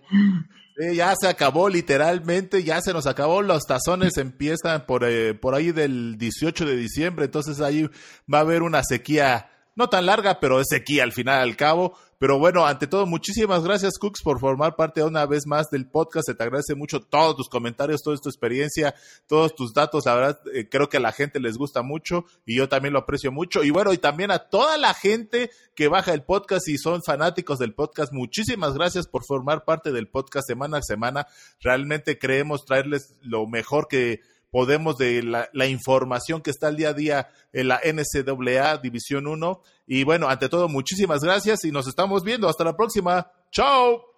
ya 0.77 1.13
se 1.19 1.27
acabó 1.27 1.69
literalmente, 1.69 2.63
ya 2.63 2.81
se 2.81 2.93
nos 2.93 3.05
acabó, 3.05 3.41
los 3.41 3.63
tazones 3.63 4.17
empiezan 4.17 4.85
por, 4.85 5.03
eh, 5.03 5.33
por 5.33 5.55
ahí 5.55 5.71
del 5.71 6.17
18 6.17 6.65
de 6.65 6.75
diciembre, 6.75 7.25
entonces 7.25 7.61
ahí 7.61 7.89
va 8.31 8.39
a 8.39 8.41
haber 8.41 8.63
una 8.63 8.81
sequía 8.83 9.49
no 9.75 9.89
tan 9.89 10.05
larga, 10.05 10.39
pero 10.39 10.59
es 10.59 10.67
sequía 10.69 11.03
al 11.03 11.11
final 11.11 11.41
al 11.41 11.55
cabo. 11.55 11.97
Pero 12.23 12.39
bueno, 12.39 12.65
ante 12.65 12.87
todo, 12.87 13.05
muchísimas 13.05 13.65
gracias, 13.65 13.97
Cooks, 13.99 14.21
por 14.21 14.39
formar 14.39 14.77
parte 14.77 15.03
una 15.03 15.25
vez 15.25 15.45
más 15.45 15.69
del 15.69 15.89
podcast. 15.89 16.27
Se 16.27 16.33
te 16.33 16.43
agradece 16.43 16.73
mucho 16.73 17.01
todos 17.01 17.35
tus 17.35 17.49
comentarios, 17.49 18.01
toda 18.01 18.15
tu 18.15 18.29
experiencia, 18.29 18.95
todos 19.27 19.53
tus 19.55 19.73
datos. 19.73 20.05
La 20.05 20.15
verdad, 20.15 20.39
eh, 20.53 20.69
creo 20.69 20.87
que 20.87 20.97
a 20.97 21.01
la 21.01 21.11
gente 21.11 21.41
les 21.41 21.57
gusta 21.57 21.81
mucho 21.81 22.23
y 22.45 22.55
yo 22.55 22.69
también 22.69 22.93
lo 22.93 22.99
aprecio 22.99 23.33
mucho. 23.33 23.61
Y 23.61 23.71
bueno, 23.71 23.91
y 23.91 23.97
también 23.97 24.31
a 24.31 24.39
toda 24.39 24.77
la 24.77 24.93
gente 24.93 25.51
que 25.75 25.89
baja 25.89 26.13
el 26.13 26.23
podcast 26.23 26.69
y 26.69 26.77
son 26.77 27.01
fanáticos 27.05 27.59
del 27.59 27.73
podcast, 27.73 28.13
muchísimas 28.13 28.73
gracias 28.73 29.05
por 29.07 29.25
formar 29.25 29.65
parte 29.65 29.91
del 29.91 30.07
podcast 30.07 30.47
semana 30.47 30.77
a 30.77 30.81
semana. 30.81 31.27
Realmente 31.59 32.17
creemos 32.17 32.63
traerles 32.63 33.17
lo 33.21 33.47
mejor 33.47 33.89
que 33.89 34.21
podemos 34.53 34.99
de 34.99 35.23
la, 35.23 35.65
información 35.65 36.43
que 36.43 36.51
está 36.51 36.67
al 36.67 36.77
día 36.77 36.89
a 36.89 36.93
día 36.93 37.29
en 37.53 37.69
la 37.69 37.81
NCAA 37.83 38.77
División 38.77 39.25
1. 39.25 39.61
Y 39.87 40.03
bueno, 40.03 40.29
ante 40.29 40.47
todo, 40.47 40.69
muchísimas 40.69 41.23
gracias 41.23 41.65
y 41.65 41.71
nos 41.71 41.87
estamos 41.87 42.23
viendo. 42.23 42.47
Hasta 42.47 42.63
la 42.63 42.77
próxima. 42.77 43.31
Chao. 43.51 44.12